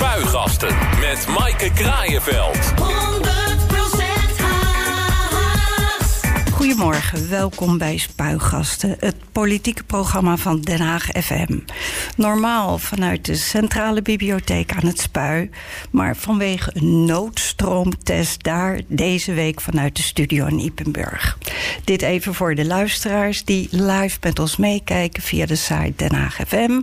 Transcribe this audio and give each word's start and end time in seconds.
Spuigasten 0.00 0.74
met 1.00 1.26
Maaike 1.28 1.70
Kraaienveld. 1.72 2.72
Goedemorgen, 6.60 7.28
welkom 7.28 7.78
bij 7.78 7.96
Spuigasten, 7.96 8.96
het 8.98 9.16
politieke 9.32 9.84
programma 9.84 10.36
van 10.36 10.60
Den 10.60 10.80
Haag 10.80 11.04
FM. 11.04 11.58
Normaal 12.16 12.78
vanuit 12.78 13.24
de 13.24 13.34
Centrale 13.34 14.02
Bibliotheek 14.02 14.72
aan 14.72 14.86
het 14.86 15.00
Spui, 15.00 15.50
maar 15.90 16.16
vanwege 16.16 16.70
een 16.74 17.04
noodstroomtest 17.04 18.42
daar 18.42 18.80
deze 18.86 19.32
week 19.32 19.60
vanuit 19.60 19.96
de 19.96 20.02
studio 20.02 20.46
in 20.46 20.58
Ipenburg. 20.58 21.38
Dit 21.84 22.02
even 22.02 22.34
voor 22.34 22.54
de 22.54 22.66
luisteraars 22.66 23.44
die 23.44 23.68
live 23.70 24.18
met 24.20 24.38
ons 24.38 24.56
meekijken 24.56 25.22
via 25.22 25.46
de 25.46 25.56
site 25.56 25.92
Den 25.96 26.14
Haag 26.14 26.38
FM 26.46 26.80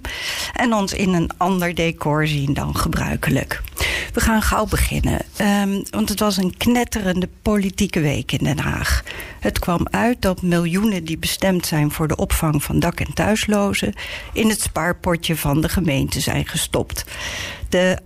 en 0.53 0.73
ons 0.73 0.93
in 0.93 1.13
een 1.13 1.29
ander 1.37 1.75
decor 1.75 2.27
zien 2.27 2.53
dan 2.53 2.77
gebruikelijk. 2.77 3.61
We 4.13 4.19
gaan 4.19 4.41
gauw 4.41 4.65
beginnen, 4.65 5.21
um, 5.41 5.83
want 5.89 6.09
het 6.09 6.19
was 6.19 6.37
een 6.37 6.57
knetterende 6.57 7.29
politieke 7.41 7.99
week 7.99 8.31
in 8.31 8.43
Den 8.43 8.59
Haag. 8.59 9.03
Het 9.39 9.59
kwam 9.67 9.87
uit 9.91 10.21
dat 10.21 10.41
miljoenen 10.41 11.03
die 11.03 11.17
bestemd 11.17 11.65
zijn 11.65 11.91
voor 11.91 12.07
de 12.07 12.15
opvang 12.15 12.63
van 12.63 12.79
dak- 12.79 12.99
en 12.99 13.13
thuislozen 13.13 13.93
in 14.33 14.49
het 14.49 14.61
spaarpotje 14.61 15.35
van 15.35 15.61
de 15.61 15.69
gemeente 15.69 16.19
zijn 16.19 16.47
gestopt. 16.47 17.05
De 17.69 17.97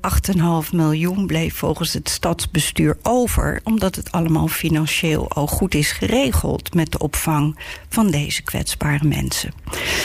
8,5 0.66 0.72
miljoen 0.74 1.28
bleef 1.28 1.55
volgens 1.55 1.94
het 1.94 2.10
stadsbestuur 2.10 2.98
over, 3.02 3.62
omdat 3.64 3.96
het 3.96 4.12
allemaal 4.12 4.48
financieel 4.48 5.30
al 5.30 5.48
goed 5.48 5.74
is 5.74 5.92
geregeld 5.92 6.74
met 6.74 6.92
de 6.92 7.00
opvang 7.00 7.60
van 7.90 8.12
deze 8.12 8.41
kwetsbare 8.41 9.08
mensen. 9.08 9.54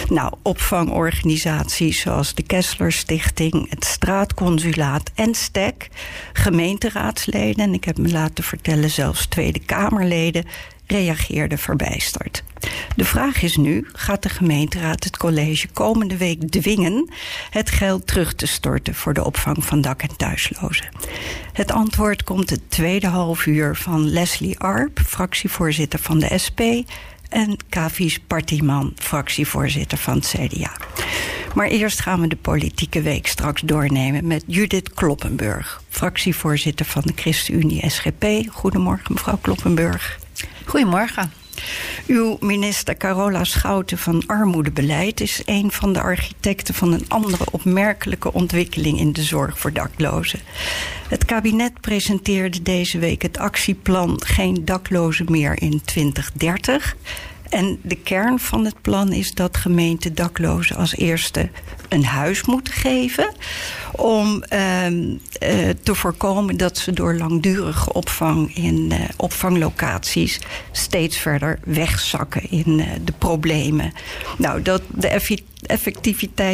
Nou, 0.08 0.32
opvangorganisaties 0.42 2.00
zoals 2.00 2.34
de 2.34 2.42
Kessler 2.42 2.92
Stichting, 2.92 3.70
het 3.70 3.84
Straatconsulaat 3.84 5.10
en 5.14 5.34
STEC, 5.34 5.88
gemeenteraadsleden 6.32 7.64
en 7.64 7.74
ik 7.74 7.84
heb 7.84 7.98
me 7.98 8.10
laten 8.10 8.44
vertellen 8.44 8.90
zelfs 8.90 9.26
Tweede 9.26 9.60
Kamerleden 9.60 10.44
reageerde 10.86 11.58
verbijsterd. 11.58 12.44
De 12.96 13.04
vraag 13.04 13.42
is 13.42 13.56
nu: 13.56 13.88
gaat 13.92 14.22
de 14.22 14.28
gemeenteraad 14.28 15.04
het 15.04 15.16
college 15.16 15.68
komende 15.68 16.16
week 16.16 16.50
dwingen 16.50 17.10
het 17.50 17.70
geld 17.70 18.06
terug 18.06 18.34
te 18.34 18.46
storten 18.46 18.94
voor 18.94 19.14
de 19.14 19.24
opvang 19.24 19.64
van 19.64 19.80
dak- 19.80 20.02
en 20.02 20.16
thuislozen? 20.16 20.88
Het 21.52 21.72
antwoord 21.72 22.24
komt 22.24 22.50
het 22.50 22.70
tweede 22.70 23.06
half 23.06 23.46
uur 23.46 23.76
van 23.76 24.08
Leslie 24.08 24.58
Arp, 24.58 25.00
fractievoorzitter 25.06 25.98
van 25.98 26.18
de 26.18 26.38
SP, 26.44 26.60
en 27.28 27.56
Kavies 27.68 28.18
Partiman, 28.18 28.92
fractievoorzitter 28.96 29.98
van 29.98 30.14
het 30.14 30.34
CDA. 30.36 30.76
Maar 31.54 31.66
eerst 31.66 32.00
gaan 32.00 32.20
we 32.20 32.28
de 32.28 32.36
politieke 32.36 33.02
week 33.02 33.26
straks 33.26 33.60
doornemen 33.60 34.26
met 34.26 34.44
Judith 34.46 34.94
Kloppenburg, 34.94 35.82
fractievoorzitter 35.88 36.86
van 36.86 37.02
de 37.04 37.12
ChristenUnie 37.14 37.90
SGP. 37.90 38.24
Goedemorgen, 38.50 39.12
mevrouw 39.12 39.38
Kloppenburg. 39.40 40.18
Goedemorgen. 40.66 41.32
Uw 42.06 42.36
minister 42.40 42.96
Carola 42.96 43.44
Schouten 43.44 43.98
van 43.98 44.22
Armoedebeleid 44.26 45.20
is 45.20 45.42
een 45.44 45.72
van 45.72 45.92
de 45.92 46.00
architecten 46.00 46.74
van 46.74 46.92
een 46.92 47.04
andere 47.08 47.44
opmerkelijke 47.50 48.32
ontwikkeling 48.32 48.98
in 48.98 49.12
de 49.12 49.22
zorg 49.22 49.58
voor 49.58 49.72
daklozen. 49.72 50.40
Het 51.08 51.24
kabinet 51.24 51.80
presenteerde 51.80 52.62
deze 52.62 52.98
week 52.98 53.22
het 53.22 53.38
actieplan 53.38 54.20
Geen 54.24 54.64
daklozen 54.64 55.26
meer 55.30 55.62
in 55.62 55.80
2030. 55.84 56.96
En 57.48 57.78
de 57.82 57.96
kern 57.96 58.38
van 58.38 58.64
het 58.64 58.80
plan 58.80 59.12
is 59.12 59.34
dat 59.34 59.56
gemeenten 59.56 60.14
daklozen 60.14 60.76
als 60.76 60.96
eerste 60.96 61.50
een 61.88 62.04
huis 62.04 62.44
moeten 62.44 62.72
geven. 62.72 63.32
Om 63.92 64.44
uh, 64.52 64.90
uh, 64.90 65.18
te 65.82 65.94
voorkomen 65.94 66.56
dat 66.56 66.78
ze 66.78 66.92
door 66.92 67.14
langdurige 67.14 67.92
opvang 67.92 68.56
in 68.56 68.90
uh, 68.92 68.98
opvanglocaties 69.16 70.40
steeds 70.72 71.16
verder 71.16 71.58
wegzakken 71.64 72.50
in 72.50 72.84
de 73.04 73.12
problemen. 73.18 73.92
Nou, 74.38 74.62
dat 74.62 74.82
de 74.88 75.08
effectiviteit 75.08 75.55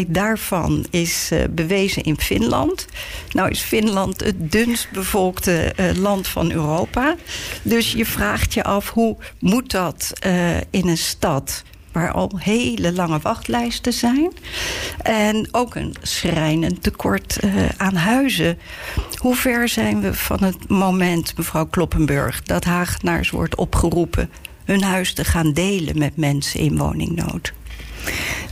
daarvan 0.09 0.87
is 0.91 1.31
uh, 1.33 1.45
bewezen 1.51 2.03
in 2.03 2.21
Finland. 2.21 2.87
Nou 3.33 3.51
is 3.51 3.61
Finland 3.61 4.21
het 4.21 4.53
dunst 4.53 4.91
bevolkte 4.91 5.75
uh, 5.81 5.97
land 5.97 6.29
van 6.29 6.53
Europa. 6.53 7.17
Dus 7.63 7.93
je 7.93 8.07
vraagt 8.07 8.55
je 8.55 8.65
af 8.65 8.91
hoe 8.91 9.17
moet 9.39 9.71
dat 9.71 10.13
uh, 10.27 10.57
in 10.57 10.89
een 10.89 10.99
stad 10.99 11.63
waar 11.93 12.13
al 12.13 12.31
hele 12.39 12.93
lange 12.93 13.19
wachtlijsten 13.19 13.93
zijn. 13.93 14.33
En 15.03 15.49
ook 15.51 15.75
een 15.75 15.95
schrijnend 16.03 16.83
tekort 16.83 17.39
aan 17.77 17.95
huizen. 17.95 18.59
Hoe 19.17 19.37
ver 19.37 19.69
zijn 19.69 20.01
we 20.01 20.15
van 20.15 20.43
het 20.43 20.69
moment, 20.69 21.37
mevrouw 21.37 21.67
Kloppenburg, 21.67 22.43
dat 22.43 22.65
Hagenaars 22.65 23.31
wordt 23.31 23.55
opgeroepen 23.55 24.31
hun 24.65 24.83
huis 24.83 25.13
te 25.15 25.25
gaan 25.25 25.53
delen 25.53 25.99
met 25.99 26.17
mensen 26.17 26.61
in 26.61 26.79
woningnood? 26.79 27.53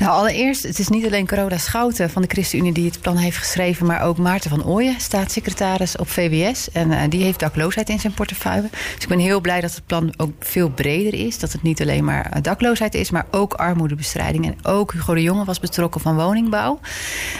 Nou, 0.00 0.12
allereerst, 0.12 0.62
het 0.62 0.78
is 0.78 0.88
niet 0.88 1.06
alleen 1.06 1.26
Carola 1.26 1.58
Schouten 1.58 2.10
van 2.10 2.22
de 2.22 2.28
ChristenUnie 2.28 2.72
die 2.72 2.84
het 2.84 3.00
plan 3.00 3.16
heeft 3.16 3.36
geschreven, 3.36 3.86
maar 3.86 4.02
ook 4.02 4.18
Maarten 4.18 4.50
van 4.50 4.64
Ooyen, 4.64 5.00
staatssecretaris 5.00 5.96
op 5.96 6.08
VWS. 6.08 6.70
En 6.70 6.90
uh, 6.90 7.00
die 7.08 7.22
heeft 7.22 7.38
dakloosheid 7.38 7.88
in 7.88 8.00
zijn 8.00 8.14
portefeuille. 8.14 8.68
Dus 8.70 9.02
ik 9.02 9.08
ben 9.08 9.18
heel 9.18 9.40
blij 9.40 9.60
dat 9.60 9.74
het 9.74 9.86
plan 9.86 10.14
ook 10.16 10.32
veel 10.38 10.70
breder 10.70 11.14
is. 11.14 11.38
Dat 11.38 11.52
het 11.52 11.62
niet 11.62 11.80
alleen 11.80 12.04
maar 12.04 12.42
dakloosheid 12.42 12.94
is, 12.94 13.10
maar 13.10 13.26
ook 13.30 13.54
armoedebestrijding. 13.54 14.46
En 14.46 14.56
ook 14.62 14.92
Hugo 14.92 15.14
de 15.14 15.22
Jonge 15.22 15.44
was 15.44 15.60
betrokken 15.60 16.00
van 16.00 16.16
woningbouw. 16.16 16.78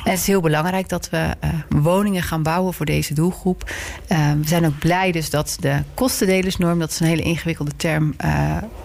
En 0.04 0.10
het 0.10 0.20
is 0.20 0.26
heel 0.26 0.40
belangrijk 0.40 0.88
dat 0.88 1.10
we 1.10 1.34
uh, 1.44 1.50
woningen 1.68 2.22
gaan 2.22 2.42
bouwen 2.42 2.74
voor 2.74 2.86
deze 2.86 3.14
doelgroep. 3.14 3.70
We 4.08 4.46
zijn 4.48 4.66
ook 4.66 4.78
blij 4.78 5.12
dus 5.12 5.30
dat 5.30 5.56
de 5.60 5.82
kostendelersnorm, 5.94 6.78
dat 6.78 6.90
is 6.90 7.00
een 7.00 7.06
hele 7.06 7.22
ingewikkelde 7.22 7.76
term, 7.76 8.16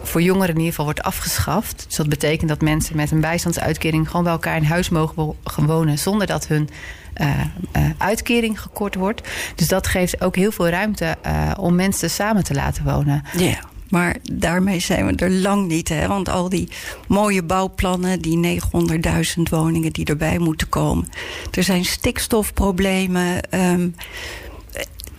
voor 0.03 0.21
jongeren 0.21 0.49
in 0.49 0.55
ieder 0.55 0.69
geval 0.69 0.85
wordt 0.85 1.03
afgeschaft. 1.03 1.83
Dus 1.87 1.95
dat 1.95 2.09
betekent 2.09 2.49
dat 2.49 2.61
mensen 2.61 2.95
met 2.95 3.11
een 3.11 3.14
bijstandsuitkering 3.21 4.07
gewoon 4.07 4.23
bij 4.23 4.33
elkaar 4.33 4.57
in 4.57 4.63
huis 4.63 4.89
mogen 4.89 5.35
wonen 5.65 5.97
zonder 5.97 6.27
dat 6.27 6.47
hun 6.47 6.69
uh, 7.21 7.27
uh, 7.77 7.89
uitkering 7.97 8.61
gekort 8.61 8.95
wordt. 8.95 9.21
Dus 9.55 9.67
dat 9.67 9.87
geeft 9.87 10.21
ook 10.21 10.35
heel 10.35 10.51
veel 10.51 10.69
ruimte 10.69 11.17
uh, 11.25 11.51
om 11.59 11.75
mensen 11.75 12.09
samen 12.09 12.43
te 12.43 12.53
laten 12.53 12.83
wonen. 12.83 13.23
Ja. 13.37 13.59
Maar 13.89 14.15
daarmee 14.33 14.79
zijn 14.79 15.05
we 15.05 15.15
er 15.15 15.31
lang 15.31 15.67
niet. 15.67 15.89
Hè? 15.89 16.07
Want 16.07 16.29
al 16.29 16.49
die 16.49 16.69
mooie 17.07 17.43
bouwplannen, 17.43 18.21
die 18.21 18.59
900.000 19.37 19.41
woningen 19.49 19.91
die 19.91 20.05
erbij 20.05 20.37
moeten 20.37 20.69
komen. 20.69 21.09
Er 21.51 21.63
zijn 21.63 21.85
stikstofproblemen. 21.85 23.41
Um, 23.59 23.95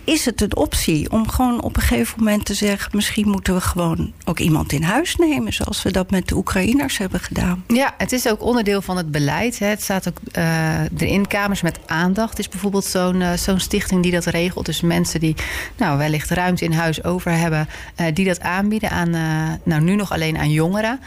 is 0.07 0.25
het 0.25 0.41
een 0.41 0.55
optie 0.55 1.11
om 1.11 1.29
gewoon 1.29 1.61
op 1.61 1.75
een 1.75 1.81
gegeven 1.81 2.17
moment 2.17 2.45
te 2.45 2.53
zeggen: 2.53 2.91
misschien 2.95 3.29
moeten 3.29 3.53
we 3.53 3.61
gewoon 3.61 4.13
ook 4.25 4.39
iemand 4.39 4.71
in 4.71 4.83
huis 4.83 5.15
nemen, 5.15 5.53
zoals 5.53 5.83
we 5.83 5.91
dat 5.91 6.11
met 6.11 6.27
de 6.27 6.35
Oekraïners 6.35 6.97
hebben 6.97 7.19
gedaan? 7.19 7.63
Ja, 7.67 7.93
het 7.97 8.11
is 8.11 8.27
ook 8.27 8.41
onderdeel 8.41 8.81
van 8.81 8.97
het 8.97 9.11
beleid. 9.11 9.59
Hè. 9.59 9.67
Het 9.67 9.83
staat 9.83 10.07
ook 10.07 10.17
uh, 10.37 10.79
erin. 10.97 11.27
Kamers 11.27 11.61
met 11.61 11.79
aandacht 11.85 12.39
is 12.39 12.49
bijvoorbeeld 12.49 12.85
zo'n 12.85 13.21
uh, 13.21 13.33
zo'n 13.33 13.59
stichting 13.59 14.03
die 14.03 14.11
dat 14.11 14.25
regelt. 14.25 14.65
Dus 14.65 14.81
mensen 14.81 15.19
die 15.19 15.35
nou, 15.77 15.97
wellicht 15.97 16.29
ruimte 16.29 16.65
in 16.65 16.73
huis 16.73 17.03
over 17.03 17.31
hebben, 17.31 17.67
uh, 18.01 18.07
die 18.13 18.25
dat 18.25 18.39
aanbieden 18.39 18.89
aan, 18.89 19.09
nou 19.63 19.81
nu 19.81 19.95
nog 19.95 20.11
alleen 20.11 20.37
aan 20.37 20.51
jongeren 20.51 20.99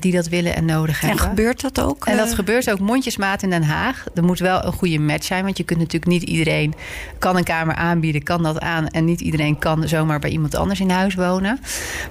die 0.00 0.12
dat 0.12 0.28
willen 0.28 0.56
en 0.56 0.64
nodig 0.64 1.00
hebben. 1.00 1.20
En 1.20 1.28
gebeurt 1.28 1.60
dat 1.60 1.80
ook? 1.80 2.06
En 2.06 2.16
dat 2.16 2.34
gebeurt 2.34 2.70
ook 2.70 2.78
mondjesmaat 2.78 3.42
in 3.42 3.50
Den 3.50 3.62
Haag. 3.62 4.04
Er 4.14 4.24
moet 4.24 4.38
wel 4.38 4.64
een 4.64 4.72
goede 4.72 4.98
match 4.98 5.24
zijn, 5.24 5.44
want 5.44 5.56
je 5.56 5.64
kunt 5.64 5.78
natuurlijk 5.78 6.10
niet 6.10 6.22
iedereen 6.22 6.74
kan 7.18 7.36
een 7.36 7.44
kamer 7.44 7.74
aanbieden, 7.74 8.22
kan 8.22 8.42
dat 8.42 8.60
aan 8.60 8.88
en 8.88 9.04
niet 9.04 9.20
iedereen 9.20 9.58
kan 9.58 9.88
zomaar 9.88 10.18
bij 10.18 10.30
iemand 10.30 10.54
anders 10.54 10.80
in 10.80 10.90
huis 10.90 11.14
wonen. 11.14 11.60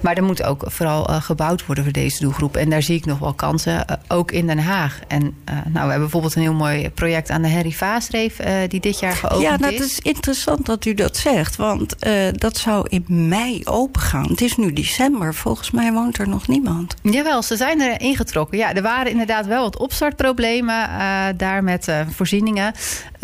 Maar 0.00 0.16
er 0.16 0.22
moet 0.22 0.42
ook 0.42 0.62
vooral 0.66 1.10
uh, 1.10 1.22
gebouwd 1.22 1.66
worden 1.66 1.84
voor 1.84 1.92
deze 1.92 2.20
doelgroep. 2.20 2.56
En 2.56 2.70
daar 2.70 2.82
zie 2.82 2.96
ik 2.96 3.04
nog 3.04 3.18
wel 3.18 3.34
kansen, 3.34 3.84
uh, 3.90 3.96
ook 4.08 4.30
in 4.32 4.46
Den 4.46 4.58
Haag. 4.58 5.00
En 5.08 5.22
uh, 5.22 5.54
nou, 5.54 5.62
we 5.72 5.78
hebben 5.78 5.98
bijvoorbeeld 5.98 6.34
een 6.34 6.42
heel 6.42 6.54
mooi 6.54 6.90
project 6.90 7.30
aan 7.30 7.42
de 7.42 7.50
Harry 7.50 7.72
Vaasreef 7.72 8.36
die 8.68 8.80
dit 8.80 8.98
jaar 8.98 9.12
geopend 9.12 9.42
is. 9.42 9.48
Ja, 9.48 9.56
dat 9.56 9.72
is. 9.72 9.80
is 9.80 9.98
interessant 9.98 10.66
dat 10.66 10.84
u 10.84 10.94
dat 10.94 11.16
zegt, 11.16 11.56
want 11.56 11.96
dat 12.32 12.56
zou 12.56 12.86
in 12.88 13.04
mei 13.08 13.60
opengaan. 13.64 14.26
Het 14.28 14.40
is 14.40 14.56
nu 14.56 14.72
december, 14.72 15.34
volgens 15.34 15.70
mij 15.70 15.92
woont 15.92 16.18
er 16.18 16.28
nog 16.28 16.48
niemand. 16.48 16.94
Jawel, 17.02 17.42
ze 17.42 17.56
zijn 17.56 17.65
er 17.74 18.00
ingetrokken. 18.00 18.58
Ja, 18.58 18.74
er 18.74 18.82
waren 18.82 19.10
inderdaad 19.10 19.46
wel 19.46 19.62
wat 19.62 19.78
opstartproblemen 19.78 20.88
uh, 20.88 21.24
daar 21.36 21.64
met 21.64 21.88
uh, 21.88 22.00
voorzieningen. 22.08 22.72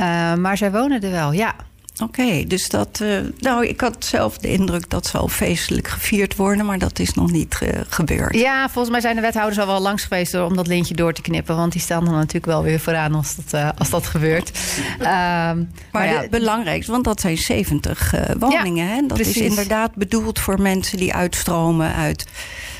Uh, 0.00 0.34
maar 0.34 0.56
zij 0.56 0.70
wonen 0.70 1.00
er 1.00 1.10
wel, 1.10 1.32
ja. 1.32 1.54
Oké, 2.00 2.20
okay, 2.20 2.46
dus 2.46 2.68
dat. 2.68 3.00
Uh, 3.02 3.18
nou, 3.38 3.66
ik 3.66 3.80
had 3.80 4.04
zelf 4.04 4.38
de 4.38 4.48
indruk 4.48 4.90
dat 4.90 5.06
zal 5.06 5.28
feestelijk 5.28 5.88
gevierd 5.88 6.36
worden, 6.36 6.66
maar 6.66 6.78
dat 6.78 6.98
is 6.98 7.14
nog 7.14 7.30
niet 7.30 7.58
uh, 7.62 7.68
gebeurd. 7.88 8.34
Ja, 8.34 8.68
volgens 8.68 8.90
mij 8.90 9.00
zijn 9.00 9.14
de 9.14 9.20
wethouders 9.20 9.58
al 9.58 9.66
wel 9.66 9.80
langs 9.80 10.02
geweest 10.02 10.34
om 10.34 10.56
dat 10.56 10.66
lintje 10.66 10.94
door 10.94 11.12
te 11.12 11.22
knippen, 11.22 11.56
want 11.56 11.72
die 11.72 11.80
staan 11.80 12.04
dan 12.04 12.14
natuurlijk 12.14 12.46
wel 12.46 12.62
weer 12.62 12.80
vooraan 12.80 13.14
als 13.14 13.36
dat, 13.36 13.60
uh, 13.60 13.68
als 13.78 13.90
dat 13.90 14.06
gebeurt. 14.06 14.50
Uh, 14.98 15.06
maar, 15.06 15.56
maar 15.92 16.06
ja, 16.06 16.20
het 16.20 16.30
belangrijkste, 16.30 16.92
want 16.92 17.04
dat 17.04 17.20
zijn 17.20 17.38
70 17.38 18.14
woningen, 18.38 18.86
ja, 18.86 18.94
hè? 18.94 19.00
Dat 19.06 19.16
precies. 19.16 19.36
is 19.36 19.48
inderdaad 19.48 19.94
bedoeld 19.94 20.38
voor 20.38 20.60
mensen 20.60 20.98
die 20.98 21.14
uitstromen 21.14 21.94
uit. 21.94 22.26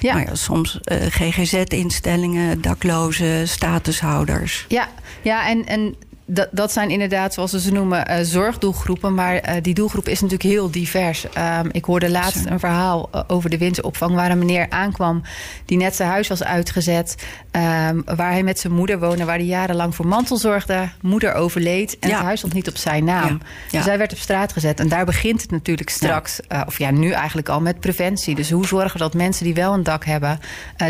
Ja. 0.00 0.14
Nou 0.14 0.26
ja, 0.26 0.34
soms 0.34 0.78
GGZ-instellingen, 0.88 2.60
daklozen, 2.60 3.48
statushouders. 3.48 4.64
Ja, 4.68 4.88
ja 5.22 5.48
en, 5.48 5.66
en 5.66 5.94
dat, 6.34 6.48
dat 6.50 6.72
zijn 6.72 6.90
inderdaad, 6.90 7.34
zoals 7.34 7.52
we 7.52 7.60
ze 7.60 7.72
noemen, 7.72 8.10
uh, 8.10 8.16
zorgdoelgroepen. 8.22 9.14
Maar 9.14 9.34
uh, 9.34 9.54
die 9.62 9.74
doelgroep 9.74 10.08
is 10.08 10.20
natuurlijk 10.20 10.50
heel 10.50 10.70
divers. 10.70 11.24
Um, 11.24 11.68
ik 11.72 11.84
hoorde 11.84 12.10
laatst 12.10 12.46
een 12.46 12.58
verhaal 12.58 13.08
uh, 13.14 13.20
over 13.26 13.50
de 13.50 13.58
winteropvang... 13.58 14.14
waar 14.14 14.30
een 14.30 14.38
meneer 14.38 14.66
aankwam 14.70 15.22
die 15.64 15.78
net 15.78 15.96
zijn 15.96 16.08
huis 16.08 16.28
was 16.28 16.44
uitgezet... 16.44 17.14
Um, 17.56 18.02
waar 18.04 18.30
hij 18.30 18.42
met 18.42 18.58
zijn 18.58 18.72
moeder 18.72 18.98
woonde, 18.98 19.24
waar 19.24 19.36
hij 19.36 19.46
jarenlang 19.46 19.94
voor 19.94 20.06
mantel 20.06 20.36
zorgde. 20.36 20.88
Moeder 21.00 21.34
overleed 21.34 21.98
en 21.98 22.08
ja. 22.08 22.14
het 22.14 22.24
huis 22.24 22.38
stond 22.38 22.54
niet 22.54 22.68
op 22.68 22.76
zijn 22.76 23.04
naam. 23.04 23.28
Ja. 23.28 23.38
Ja. 23.70 23.78
Dus 23.78 23.84
hij 23.84 23.98
werd 23.98 24.12
op 24.12 24.18
straat 24.18 24.52
gezet. 24.52 24.80
En 24.80 24.88
daar 24.88 25.04
begint 25.04 25.42
het 25.42 25.50
natuurlijk 25.50 25.90
straks, 25.90 26.40
of 26.66 26.78
ja, 26.78 26.90
nu 26.90 27.10
eigenlijk 27.10 27.48
al 27.48 27.60
met 27.60 27.80
preventie. 27.80 28.34
Dus 28.34 28.50
hoe 28.50 28.66
zorgen 28.66 28.92
we 28.92 28.98
dat 28.98 29.14
mensen 29.14 29.44
die 29.44 29.54
wel 29.54 29.72
een 29.72 29.82
dak 29.82 30.04
hebben... 30.04 30.40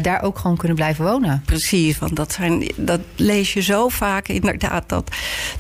daar 0.03 0.23
ook 0.23 0.39
gewoon 0.39 0.57
kunnen 0.57 0.77
blijven 0.77 1.05
wonen? 1.05 1.43
Precies, 1.47 1.99
want 1.99 2.17
dat, 2.17 2.33
zijn, 2.33 2.71
dat 2.77 3.01
lees 3.17 3.53
je 3.53 3.63
zo 3.63 3.89
vaak 3.89 4.29
inderdaad... 4.29 4.89
dat 4.89 5.11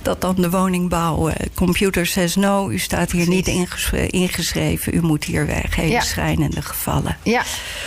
dat 0.02 0.20
dan 0.20 0.34
de 0.34 0.50
woningbouw 0.50 1.28
uh, 1.28 1.34
computer 1.54 2.06
says 2.06 2.36
no, 2.36 2.70
u 2.70 2.78
staat 2.78 3.10
hier 3.10 3.24
Precies. 3.24 3.46
niet 3.46 4.10
ingeschreven, 4.10 4.94
u 4.94 5.00
moet 5.00 5.24
hier 5.24 5.46
weg. 5.46 5.76
Hele 5.76 5.90
ja. 5.90 6.00
schrijnende 6.00 6.62
gevallen. 6.62 7.16
Ja. 7.22 7.42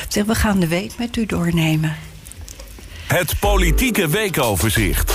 Zeg, 0.07 0.25
we 0.25 0.35
gaan 0.35 0.59
de 0.59 0.67
week 0.67 0.91
met 0.97 1.15
u 1.15 1.25
doornemen. 1.25 1.95
Het 3.07 3.39
politieke 3.39 4.07
weekoverzicht. 4.07 5.13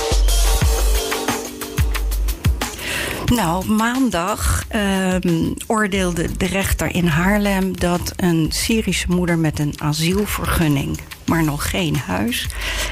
Nou, 3.34 3.66
maandag 3.66 4.64
um, 5.22 5.54
oordeelde 5.66 6.36
de 6.36 6.46
rechter 6.46 6.94
in 6.94 7.06
Haarlem 7.06 7.78
dat 7.78 8.12
een 8.16 8.46
Syrische 8.48 9.06
moeder 9.08 9.38
met 9.38 9.58
een 9.58 9.74
asielvergunning, 9.78 10.98
maar 11.30 11.44
nog 11.44 11.70
geen 11.70 11.96
huis, 11.96 12.46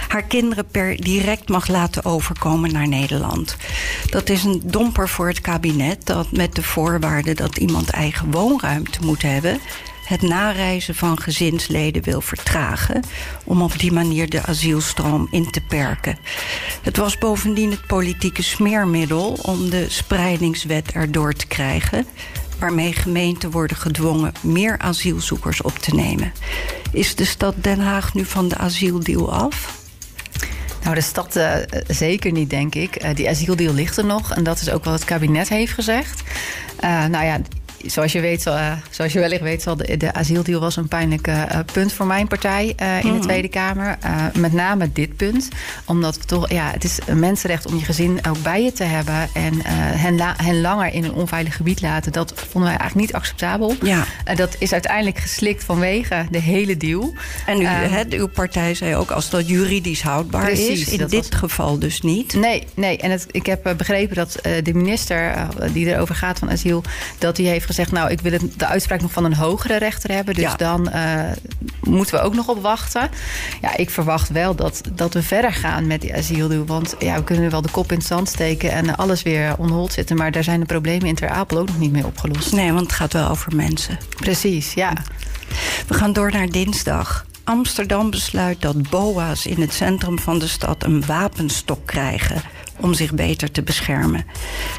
haar 0.09 0.23
kinderen 0.23 0.67
per 0.67 0.97
direct 0.97 1.49
mag 1.49 1.69
laten 1.69 2.05
overkomen 2.05 2.73
naar 2.73 2.89
Nederland. 2.89 3.57
Dat 4.11 4.29
is 4.29 4.45
een 4.45 4.63
domper 4.65 5.09
voor 5.09 5.29
het 5.29 5.41
kabinet 5.41 6.07
dat 6.07 6.33
met 6.33 6.55
de 6.55 6.63
voorwaarde 6.63 7.35
dat 7.35 7.57
iemand 7.57 7.91
eigen 7.91 8.31
woonruimte 8.31 8.99
moet 9.03 9.23
hebben 9.23 9.61
het 10.09 10.23
nareizen 10.23 10.95
van 10.95 11.21
gezinsleden 11.21 12.03
wil 12.03 12.21
vertragen... 12.21 13.03
om 13.45 13.63
op 13.63 13.79
die 13.79 13.93
manier 13.93 14.29
de 14.29 14.43
asielstroom 14.43 15.29
in 15.31 15.51
te 15.51 15.61
perken. 15.61 16.19
Het 16.83 16.97
was 16.97 17.19
bovendien 17.19 17.71
het 17.71 17.87
politieke 17.87 18.43
smeermiddel 18.43 19.39
om 19.43 19.71
de 19.71 19.87
spreidingswet 19.89 20.93
erdoor 20.93 21.33
te 21.33 21.47
krijgen 21.47 22.07
waarmee 22.59 22.93
gemeenten 22.93 23.51
worden 23.51 23.77
gedwongen 23.77 24.33
meer 24.41 24.79
asielzoekers 24.79 25.63
op 25.63 25.79
te 25.79 25.95
nemen. 25.95 26.33
Is 26.93 27.15
de 27.15 27.25
stad 27.25 27.55
Den 27.57 27.81
Haag 27.81 28.15
nu 28.15 28.25
van 28.25 28.49
de 28.49 28.57
asieldeal 28.57 29.33
af? 29.33 29.77
Nou, 30.83 30.95
de 30.95 31.01
stad 31.01 31.37
uh, 31.37 31.55
zeker 31.89 32.33
niet, 32.33 32.51
denk 32.51 32.75
ik. 32.75 33.05
Uh, 33.05 33.15
die 33.15 33.29
asieldeal 33.29 33.75
ligt 33.75 33.97
er 33.97 34.05
nog. 34.05 34.33
En 34.33 34.43
dat 34.43 34.61
is 34.61 34.71
ook 34.71 34.85
wat 34.85 34.95
het 34.95 35.05
kabinet 35.05 35.49
heeft 35.49 35.73
gezegd. 35.73 36.23
Uh, 36.85 37.05
nou 37.05 37.25
ja, 37.25 37.41
zoals 37.87 38.13
je, 38.13 38.21
weet, 38.21 38.47
uh, 38.47 38.73
zoals 38.91 39.13
je 39.13 39.19
wellicht 39.19 39.43
weet, 39.43 39.63
zal 39.63 39.77
de, 39.77 39.97
de 39.97 40.13
asieldeal 40.13 40.61
was 40.61 40.77
een 40.77 40.89
pijnlijk 40.89 41.27
uh, 41.27 41.43
punt 41.73 41.93
voor 41.93 42.07
mijn 42.07 42.29
partij 42.29 42.75
in 43.03 43.13
mm. 43.13 43.21
de 43.21 43.27
Tweede 43.27 43.49
Kamer. 43.49 43.99
met 44.35 44.53
name 44.53 44.93
dit 44.93 45.17
punt. 45.17 45.49
Omdat 45.85 46.29
toch, 46.29 46.51
ja, 46.51 46.71
het 46.71 46.85
is 46.85 46.99
een 47.07 47.19
mensenrecht 47.19 47.67
om 47.67 47.79
je 47.79 47.85
gezin 47.85 48.19
ook 48.29 48.43
bij 48.43 48.63
je 48.63 48.73
te 48.73 48.85
hebben. 48.85 49.29
En 49.33 49.61
hen, 49.65 50.17
la, 50.17 50.35
hen 50.37 50.61
langer 50.61 50.93
in 50.93 51.05
een 51.05 51.13
onveilig 51.13 51.57
gebied 51.57 51.81
laten. 51.81 52.13
Dat 52.13 52.33
vonden 52.35 52.71
wij 52.71 52.79
eigenlijk 52.79 53.09
niet 53.09 53.17
acceptabel. 53.17 53.75
Ja. 53.83 54.05
dat 54.35 54.57
is 54.59 54.73
uiteindelijk 54.73 55.19
geslikt 55.19 55.65
vanwege 55.65 56.27
de 56.31 56.41
hele 56.41 56.77
deal. 56.77 57.15
En 57.47 57.61
u, 57.61 57.65
het, 57.65 58.13
uw 58.13 58.27
partij 58.27 58.75
zei 58.75 58.97
ook 58.97 59.11
als 59.11 59.31
dat 59.31 59.49
juridisch 59.49 60.03
houdbaar 60.03 60.45
precies, 60.45 60.81
is. 60.81 60.89
In 60.89 61.07
dit 61.07 61.29
was... 61.29 61.39
geval 61.39 61.79
dus 61.79 62.01
niet. 62.01 62.35
Nee, 62.35 62.67
nee. 62.75 62.99
en 62.99 63.11
het, 63.11 63.27
ik 63.31 63.47
heb 63.47 63.75
begrepen 63.77 64.17
dat 64.17 64.39
de 64.43 64.75
minister 64.75 65.49
die 65.73 65.87
erover 65.87 66.15
gaat 66.15 66.39
van 66.39 66.51
asiel, 66.51 66.83
dat 67.19 67.37
die 67.37 67.47
heeft 67.47 67.67
gezegd, 67.69 67.78
nou, 67.87 68.11
ik 68.11 68.21
wil 68.21 68.33
het, 68.33 68.43
de 68.57 68.67
uitspraak 68.67 69.01
nog 69.01 69.13
van 69.13 69.25
een 69.25 69.35
hogere 69.35 69.77
rechter 69.77 70.13
hebben. 70.13 70.35
Dus 70.35 70.45
ja. 70.45 70.57
dan 70.57 70.89
uh, 70.95 71.23
moeten 71.81 72.15
we 72.15 72.21
ook 72.21 72.35
nog 72.35 72.49
op 72.49 72.63
wachten. 72.63 73.11
Ja, 73.61 73.77
ik 73.77 73.91
verwacht 73.91 74.29
wel 74.29 74.55
dat, 74.55 74.81
dat 74.93 75.15
we 75.15 75.23
verder 75.23 75.53
gaan 75.53 75.87
met 75.87 76.01
die 76.01 76.15
asielduw. 76.15 76.65
Want 76.65 76.95
ja, 76.99 77.15
we 77.15 77.25
kunnen 77.25 77.51
wel 77.51 77.63
de 77.63 77.71
kop 77.71 77.93
in 77.93 77.99
het 77.99 78.07
zand 78.07 78.29
steken 78.29 78.71
en 78.71 78.97
alles 78.97 79.23
weer 79.23 79.55
onhold 79.59 79.93
zitten. 79.93 80.17
Maar 80.17 80.31
daar 80.31 80.45
zijn 80.45 80.61
de 80.61 80.67
problemen 80.67 81.07
in 81.07 81.15
Ter 81.15 81.29
Apel 81.29 81.59
ook 81.59 81.67
nog 81.67 81.79
niet 81.79 81.93
mee 81.93 82.07
opgelost. 82.07 82.53
Nee, 82.53 82.73
want 82.73 82.87
het 82.87 82.93
gaat 82.93 83.13
wel 83.13 83.29
over 83.29 83.57
mensen. 83.57 83.99
Precies, 84.17 84.73
ja. 84.73 84.93
We 85.87 85.95
gaan 85.95 86.13
door 86.13 86.31
naar 86.31 86.49
dinsdag. 86.49 87.27
Amsterdam 87.45 88.11
besluit 88.11 88.61
dat 88.61 88.91
BOA's 88.91 89.47
in 89.47 89.61
het 89.61 89.73
centrum 89.73 90.19
van 90.19 90.39
de 90.39 90.47
stad 90.47 90.85
een 90.85 91.07
wapenstok 91.07 91.87
krijgen 91.87 92.43
om 92.81 92.95
zich 92.95 93.15
beter 93.15 93.51
te 93.51 93.63
beschermen. 93.63 94.25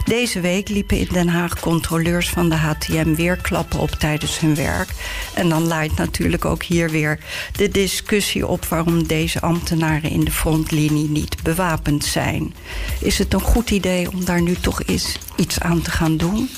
Deze 0.06 0.40
week 0.40 0.70
liepen 0.70 0.98
in 0.98 1.08
Den 1.12 1.28
Haag 1.28 1.60
controleurs 1.60 2.30
van 2.30 2.50
de 2.50 2.56
HTM 2.56 3.14
weer 3.16 3.36
klappen 3.36 3.80
op 3.80 3.90
tijdens 3.90 4.40
hun 4.40 4.56
werk. 4.56 4.90
En 5.34 5.50
dan 5.50 5.68
leidt 5.68 5.98
natuurlijk 5.98 6.46
ook 6.46 6.64
hier 6.64 6.90
weer 6.90 7.20
de 7.56 7.70
discussie 7.70 8.48
op 8.48 8.66
waarom 8.66 9.08
deze 9.08 9.42
ambtenaren 9.42 10.10
in 10.10 10.24
de 10.24 10.32
frontlinie 10.32 11.10
niet 11.10 11.44
bewapend 11.44 12.06
zijn. 12.06 12.54
Is 13.00 13.18
het 13.18 13.34
een 13.34 13.42
goed 13.42 13.72
idee 13.72 14.12
om 14.12 14.26
daar 14.26 14.42
nu 14.42 14.56
toch 14.56 14.84
eens 14.84 15.18
iets 15.36 15.60
aan 15.60 15.82
te 15.82 15.92
gaan 15.92 16.18
doen? 16.18 16.50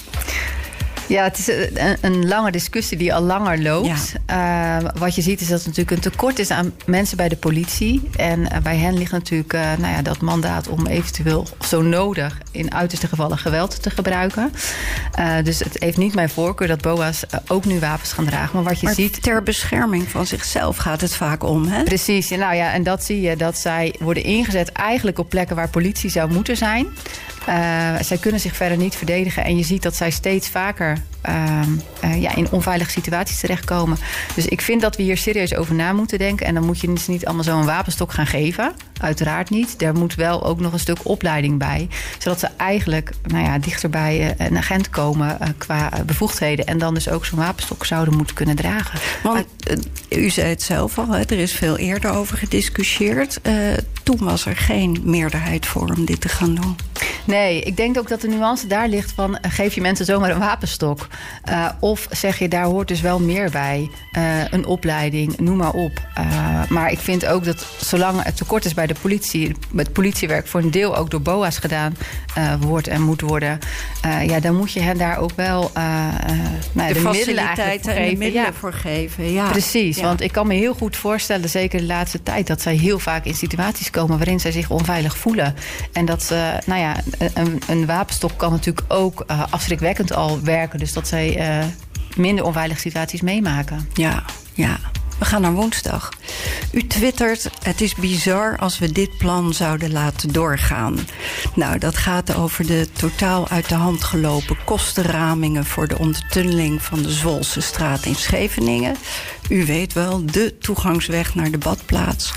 Ja, 1.12 1.24
het 1.24 1.38
is 1.38 1.48
een, 1.48 1.98
een, 2.02 2.28
lange 2.28 2.52
discussie 2.52 2.98
die 2.98 3.13
al 3.13 3.22
langer 3.22 3.62
loopt. 3.62 4.13
Ja. 4.28 4.80
Uh, 4.81 4.90
wat 4.96 5.16
je 5.16 5.22
ziet 5.22 5.42
is 5.42 5.48
dat 5.48 5.60
er 5.60 5.68
natuurlijk 5.68 5.96
een 5.96 6.12
tekort 6.12 6.40
is 6.40 6.52
aan 6.52 6.74
mensen 6.86 7.18
bij 7.18 7.30
de 7.30 7.36
politie. 7.36 8.02
En 8.16 8.40
uh, 8.40 8.58
bij 8.63 8.78
hen 8.78 8.98
ligt 8.98 9.12
natuurlijk 9.12 9.54
uh, 9.54 9.62
nou 9.62 9.94
ja, 9.94 10.02
dat 10.02 10.22
mandaat 10.22 10.68
om 10.68 10.88
eventueel 10.88 11.48
zo 11.66 11.81
nodig... 11.81 12.38
in 12.52 12.74
uiterste 12.74 13.08
gevallen 13.08 13.38
geweld 13.38 13.81
te 13.84 13.90
gebruiken. 13.90 14.52
dus 15.44 15.60
het 15.60 15.75
heeft 15.80 15.98
niet 15.98 16.16
mijn 16.16 16.30
voorkeur 16.30 16.68
dat 16.68 16.81
BOA's 16.81 17.24
ook 17.48 17.66
nu 17.66 17.80
wapens 17.80 18.13
gaan 18.13 18.25
dragen. 18.25 18.56
Maar 18.56 18.63
wat 18.63 18.80
je 18.80 18.86
maar 18.86 18.96
ziit... 18.96 19.22
ter 19.22 19.44
bescherming 19.44 20.10
van 20.10 20.25
zichzelf 20.25 20.78
gaat 20.78 21.02
het 21.02 21.16
vaak 21.16 21.44
om, 21.44 21.68
hè? 21.68 21.84
Precies, 21.84 22.30
nou 22.30 22.56
ja, 22.56 22.74
en 22.74 22.84
dat 22.84 23.04
zie 23.04 23.22
je 23.22 23.36
dat 23.36 23.58
zij 23.58 23.96
worden 24.00 24.24
ingezet... 24.24 24.72
eigenlijk 24.72 25.19
op 25.19 25.30
plekken 25.30 25.56
waar 25.56 25.69
politie 25.69 26.10
zou 26.10 26.31
moeten 26.31 26.58
zijn... 26.58 26.88
Uh, 27.49 27.99
zij 27.99 28.17
kunnen 28.17 28.41
zich 28.41 28.55
verder 28.55 28.77
niet 28.77 28.95
verdedigen. 28.95 29.43
En 29.43 29.57
je 29.57 29.63
ziet 29.63 29.81
dat 29.83 29.95
zij 29.95 30.11
steeds 30.11 30.49
vaker 30.49 30.97
ja, 32.19 32.35
in 32.35 32.51
onveilige 32.51 32.91
situaties 32.91 33.39
terechtkomen. 33.39 33.97
Dus 34.35 34.45
ik 34.45 34.62
vind 34.62 34.81
dat 34.81 34.95
we 34.95 35.03
hier 35.03 35.18
serieus 35.18 35.56
over 35.56 35.75
na 35.75 35.94
moeten 35.94 36.18
denken. 36.18 36.45
En 36.45 36.53
dan 36.53 36.65
moet 36.65 36.79
je 36.79 36.94
dus 36.94 37.07
niet 37.07 37.25
allemaal 37.25 37.44
zo'n 37.44 37.65
wapenstok 37.65 38.12
gaan 38.12 38.27
geven. 38.27 38.73
Uiteraard 39.01 39.50
niet. 39.50 39.81
Er 39.81 39.94
moet 39.94 40.15
wel 40.15 40.45
ook 40.45 40.59
nog 40.59 40.73
een 40.73 40.79
stuk 40.79 40.97
opleiding 41.03 41.57
bij. 41.57 41.88
Zodat 42.18 42.39
ze 42.39 42.47
eigenlijk 42.57 43.12
nou 43.23 43.44
ja, 43.44 43.57
dichter 43.57 43.89
bij 43.89 44.35
een 44.38 44.57
agent 44.57 44.89
komen 44.89 45.38
qua 45.57 45.91
bevoegdheden. 46.05 46.65
En 46.65 46.77
dan 46.77 46.93
dus 46.93 47.10
ook 47.10 47.25
zo'n 47.25 47.39
wapenstok 47.39 47.86
zouden 47.86 48.15
moeten 48.15 48.36
kunnen 48.36 48.55
dragen. 48.55 49.00
Want 49.24 49.46
u 50.10 50.29
zei 50.29 50.50
het 50.50 50.62
zelf 50.62 50.98
al, 50.98 51.15
er 51.15 51.31
is 51.31 51.51
veel 51.53 51.77
eerder 51.77 52.12
over 52.12 52.38
gediscussieerd. 52.38 53.39
toen 54.03 54.17
was 54.19 54.46
er 54.46 54.55
geen 54.55 55.01
meerderheid 55.03 55.65
voor 55.65 55.93
om 55.98 56.05
dit 56.05 56.22
te 56.22 56.29
gaan 56.29 56.55
doen. 56.55 56.75
Nee, 57.24 57.62
ik 57.62 57.77
denk 57.77 57.98
ook 57.98 58.07
dat 58.07 58.22
de 58.22 58.27
nuance 58.27 58.67
daar 58.67 58.88
ligt 58.88 59.12
van... 59.12 59.38
geef 59.41 59.75
je 59.75 59.81
mensen 59.81 60.05
zomaar 60.05 60.29
een 60.29 60.39
wapenstok? 60.39 61.07
Uh, 61.50 61.70
of 61.80 62.08
zeg 62.10 62.39
je, 62.39 62.48
daar 62.48 62.65
hoort 62.65 62.88
dus 62.88 63.01
wel 63.01 63.20
meer 63.20 63.50
bij. 63.50 63.89
Uh, 64.18 64.44
een 64.50 64.65
opleiding, 64.65 65.38
noem 65.38 65.58
maar 65.58 65.74
op. 65.74 65.91
Uh, 66.18 66.70
maar 66.70 66.91
ik 66.91 67.00
vind 67.00 67.25
ook 67.25 67.44
dat 67.44 67.65
zolang 67.80 68.24
het 68.24 68.38
tekort 68.38 68.65
is 68.65 68.74
bij 68.74 68.88
de 68.88 68.96
politie... 69.01 69.56
het 69.75 69.94
politiewerk 69.94 70.48
voor 70.48 70.62
een 70.62 70.72
deel 70.72 70.96
ook 70.98 71.10
door 71.10 71.22
BOA's 71.22 71.58
gedaan 71.58 71.96
wordt 72.60 72.88
en 72.88 73.01
moet 73.01 73.22
worden... 73.22 73.60
ja, 74.25 74.39
dan 74.39 74.56
moet 74.56 74.72
je 74.72 74.80
hen 74.80 74.98
daar 74.98 75.18
ook 75.18 75.32
wel 75.36 75.72
nou, 75.74 76.94
de, 76.94 76.94
de 76.94 77.10
middelen 77.12 77.44
eigenlijk 77.44 77.84
voor 77.84 77.94
geven. 77.94 78.18
middelen 78.18 78.46
ja. 78.46 78.53
voor 78.53 78.74
geven. 78.74 79.32
Ja. 79.32 79.50
Precies, 79.50 79.98
ja. 79.98 80.03
want 80.03 80.22
ik 80.22 80.32
kan 80.32 80.48
me 80.48 80.53
heel 80.53 80.74
goed 80.74 80.96
voorstellen... 80.96 81.50
zeker 81.50 81.80
de 81.80 81.86
laatste 81.86 82.24
tijd, 82.24 82.48
dat 82.48 82.62
zij 82.62 82.75
heel 82.75 83.00
vaak 83.00 83.25
in 83.25 83.36
situaties 83.36 83.89
komen... 83.89 84.18
waarin 84.18 84.39
zij 84.39 84.51
zich 84.51 84.70
onveilig 84.70 85.18
voelen. 85.18 85.56
En 85.94 86.06
dat 86.06 86.24
ze, 86.24 86.60
nou 86.65 86.80
ja 86.80 86.96
een, 87.34 87.62
een, 87.68 87.86
wapenstok 87.86 88.32
kan 88.38 88.51
natuurlijk 88.51 88.94
ook 88.94 89.25
afschrikwekkend 89.50 90.13
al 90.13 90.41
werken. 90.41 90.80
Dus 90.80 90.94
dat 90.94 91.00
zij 91.08 91.60
uh, 91.60 91.65
minder 92.15 92.46
onveilige 92.46 92.79
situaties 92.79 93.22
meemaken. 93.22 93.89
Ja, 93.93 94.24
ja. 94.53 94.79
We 95.22 95.27
gaan 95.27 95.41
naar 95.41 95.53
woensdag. 95.53 96.10
U 96.72 96.88
twittert: 96.88 97.50
Het 97.63 97.81
is 97.81 97.96
bizar 97.96 98.58
als 98.58 98.79
we 98.79 98.91
dit 98.91 99.17
plan 99.17 99.53
zouden 99.53 99.91
laten 99.91 100.31
doorgaan. 100.31 101.00
Nou, 101.55 101.77
dat 101.77 101.98
gaat 101.98 102.36
over 102.36 102.65
de 102.67 102.88
totaal 102.91 103.48
uit 103.48 103.70
de 103.70 103.75
hand 103.75 104.03
gelopen 104.03 104.58
kostenramingen 104.65 105.65
voor 105.65 105.88
de 105.88 105.98
ondertunneling 105.98 106.81
van 106.81 107.01
de 107.01 107.12
Zwolse 107.12 107.62
straat 107.62 108.05
in 108.05 108.15
Scheveningen. 108.15 108.96
U 109.51 109.65
weet 109.65 109.93
wel, 109.93 110.25
de 110.25 110.58
toegangsweg 110.58 111.36
naar 111.36 111.51
de 111.51 111.58
badplaats. 111.58 112.34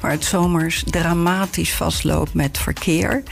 waar 0.00 0.10
het 0.10 0.24
zomers 0.24 0.82
dramatisch 0.86 1.74
vastloopt 1.74 2.34
met 2.34 2.58
verkeer. 2.58 3.22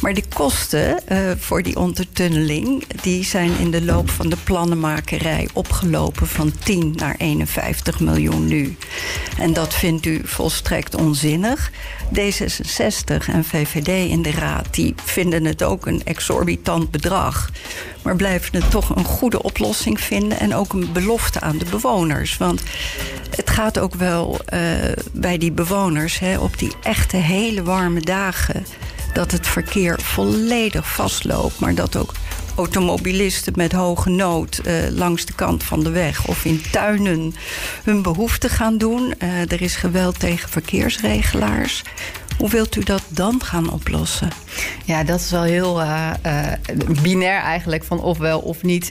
Maar 0.00 0.14
die 0.14 0.24
kosten 0.34 1.00
uh, 1.08 1.30
voor 1.38 1.62
die 1.62 1.76
ondertunneling... 1.76 2.84
die 3.02 3.24
zijn 3.24 3.58
in 3.58 3.70
de 3.70 3.82
loop 3.84 4.10
van 4.10 4.28
de 4.28 4.36
plannenmakerij 4.44 5.48
opgelopen... 5.52 6.26
van 6.26 6.52
10 6.64 6.92
naar 6.96 7.14
51 7.18 8.00
miljoen 8.00 8.46
nu. 8.46 8.76
En 9.38 9.52
dat 9.52 9.74
vindt 9.74 10.06
u 10.06 10.20
volstrekt 10.24 10.94
onzinnig. 10.94 11.70
D66 12.14 13.26
en 13.26 13.44
VVD 13.44 14.10
in 14.10 14.22
de 14.22 14.30
Raad 14.30 14.74
die 14.74 14.94
vinden 15.04 15.44
het 15.44 15.62
ook 15.62 15.86
een 15.86 16.04
exorbitant 16.04 16.90
bedrag 16.90 17.50
maar 18.08 18.16
blijven 18.16 18.60
het 18.60 18.70
toch 18.70 18.96
een 18.96 19.04
goede 19.04 19.42
oplossing 19.42 20.00
vinden 20.00 20.40
en 20.40 20.54
ook 20.54 20.72
een 20.72 20.92
belofte 20.92 21.40
aan 21.40 21.58
de 21.58 21.64
bewoners. 21.70 22.36
Want 22.36 22.62
het 23.36 23.50
gaat 23.50 23.78
ook 23.78 23.94
wel 23.94 24.40
uh, 24.54 24.60
bij 25.12 25.38
die 25.38 25.52
bewoners 25.52 26.18
hè, 26.18 26.38
op 26.38 26.58
die 26.58 26.72
echte 26.82 27.16
hele 27.16 27.62
warme 27.62 28.00
dagen 28.00 28.66
dat 29.12 29.30
het 29.30 29.46
verkeer 29.46 30.00
volledig 30.00 30.92
vastloopt, 30.92 31.58
maar 31.58 31.74
dat 31.74 31.96
ook 31.96 32.12
automobilisten 32.56 33.52
met 33.56 33.72
hoge 33.72 34.10
nood 34.10 34.60
uh, 34.66 34.74
langs 34.90 35.24
de 35.24 35.32
kant 35.32 35.64
van 35.64 35.82
de 35.82 35.90
weg 35.90 36.26
of 36.26 36.44
in 36.44 36.62
tuinen 36.70 37.34
hun 37.84 38.02
behoeften 38.02 38.50
gaan 38.50 38.78
doen. 38.78 39.14
Uh, 39.18 39.52
er 39.52 39.62
is 39.62 39.76
geweld 39.76 40.20
tegen 40.20 40.48
verkeersregelaars. 40.48 41.82
Hoe 42.38 42.50
wilt 42.50 42.76
u 42.76 42.82
dat 42.82 43.02
dan 43.08 43.42
gaan 43.44 43.72
oplossen? 43.72 44.28
Ja, 44.84 45.04
dat 45.04 45.20
is 45.20 45.30
wel 45.30 45.42
heel 45.42 45.82
binair 47.02 47.40
eigenlijk, 47.40 47.84
van 47.84 48.00
ofwel 48.00 48.38
of 48.38 48.62
niet. 48.62 48.90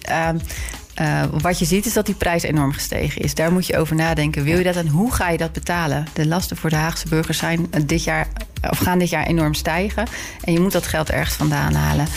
Uh, 1.01 1.23
wat 1.41 1.59
je 1.59 1.65
ziet 1.65 1.85
is 1.85 1.93
dat 1.93 2.05
die 2.05 2.15
prijs 2.15 2.43
enorm 2.43 2.71
gestegen 2.71 3.21
is. 3.21 3.35
Daar 3.35 3.51
moet 3.51 3.67
je 3.67 3.77
over 3.77 3.95
nadenken. 3.95 4.43
Wil 4.43 4.57
je 4.57 4.63
dat 4.63 4.75
en 4.75 4.87
hoe 4.87 5.13
ga 5.13 5.29
je 5.29 5.37
dat 5.37 5.51
betalen? 5.53 6.05
De 6.13 6.27
lasten 6.27 6.57
voor 6.57 6.69
de 6.69 6.75
Haagse 6.75 7.07
burgers 7.07 7.37
zijn 7.37 7.69
dit 7.85 8.03
jaar 8.03 8.27
of 8.69 8.77
gaan 8.77 8.99
dit 8.99 9.09
jaar 9.09 9.25
enorm 9.25 9.53
stijgen. 9.53 10.05
En 10.43 10.53
je 10.53 10.59
moet 10.59 10.71
dat 10.71 10.87
geld 10.87 11.09
ergens 11.09 11.35
vandaan 11.35 11.73
halen. 11.73 12.07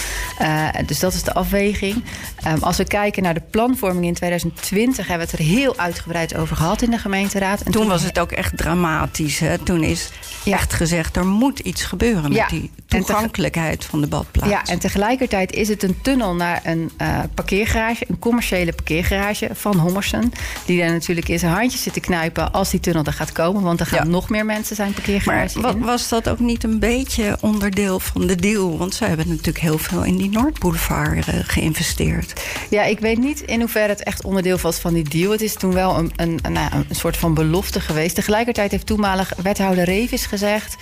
Uh, 0.40 0.68
dus 0.86 0.98
dat 0.98 1.14
is 1.14 1.22
de 1.22 1.34
afweging. 1.34 2.04
Um, 2.46 2.62
als 2.62 2.76
we 2.76 2.84
kijken 2.84 3.22
naar 3.22 3.34
de 3.34 3.42
planvorming 3.50 4.06
in 4.06 4.14
2020, 4.14 5.06
hebben 5.06 5.26
we 5.26 5.32
het 5.32 5.40
er 5.40 5.46
heel 5.46 5.76
uitgebreid 5.76 6.36
over 6.36 6.56
gehad 6.56 6.82
in 6.82 6.90
de 6.90 6.98
gemeenteraad. 6.98 7.58
En 7.58 7.72
toen, 7.72 7.80
toen 7.80 7.90
was 7.90 8.02
het 8.02 8.18
ook 8.18 8.32
echt 8.32 8.56
dramatisch. 8.56 9.38
Hè? 9.38 9.58
Toen 9.58 9.82
is 9.82 10.10
ja. 10.44 10.52
echt 10.52 10.72
gezegd, 10.72 11.16
er 11.16 11.26
moet 11.26 11.58
iets 11.58 11.84
gebeuren 11.84 12.32
ja. 12.32 12.40
met 12.40 12.50
die 12.50 12.70
toegankelijkheid 12.86 13.84
van 13.84 14.00
de 14.00 14.06
badplaats. 14.06 14.50
Ja, 14.50 14.64
en 14.64 14.78
tegelijkertijd 14.78 15.52
is 15.52 15.68
het 15.68 15.82
een 15.82 16.00
tunnel 16.02 16.34
naar 16.34 16.60
een 16.64 16.90
uh, 17.02 17.18
parkeergarage, 17.34 18.04
een 18.08 18.18
commerciële 18.18 18.72
parkeergarage 18.72 19.48
van 19.52 19.78
Hommersen. 19.78 20.32
Die 20.66 20.78
daar 20.78 20.90
natuurlijk 20.90 21.28
in 21.28 21.38
zijn 21.38 21.52
handjes 21.52 21.82
zit 21.82 21.92
te 21.92 22.00
knijpen 22.00 22.52
als 22.52 22.70
die 22.70 22.80
tunnel 22.80 23.04
er 23.04 23.12
gaat 23.12 23.32
komen. 23.32 23.62
Want 23.62 23.80
er 23.80 23.86
gaan 23.86 24.04
ja. 24.04 24.10
nog 24.10 24.28
meer 24.28 24.44
mensen 24.44 24.76
zijn 24.76 24.92
parkeergarage 24.92 25.58
maar 25.58 25.70
in. 25.70 25.80
was 25.80 26.08
dat 26.08 26.29
ook 26.30 26.38
niet 26.38 26.64
een 26.64 26.78
beetje 26.78 27.36
onderdeel 27.40 28.00
van 28.00 28.26
de 28.26 28.36
deal? 28.36 28.78
Want 28.78 28.94
zij 28.94 29.08
hebben 29.08 29.28
natuurlijk 29.28 29.58
heel 29.58 29.78
veel 29.78 30.04
in 30.04 30.16
die 30.16 30.30
Noordboulevard 30.30 31.28
uh, 31.28 31.34
geïnvesteerd. 31.42 32.42
Ja, 32.70 32.82
ik 32.82 33.00
weet 33.00 33.18
niet 33.18 33.40
in 33.40 33.60
hoeverre 33.60 33.88
het 33.88 34.02
echt 34.02 34.24
onderdeel 34.24 34.58
was 34.58 34.78
van 34.78 34.94
die 34.94 35.08
deal. 35.08 35.30
Het 35.30 35.40
is 35.40 35.54
toen 35.54 35.72
wel 35.72 35.98
een, 35.98 36.12
een, 36.16 36.38
een, 36.42 36.52
nou, 36.52 36.72
een 36.88 36.94
soort 36.94 37.16
van 37.16 37.34
belofte 37.34 37.80
geweest. 37.80 38.14
Tegelijkertijd 38.14 38.70
heeft 38.70 38.86
toenmalig 38.86 39.32
wethouder 39.42 39.84
Revis 39.84 40.26
gezegd... 40.26 40.76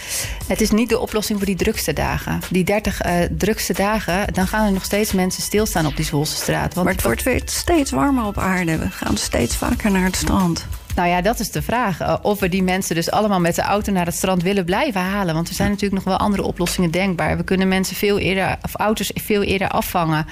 het 0.46 0.60
is 0.60 0.70
niet 0.70 0.88
de 0.88 0.98
oplossing 0.98 1.38
voor 1.38 1.46
die 1.46 1.56
drukste 1.56 1.92
dagen. 1.92 2.40
Die 2.50 2.64
30 2.64 3.04
uh, 3.06 3.12
drukste 3.30 3.72
dagen, 3.72 4.32
dan 4.32 4.46
gaan 4.46 4.66
er 4.66 4.72
nog 4.72 4.84
steeds 4.84 5.12
mensen 5.12 5.42
stilstaan 5.42 5.86
op 5.86 5.96
die 5.96 6.04
Zwolse 6.04 6.36
straat. 6.36 6.74
Want 6.74 6.86
maar 6.86 6.94
het 6.94 7.04
wordt 7.04 7.22
weer 7.22 7.42
steeds 7.44 7.90
warmer 7.90 8.24
op 8.24 8.38
aarde. 8.38 8.78
We 8.78 8.90
gaan 8.90 9.16
steeds 9.16 9.56
vaker 9.56 9.90
naar 9.90 10.04
het 10.04 10.16
strand. 10.16 10.66
Nou 10.98 11.10
ja, 11.10 11.20
dat 11.20 11.40
is 11.40 11.50
de 11.50 11.62
vraag. 11.62 12.00
Uh, 12.00 12.14
of 12.22 12.40
we 12.40 12.48
die 12.48 12.62
mensen 12.62 12.94
dus 12.94 13.10
allemaal 13.10 13.40
met 13.40 13.54
de 13.54 13.62
auto 13.62 13.92
naar 13.92 14.06
het 14.06 14.14
strand 14.14 14.42
willen 14.42 14.64
blijven 14.64 15.00
halen. 15.00 15.34
Want 15.34 15.48
er 15.48 15.54
zijn 15.54 15.70
natuurlijk 15.70 16.04
nog 16.04 16.14
wel 16.14 16.26
andere 16.26 16.42
oplossingen 16.42 16.90
denkbaar. 16.90 17.36
We 17.36 17.44
kunnen 17.44 17.68
mensen 17.68 17.96
veel 17.96 18.18
eerder, 18.18 18.56
of 18.62 18.74
auto's 18.74 19.10
veel 19.14 19.42
eerder 19.42 19.68
afvangen. 19.68 20.26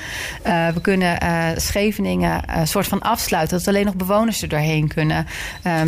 Uh, 0.46 0.68
we 0.68 0.80
kunnen 0.80 1.18
uh, 1.22 1.46
Scheveningen 1.56 2.42
een 2.58 2.68
soort 2.68 2.86
van 2.86 3.00
afsluiten. 3.00 3.58
Dat 3.58 3.68
alleen 3.68 3.84
nog 3.84 3.94
bewoners 3.94 4.42
er 4.42 4.48
doorheen 4.48 4.88
kunnen 4.88 5.26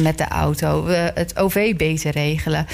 met 0.02 0.18
de 0.18 0.28
auto. 0.28 0.84
We 0.84 1.10
het 1.14 1.38
OV 1.38 1.76
beter 1.76 2.10
regelen. 2.10 2.66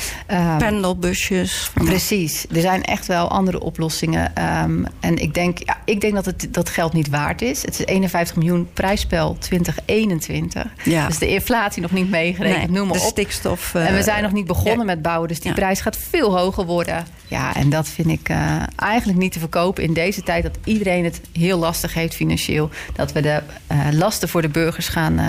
Pendelbusjes. 0.58 1.70
Precies. 1.74 2.46
Er 2.54 2.60
zijn 2.60 2.82
echt 2.82 3.06
wel 3.06 3.30
andere 3.30 3.60
oplossingen. 3.60 4.32
Um, 4.62 4.86
en 5.00 5.16
ik 5.16 5.34
denk, 5.34 5.58
ja, 5.58 5.76
ik 5.84 6.00
denk 6.00 6.14
dat 6.14 6.24
het 6.24 6.46
dat 6.50 6.68
geld 6.68 6.92
niet 6.92 7.08
waard 7.08 7.42
is. 7.42 7.62
Het 7.62 7.78
is 7.78 7.86
51 7.86 8.36
miljoen 8.36 8.68
prijsspel 8.72 9.36
2021. 9.38 10.64
Ja. 10.82 11.06
Dus 11.06 11.18
de 11.18 11.28
inflatie 11.28 11.82
nog 11.82 11.92
niet 11.94 12.10
meegerekend, 12.10 12.70
nee, 12.70 12.78
noem 12.78 12.88
maar 12.88 12.98
de 12.98 13.02
op. 13.02 13.10
stikstof. 13.10 13.74
En 13.74 13.94
we 13.94 14.02
zijn 14.02 14.22
nog 14.22 14.32
niet 14.32 14.46
begonnen 14.46 14.78
ja. 14.78 14.84
met 14.84 15.02
bouwen, 15.02 15.28
dus 15.28 15.40
die 15.40 15.48
ja. 15.48 15.54
prijs 15.54 15.80
gaat 15.80 15.96
veel 15.96 16.38
hoger 16.38 16.64
worden. 16.64 17.06
Ja, 17.34 17.54
en 17.54 17.70
dat 17.70 17.88
vind 17.88 18.08
ik 18.08 18.28
uh, 18.28 18.62
eigenlijk 18.76 19.18
niet 19.18 19.32
te 19.32 19.38
verkopen 19.38 19.82
in 19.82 19.92
deze 19.92 20.22
tijd 20.22 20.42
dat 20.42 20.58
iedereen 20.64 21.04
het 21.04 21.20
heel 21.32 21.58
lastig 21.58 21.94
heeft 21.94 22.14
financieel. 22.14 22.70
Dat 22.92 23.12
we 23.12 23.20
de 23.20 23.42
uh, 23.72 23.78
lasten 23.92 24.28
voor 24.28 24.42
de 24.42 24.48
burgers 24.48 24.88
gaan, 24.88 25.20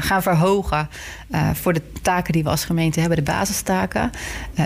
gaan 0.00 0.22
verhogen. 0.22 0.88
voor 1.52 1.72
de 1.72 1.82
taken 2.02 2.32
die 2.32 2.42
we 2.42 2.48
als 2.48 2.64
gemeente 2.64 3.00
hebben, 3.00 3.18
de 3.18 3.30
basistaken. 3.30 4.10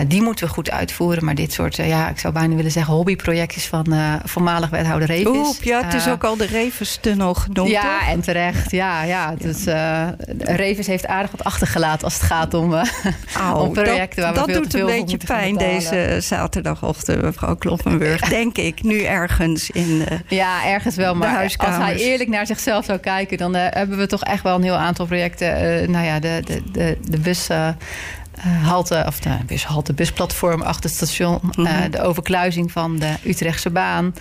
die 0.07 0.21
moeten 0.21 0.45
we 0.45 0.53
goed 0.53 0.71
uitvoeren. 0.71 1.25
Maar 1.25 1.35
dit 1.35 1.53
soort, 1.53 1.75
ja, 1.75 2.09
ik 2.09 2.19
zou 2.19 2.33
bijna 2.33 2.55
willen 2.55 2.71
zeggen, 2.71 2.93
hobbyprojectjes 2.93 3.65
van 3.65 3.85
voormalig 4.23 4.69
wethouder 4.69 5.07
Revis. 5.07 5.47
Oep, 5.47 5.63
ja, 5.63 5.83
het 5.83 5.93
is 5.93 6.07
ook 6.07 6.23
al 6.23 6.37
de 6.37 6.45
Revis-tunnel 6.45 7.33
genoemd. 7.33 7.69
Ja, 7.69 7.99
toch? 7.99 8.09
en 8.09 8.21
terecht. 8.21 8.71
Ja, 8.71 9.03
ja. 9.03 9.33
Dus, 9.37 9.63
Revis 10.37 10.87
heeft 10.87 11.07
aardig 11.07 11.31
wat 11.31 11.43
achtergelaten 11.43 12.03
als 12.03 12.13
het 12.13 12.23
gaat 12.23 12.53
om, 12.53 12.73
om 13.53 13.73
projecten 13.73 14.23
dat, 14.23 14.35
waar 14.35 14.45
we 14.45 14.51
dat 14.51 14.51
veel 14.51 14.61
doet 14.61 14.73
een 14.73 14.85
beetje 14.85 15.17
pijn 15.17 15.55
deze 15.57 16.17
zaterdagochtend, 16.67 17.21
mevrouw 17.21 17.55
Kloppenburg. 17.55 18.21
denk 18.29 18.57
ik, 18.57 18.83
nu 18.83 19.03
ergens 19.03 19.69
in 19.69 19.99
de 19.99 20.35
Ja, 20.35 20.65
ergens 20.65 20.95
wel. 20.95 21.15
Maar 21.15 21.43
als 21.57 21.75
hij 21.77 21.95
eerlijk 21.95 22.29
naar 22.29 22.45
zichzelf 22.45 22.85
zou 22.85 22.99
kijken... 22.99 23.37
dan 23.37 23.55
uh, 23.55 23.61
hebben 23.69 23.97
we 23.97 24.07
toch 24.07 24.23
echt 24.23 24.43
wel 24.43 24.55
een 24.55 24.63
heel 24.63 24.75
aantal 24.75 25.05
projecten. 25.05 25.47
Uh, 25.47 25.87
nou 25.87 26.05
ja, 26.05 26.19
de, 26.19 26.41
de, 26.45 26.61
de, 26.71 26.97
de 27.01 27.19
bus... 27.19 27.49
Uh, 27.49 27.69
halte, 28.63 29.03
of 29.07 29.19
de 29.19 29.37
bushalte, 29.45 29.93
busplatform 29.93 30.61
achter 30.61 30.83
het 30.83 30.93
station. 30.93 31.39
Mm 31.41 31.65
-hmm. 31.65 31.91
de 31.91 32.01
overkluizing 32.01 32.71
van 32.71 32.99
de 32.99 33.13
Utrechtse 33.23 33.69
baan. 33.69 34.05
Uh, 34.05 34.13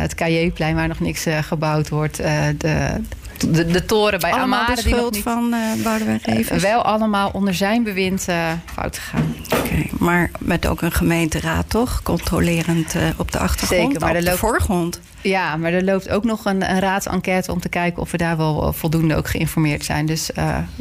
het 0.00 0.14
KJ-plein 0.14 0.74
waar 0.74 0.88
nog 0.88 1.00
niks 1.00 1.26
uh, 1.26 1.38
gebouwd 1.38 1.88
wordt. 1.88 2.16
de, 2.56 3.00
de, 3.38 3.66
de 3.66 3.84
toren 3.84 4.20
bij 4.20 4.30
allemaal 4.30 4.60
Amare. 4.60 4.74
de 4.74 4.80
schuld 4.88 5.12
die 5.12 5.22
nog 5.24 5.40
niet, 5.40 5.52
van 5.52 5.54
uh, 5.78 5.84
Boudewijn 5.84 6.20
Revers? 6.22 6.62
wel 6.62 6.82
allemaal 6.82 7.30
onder 7.32 7.54
zijn 7.54 7.82
bewind 7.82 8.26
fout 8.74 8.98
gegaan. 8.98 9.34
Okay, 9.44 9.90
maar 9.98 10.30
met 10.38 10.66
ook 10.66 10.82
een 10.82 10.92
gemeenteraad, 10.92 11.70
toch? 11.70 12.02
Controlerend 12.02 12.94
op 13.16 13.32
de 13.32 13.38
achtergrond, 13.38 13.82
Zeker, 13.82 14.00
maar 14.00 14.16
op 14.16 14.24
de 14.24 14.36
voorgrond. 14.36 15.00
Ja, 15.20 15.56
maar 15.56 15.72
er 15.72 15.84
loopt 15.84 16.08
ook 16.08 16.24
nog 16.24 16.44
een, 16.44 16.70
een 16.70 16.80
raadsenquête 16.80 17.52
om 17.52 17.60
te 17.60 17.68
kijken 17.68 18.02
of 18.02 18.10
we 18.10 18.16
daar 18.16 18.36
wel 18.36 18.72
voldoende 18.72 19.16
ook 19.16 19.28
geïnformeerd 19.28 19.84
zijn. 19.84 20.06
Dus 20.06 20.30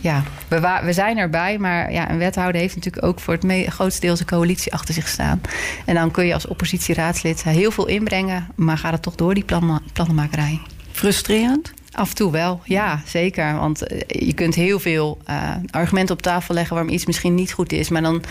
ja, 0.02 0.24
we, 0.48 0.80
we, 0.84 0.94
zijn 0.94 1.18
erbij. 1.18 1.58
Maar 1.58 1.92
ja, 1.92 2.10
een 2.10 2.18
wethouder 2.18 2.62
heeft 2.62 2.76
natuurlijk 2.76 3.06
ook 3.06 3.20
voor 3.20 3.34
het 3.40 3.68
grootste 3.68 4.02
deel 4.02 4.16
zijn 4.16 4.28
coalitie 4.28 4.74
achter 4.74 4.94
zich 4.94 5.08
staan. 5.08 5.42
En 5.86 5.96
dan 5.96 6.12
kun 6.12 6.26
je 6.26 6.34
als 6.34 6.48
oppositieraadslid 6.48 7.44
heel 7.44 7.72
veel 7.72 7.88
inbrengen, 7.88 8.48
maar 8.56 8.78
gaat 8.78 8.94
het 8.94 9.02
toch 9.02 9.16
door 9.16 9.34
die 9.34 9.44
plan, 9.44 9.82
plannenmakerij. 9.94 10.62
Frustrerend? 10.92 11.74
Af 11.98 12.10
en 12.10 12.16
toe 12.16 12.32
wel, 12.32 12.62
ja, 12.64 13.02
zeker. 13.06 13.56
Want 13.56 13.84
je 14.08 14.34
kunt 14.34 14.56
heel 14.56 14.80
veel 14.80 15.18
uh, 15.30 15.56
argumenten 15.70 16.16
op 16.16 16.22
tafel 16.22 16.54
leggen 16.54 16.76
waarom 16.76 16.94
iets 16.94 17.06
misschien 17.06 17.36
niet 17.36 17.52
goed 17.52 17.72
is. 17.72 17.90
Maar 17.90 18.02
dan 18.02 18.24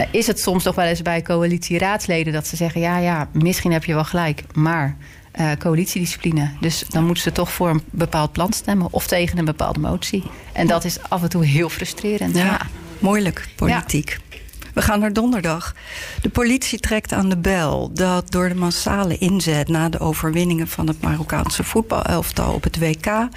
uh, 0.00 0.06
is 0.10 0.26
het 0.26 0.40
soms 0.40 0.62
toch 0.62 0.74
wel 0.74 0.84
eens 0.84 1.02
bij 1.02 1.22
coalitieraadsleden 1.22 2.32
dat 2.32 2.46
ze 2.46 2.56
zeggen: 2.56 2.80
ja, 2.80 2.98
ja, 2.98 3.28
misschien 3.32 3.72
heb 3.72 3.84
je 3.84 3.94
wel 3.94 4.04
gelijk, 4.04 4.42
maar. 4.54 4.96
Uh, 5.40 5.50
coalitiediscipline. 5.58 6.50
Dus 6.60 6.84
dan 6.88 7.04
moeten 7.04 7.22
ze 7.22 7.32
toch 7.32 7.52
voor 7.52 7.68
een 7.68 7.82
bepaald 7.90 8.32
plan 8.32 8.52
stemmen 8.52 8.88
of 8.90 9.06
tegen 9.06 9.38
een 9.38 9.44
bepaalde 9.44 9.80
motie. 9.80 10.22
En 10.52 10.66
dat 10.66 10.84
is 10.84 10.98
af 11.08 11.22
en 11.22 11.28
toe 11.28 11.44
heel 11.44 11.68
frustrerend. 11.68 12.36
Ja, 12.36 12.44
ja. 12.44 12.60
moeilijk, 12.98 13.48
politiek. 13.56 14.10
Ja. 14.10 14.31
We 14.74 14.82
gaan 14.82 15.00
naar 15.00 15.12
donderdag. 15.12 15.74
De 16.22 16.28
politie 16.28 16.80
trekt 16.80 17.12
aan 17.12 17.28
de 17.28 17.36
bel 17.36 17.90
dat 17.92 18.30
door 18.30 18.48
de 18.48 18.54
massale 18.54 19.18
inzet 19.18 19.68
na 19.68 19.88
de 19.88 19.98
overwinningen 19.98 20.68
van 20.68 20.86
het 20.86 21.00
Marokkaanse 21.00 21.64
voetbalelftal 21.64 22.54
op 22.54 22.62
het 22.62 22.78
WK 22.78 23.28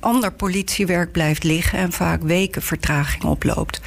ander 0.00 0.32
politiewerk 0.32 1.12
blijft 1.12 1.44
liggen 1.44 1.78
en 1.78 1.92
vaak 1.92 2.22
weken 2.22 2.62
vertraging 2.62 3.24
oploopt. 3.24 3.80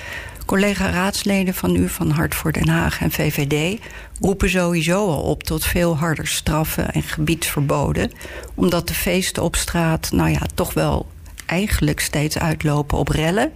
Collega-raadsleden 0.46 1.54
van 1.54 1.76
u 1.76 1.90
van 1.90 2.10
Hart 2.10 2.36
voor 2.36 2.52
Den 2.52 2.68
Haag 2.68 3.02
en 3.02 3.12
VVD 3.12 3.80
roepen 4.20 4.50
sowieso 4.50 5.08
al 5.08 5.22
op 5.22 5.44
tot 5.44 5.66
veel 5.66 5.98
harder 5.98 6.28
straffen 6.28 6.92
en 6.92 7.04
gebiedsverboden, 7.04 8.12
omdat 8.56 8.88
de 8.88 8.94
feesten 8.94 9.44
op 9.44 9.56
straat, 9.56 10.12
nou 10.12 10.30
ja, 10.30 10.42
toch 10.54 10.74
wel 10.74 11.08
eigenlijk 11.46 12.00
steeds 12.00 12.38
uitlopen 12.38 12.98
op 12.98 13.08
rellen 13.08 13.52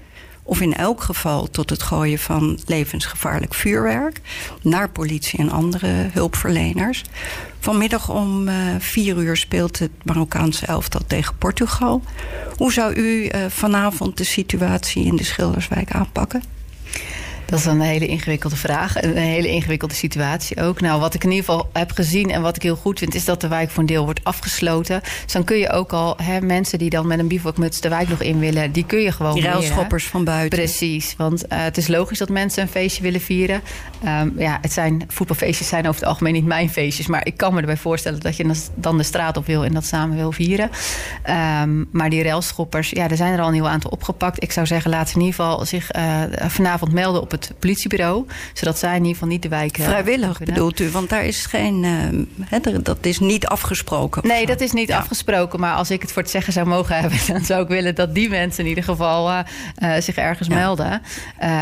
of 0.48 0.62
in 0.62 0.75
elk 0.75 1.02
geval 1.02 1.50
tot 1.50 1.70
het 1.70 1.84
gooien 1.84 2.20
van 2.20 2.60
levensgevaarlijk 2.66 3.54
vuurwerk 3.54 4.22
naar 4.62 4.90
politie 4.90 5.40
en 5.40 5.52
andere 5.52 6.10
hulpverleners. 6.12 7.04
Vanmiddag 7.60 8.10
om 8.10 8.48
uh, 8.48 8.56
vier 8.80 9.18
uur 9.18 9.38
speelt 9.38 9.80
het 9.80 9.92
Marokkaanse 10.04 10.66
elftal 10.66 11.02
tegen 11.08 11.38
Portugal. 11.38 12.02
Hoe 12.58 12.74
zou 12.74 12.94
u 12.94 13.24
uh, 13.24 13.46
vanavond 13.48 14.18
de 14.18 14.24
situatie 14.24 15.06
in 15.06 15.16
de 15.16 15.24
Schilderswijk 15.24 15.92
aanpakken? 15.92 16.42
Dat 17.46 17.60
is 17.60 17.66
een 17.66 17.82
hele 17.82 18.08
ingewikkelde 18.08 18.56
vraag. 18.56 19.04
Een 19.04 19.18
hele 19.18 19.48
ingewikkelde 19.48 19.94
situatie 19.94 20.62
ook. 20.62 20.82
Nou, 20.82 21.00
wat 21.00 21.14
ik 21.14 21.24
in 21.24 21.30
ieder 21.30 21.46
geval 21.46 21.70
heb 21.74 21.92
gezien 21.92 22.32
en 22.32 22.42
wat 22.42 22.56
ik 22.56 22.62
heel 22.62 22.75
goed 22.75 23.00
vind... 23.00 23.16
is 23.16 23.25
dat 23.25 23.42
de 23.42 23.48
wijk 23.48 23.70
voor 23.70 23.80
een 23.80 23.86
deel 23.86 24.04
wordt 24.04 24.24
afgesloten. 24.24 25.02
Dus 25.24 25.34
dan 25.34 25.44
kun 25.44 25.58
je 25.58 25.70
ook 25.70 25.94
al 25.94 26.18
hè, 26.24 26.42
mensen 26.42 26.80
die 26.80 26.90
dan 26.90 27.08
met 27.08 27.20
een 27.20 27.28
bivakmuts 27.28 27.82
de 27.82 27.90
wijk 27.90 28.10
nog 28.10 28.22
in 28.22 28.40
willen... 28.40 28.72
die 28.72 28.86
kun 28.86 29.00
je 29.00 29.12
gewoon 29.12 29.34
Die 29.34 29.44
ruilschoppers 29.44 30.08
van 30.08 30.24
buiten. 30.24 30.60
Precies, 30.60 31.14
want 31.18 31.44
uh, 31.44 31.50
het 31.50 31.78
is 31.78 31.88
logisch 31.88 32.18
dat 32.18 32.30
mensen 32.30 32.62
een 32.62 32.70
feestje 32.70 33.04
willen 33.04 33.22
vieren. 33.22 33.62
Um, 34.06 34.34
ja, 34.38 34.58
het 34.62 34.74
zijn, 34.74 35.04
voetbalfeestjes 35.08 35.68
zijn 35.68 35.88
over 35.88 36.00
het 36.00 36.10
algemeen 36.10 36.34
niet 36.34 36.46
mijn 36.46 36.70
feestjes... 36.70 37.08
maar 37.08 37.25
ik 37.25 37.38
kan 37.38 37.54
me 37.54 37.60
erbij 37.60 37.78
voorstellen 37.78 38.20
dat 38.20 38.38
je 38.38 38.56
dan 38.75 38.98
de 38.98 39.04
straat 39.04 39.38
op 39.38 39.46
wil... 39.46 39.66
en 39.66 39.74
dat 39.74 39.86
samen 39.86 40.16
wil 40.16 40.32
vieren. 40.32 40.70
Um, 41.62 41.88
maar 41.92 42.10
die 42.10 42.24
ruilschoppers, 42.24 42.90
ja, 42.90 43.10
er 43.10 43.18
zijn 43.18 43.34
er 43.34 43.42
al 43.42 43.48
een 43.48 43.54
heel 43.54 43.70
aantal 43.70 43.92
opgepakt. 43.92 44.44
Ik 44.44 44.52
zou 44.52 44.68
zeggen, 44.68 44.92
laat 44.92 45.10
in 45.10 45.22
ieder 45.22 45.36
geval 45.36 45.66
zich 45.66 45.96
uh, 45.96 46.22
vanavond 46.48 46.92
melden 46.92 47.22
op 47.22 47.32
het 47.36 47.54
politiebureau. 47.60 48.25
Zodat 48.54 48.77
zij 48.77 48.89
in 48.89 48.98
ieder 48.98 49.13
geval 49.13 49.27
niet 49.27 49.42
de 49.42 49.50
wijk. 49.50 49.77
Uh, 49.77 49.86
Vrijwillig 49.86 50.39
bedoelt 50.39 50.80
u? 50.80 50.89
Want 50.89 51.10
daar 51.10 51.25
is 51.25 51.46
geen. 51.46 51.84
He, 52.42 52.60
dat 52.82 53.06
is 53.06 53.20
niet 53.20 53.48
afgesproken. 53.48 54.27
Nee, 54.27 54.46
dat 54.46 54.62
is 54.62 54.72
niet 54.72 54.88
ja. 54.88 54.98
afgesproken. 54.98 55.60
Maar 55.60 55.75
als 55.75 55.92
ik 55.92 56.01
het 56.01 56.12
voor 56.12 56.22
het 56.22 56.32
zeggen 56.32 56.54
zou 56.54 56.68
mogen 56.68 56.96
hebben, 57.00 57.20
dan 57.34 57.46
zou 57.46 57.63
ik 57.63 57.68
willen 57.68 57.96
dat 57.96 58.15
die 58.15 58.30
mensen 58.30 58.63
in 58.63 58.70
ieder 58.70 58.84
geval 58.84 59.30
uh, 59.30 59.44
zich 60.00 60.15
ergens 60.15 60.48
ja. 60.48 60.56
melden. 60.56 61.01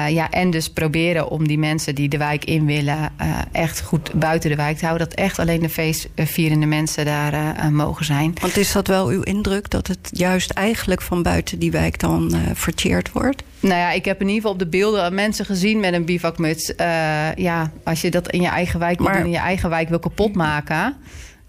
ja, 0.08 0.30
en 0.30 0.52
dus 0.52 0.70
proberen 0.70 1.30
om 1.30 1.48
die 1.48 1.58
mensen 1.58 1.96
die 1.96 2.10
de 2.10 2.18
wijk 2.18 2.46
in 2.46 2.66
willen, 2.66 3.12
echt 3.52 3.82
goed 3.82 4.14
buiten 4.14 4.50
de 4.50 4.56
wijk 4.56 4.78
te 4.78 4.86
houden. 4.86 5.10
Dat 5.10 5.18
echt 5.18 5.40
alleen 5.40 5.62
de 5.62 5.70
feestvierende 5.70 6.66
mensen 6.66 7.06
daar 7.06 7.72
mogen 7.72 8.06
zijn. 8.06 8.34
Want 8.42 8.58
is 8.58 8.72
dat 8.72 8.88
wel 8.88 9.08
uw 9.08 9.22
indruk 9.22 9.70
dat 9.70 9.88
het 9.88 10.10
juist 10.12 10.52
eigenlijk 10.52 11.02
van 11.02 11.24
buiten 11.24 11.60
die 11.60 11.72
wijk 11.72 12.00
dan 12.00 12.36
verteerd 12.54 13.12
wordt? 13.12 13.44
Nou 13.64 13.80
ja, 13.80 13.92
ik 13.92 14.06
heb 14.06 14.22
in 14.22 14.28
ieder 14.28 14.42
geval 14.42 14.52
op 14.52 14.60
de 14.60 14.68
beelden 14.68 15.14
mensen 15.14 15.46
gezien 15.46 15.80
met 15.80 15.94
een 15.94 16.06
bivakmuts. 16.06 16.70
Uh, 16.70 17.36
ja, 17.36 17.72
als 17.84 18.02
je 18.02 18.12
dat 18.12 18.32
in 18.32 18.42
je 18.42 18.48
eigen 18.48 18.80
wijk 18.80 19.00
maar... 19.00 19.20
in 19.20 19.32
je 19.32 19.38
eigen 19.38 19.70
wijk 19.70 19.90
wil 19.90 20.00
kapotmaken. 20.00 20.96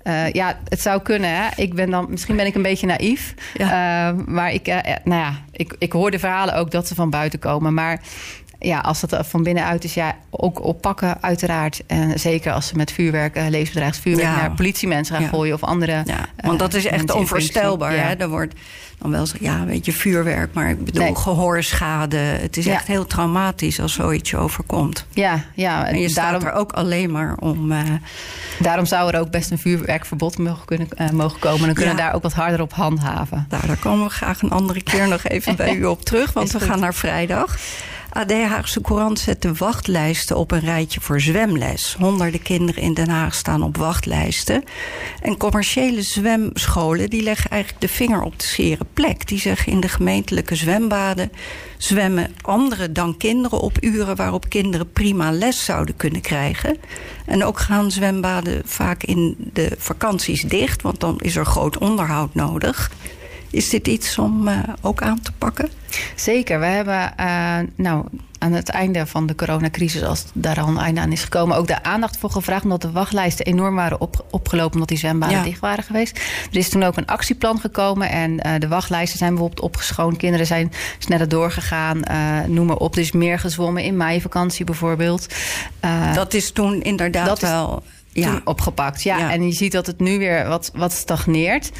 Uh, 0.04 0.30
ja, 0.30 0.58
het 0.68 0.80
zou 0.80 1.02
kunnen. 1.02 1.30
Hè? 1.30 1.48
Ik 1.56 1.74
ben 1.74 1.90
dan, 1.90 2.06
misschien 2.10 2.36
ben 2.36 2.46
ik 2.46 2.54
een 2.54 2.62
beetje 2.62 2.86
naïef. 2.86 3.34
Ja. 3.54 4.10
Uh, 4.10 4.18
maar 4.26 4.52
ik, 4.52 4.66
nou 5.04 5.20
ja, 5.20 5.34
ik, 5.50 5.76
ik 5.78 5.92
hoor 5.92 6.10
de 6.10 6.18
verhalen 6.18 6.54
ook 6.54 6.70
dat 6.70 6.88
ze 6.88 6.94
van 6.94 7.10
buiten 7.10 7.38
komen. 7.38 7.74
Maar 7.74 8.00
ja, 8.64 8.78
als 8.78 9.00
dat 9.00 9.26
van 9.26 9.42
binnenuit 9.42 9.84
is, 9.84 9.94
ja, 9.94 10.16
ook 10.30 10.64
oppakken 10.64 11.22
uiteraard. 11.22 11.82
En 11.86 12.20
zeker 12.20 12.52
als 12.52 12.66
ze 12.66 12.76
met 12.76 12.92
vuurwerk, 12.92 13.36
uh, 13.36 13.48
levensbedreigsvuurwerk... 13.48 14.28
Ja. 14.28 14.36
naar 14.36 14.54
politiemensen 14.54 15.14
gaan 15.14 15.24
ja. 15.24 15.30
gooien 15.30 15.54
of 15.54 15.62
andere... 15.62 16.02
Ja, 16.04 16.26
want 16.36 16.58
dat 16.58 16.74
is 16.74 16.84
echt 16.84 17.12
onvoorstelbaar. 17.12 17.92
Hè? 17.92 18.14
Er 18.14 18.28
wordt 18.28 18.54
dan 18.98 19.10
wel 19.10 19.26
zo, 19.26 19.36
ja, 19.40 19.64
weet 19.64 19.84
je, 19.84 19.92
vuurwerk, 19.92 20.54
maar 20.54 20.70
ik 20.70 20.84
bedoel 20.84 21.02
nee. 21.02 21.16
gehoorschade. 21.16 22.16
Het 22.16 22.56
is 22.56 22.66
echt 22.66 22.86
heel 22.86 23.06
traumatisch 23.06 23.80
als 23.80 23.92
zoiets 23.92 24.30
je 24.30 24.36
overkomt. 24.36 25.06
Ja, 25.10 25.44
ja. 25.54 25.86
En 25.86 26.00
je 26.00 26.14
daarom, 26.14 26.40
staat 26.40 26.52
er 26.52 26.58
ook 26.58 26.72
alleen 26.72 27.12
maar 27.12 27.36
om... 27.38 27.72
Uh, 27.72 27.80
daarom 28.58 28.86
zou 28.86 29.12
er 29.12 29.20
ook 29.20 29.30
best 29.30 29.50
een 29.50 29.58
vuurwerkverbod 29.58 30.38
mogen, 30.38 30.64
kunnen, 30.64 30.88
uh, 31.00 31.10
mogen 31.10 31.38
komen. 31.38 31.66
Dan 31.66 31.74
kunnen 31.74 31.94
we 31.94 32.00
daar 32.00 32.14
ook 32.14 32.22
wat 32.22 32.32
harder 32.32 32.60
op 32.60 32.72
handhaven. 32.72 33.46
Nou, 33.50 33.66
daar 33.66 33.76
komen 33.76 34.06
we 34.06 34.12
graag 34.12 34.42
een 34.42 34.50
andere 34.50 34.82
keer 34.82 35.08
nog 35.08 35.24
even 35.24 35.56
bij 35.64 35.74
u 35.74 35.84
op 35.84 36.04
terug, 36.04 36.32
want 36.32 36.52
we 36.52 36.60
gaan 36.60 36.80
naar 36.80 36.94
vrijdag. 36.94 37.56
AD 38.14 38.32
Haagse 38.32 38.80
Courant 38.80 39.18
zet 39.18 39.42
de 39.42 39.54
wachtlijsten 39.54 40.36
op 40.36 40.50
een 40.50 40.60
rijtje 40.60 41.00
voor 41.00 41.20
zwemles. 41.20 41.96
Honderden 41.98 42.42
kinderen 42.42 42.82
in 42.82 42.94
Den 42.94 43.08
Haag 43.08 43.34
staan 43.34 43.62
op 43.62 43.76
wachtlijsten. 43.76 44.64
En 45.22 45.36
commerciële 45.36 46.02
zwemscholen 46.02 47.10
die 47.10 47.22
leggen 47.22 47.50
eigenlijk 47.50 47.82
de 47.82 47.88
vinger 47.88 48.22
op 48.22 48.38
de 48.38 48.46
zere 48.46 48.86
plek. 48.92 49.28
Die 49.28 49.38
zeggen 49.38 49.72
in 49.72 49.80
de 49.80 49.88
gemeentelijke 49.88 50.54
zwembaden 50.54 51.32
zwemmen 51.78 52.34
anderen 52.40 52.92
dan 52.92 53.16
kinderen 53.16 53.60
op 53.60 53.76
uren 53.80 54.16
waarop 54.16 54.48
kinderen 54.48 54.92
prima 54.92 55.32
les 55.32 55.64
zouden 55.64 55.96
kunnen 55.96 56.20
krijgen. 56.20 56.76
En 57.26 57.44
ook 57.44 57.58
gaan 57.58 57.90
zwembaden 57.90 58.62
vaak 58.64 59.02
in 59.02 59.36
de 59.52 59.70
vakanties 59.78 60.42
dicht, 60.42 60.82
want 60.82 61.00
dan 61.00 61.20
is 61.20 61.36
er 61.36 61.46
groot 61.46 61.78
onderhoud 61.78 62.34
nodig. 62.34 62.90
Is 63.54 63.68
dit 63.68 63.88
iets 63.88 64.18
om 64.18 64.48
uh, 64.48 64.58
ook 64.80 65.02
aan 65.02 65.20
te 65.20 65.32
pakken? 65.38 65.68
Zeker. 66.14 66.60
We 66.60 66.66
hebben 66.66 67.12
uh, 67.20 67.58
nou, 67.76 68.04
aan 68.38 68.52
het 68.52 68.68
einde 68.68 69.06
van 69.06 69.26
de 69.26 69.34
coronacrisis, 69.34 70.02
als 70.02 70.24
daar 70.32 70.60
al 70.60 70.68
een 70.68 70.78
einde 70.78 71.00
aan 71.00 71.12
is 71.12 71.22
gekomen, 71.22 71.56
ook 71.56 71.66
de 71.66 71.82
aandacht 71.82 72.16
voor 72.16 72.30
gevraagd. 72.30 72.62
Omdat 72.62 72.82
de 72.82 72.90
wachtlijsten 72.90 73.46
enorm 73.46 73.74
waren 73.74 74.00
op, 74.00 74.24
opgelopen, 74.30 74.72
omdat 74.72 74.88
die 74.88 74.98
zwembaden 74.98 75.36
ja. 75.36 75.44
dicht 75.44 75.60
waren 75.60 75.84
geweest. 75.84 76.16
Er 76.50 76.56
is 76.56 76.68
toen 76.68 76.82
ook 76.82 76.96
een 76.96 77.06
actieplan 77.06 77.60
gekomen 77.60 78.10
en 78.10 78.30
uh, 78.30 78.52
de 78.58 78.68
wachtlijsten 78.68 79.18
zijn 79.18 79.30
bijvoorbeeld 79.30 79.60
opgeschoond. 79.60 80.16
Kinderen 80.16 80.46
zijn 80.46 80.72
sneller 80.98 81.28
doorgegaan, 81.28 82.00
uh, 82.10 82.40
noem 82.46 82.66
maar 82.66 82.76
op. 82.76 82.94
Er 82.94 83.00
is 83.00 83.12
meer 83.12 83.38
gezwommen 83.38 83.82
in 83.82 83.96
meivakantie 83.96 84.64
bijvoorbeeld. 84.64 85.26
Dat 86.14 86.34
is 86.34 86.50
toen 86.50 86.82
inderdaad 86.82 87.40
wel. 87.40 87.82
Ja. 88.14 88.40
opgepakt. 88.44 89.02
Ja. 89.02 89.18
ja. 89.18 89.32
en 89.32 89.46
je 89.46 89.52
ziet 89.52 89.72
dat 89.72 89.86
het 89.86 90.00
nu 90.00 90.18
weer 90.18 90.48
wat, 90.48 90.70
wat 90.74 90.92
stagneert. 90.92 91.70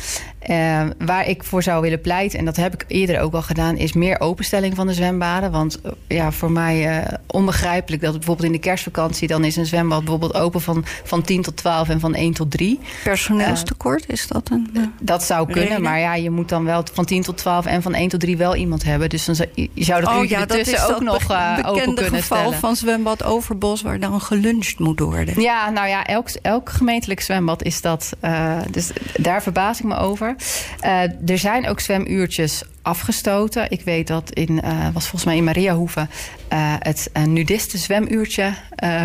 Uh, 0.51 0.83
waar 0.99 1.29
ik 1.29 1.45
voor 1.45 1.63
zou 1.63 1.83
willen 1.83 2.01
pleiten, 2.01 2.39
en 2.39 2.45
dat 2.45 2.57
heb 2.57 2.75
ik 2.75 2.85
eerder 2.89 3.21
ook 3.21 3.35
al 3.35 3.43
gedaan, 3.43 3.77
is 3.77 3.93
meer 3.93 4.21
openstelling 4.21 4.75
van 4.75 4.87
de 4.87 4.93
zwembaden. 4.93 5.51
Want 5.51 5.81
uh, 5.85 5.93
ja, 6.09 6.33
voor 6.33 6.51
mij 6.51 6.99
uh, 6.99 7.13
onbegrijpelijk 7.27 8.03
dat 8.03 8.13
bijvoorbeeld 8.13 8.47
in 8.47 8.53
de 8.53 8.59
kerstvakantie 8.59 9.29
dan 9.29 9.45
is 9.45 9.57
een 9.57 9.67
zwembad 9.67 9.99
bijvoorbeeld 9.99 10.35
open 10.35 10.61
van, 10.61 10.85
van 11.05 11.23
10 11.23 11.43
tot 11.43 11.57
12 11.57 11.89
en 11.89 12.01
van 12.01 12.15
1 12.15 12.33
tot 12.33 12.51
3. 12.51 12.81
Personeelstekort, 13.05 14.05
is 14.09 14.27
dat 14.27 14.51
een. 14.51 14.93
dat 15.01 15.25
zou 15.25 15.47
kunnen, 15.47 15.69
reden? 15.69 15.83
maar 15.83 15.99
ja, 15.99 16.15
je 16.15 16.31
moet 16.31 16.49
dan 16.49 16.65
wel 16.65 16.83
van 16.93 17.05
10 17.05 17.23
tot 17.23 17.37
12 17.37 17.67
en 17.67 17.83
van 17.83 17.95
1 17.95 18.09
tot 18.09 18.21
3 18.21 18.37
wel 18.37 18.55
iemand 18.55 18.85
hebben. 18.85 19.09
Dus 19.09 19.25
dan 19.25 19.35
zou, 19.35 19.49
je 19.55 19.85
zou 19.85 20.01
dat 20.01 20.15
oh, 20.15 20.25
ja, 20.25 20.41
ook 20.89 21.01
nog 21.01 21.31
open 21.65 21.95
kunnen 21.95 22.05
geval 22.05 22.39
stellen. 22.39 22.59
van 22.59 22.77
zwembad 22.77 23.25
Overbos 23.25 23.83
waar 23.83 24.01
dan 24.01 24.21
geluncht 24.21 24.79
moet 24.79 25.01
worden. 25.01 25.41
Ja, 25.41 25.71
nou 25.71 25.89
ja, 25.89 26.05
elk, 26.05 26.29
elk 26.43 26.71
gemeentelijk 26.71 27.21
zwembad 27.21 27.63
is 27.63 27.81
dat. 27.81 28.13
Dus 28.71 28.91
daar 29.17 29.43
verbaas 29.43 29.79
ik 29.79 29.85
me 29.85 29.97
over. 29.97 30.34
Uh, 30.85 31.31
er 31.31 31.39
zijn 31.39 31.69
ook 31.69 31.81
zwemuurtjes 31.81 32.63
afgestoten. 32.83 33.71
Ik 33.71 33.81
weet 33.81 34.07
dat 34.07 34.31
in, 34.31 34.51
uh, 34.65 34.85
was 34.93 35.03
volgens 35.03 35.25
mij 35.25 35.37
in 35.37 35.45
Mariahoeve 35.45 36.01
uh, 36.01 36.07
het 36.79 37.11
uh, 37.17 37.23
nudiste 37.23 37.79
zwemuurtje 37.79 38.55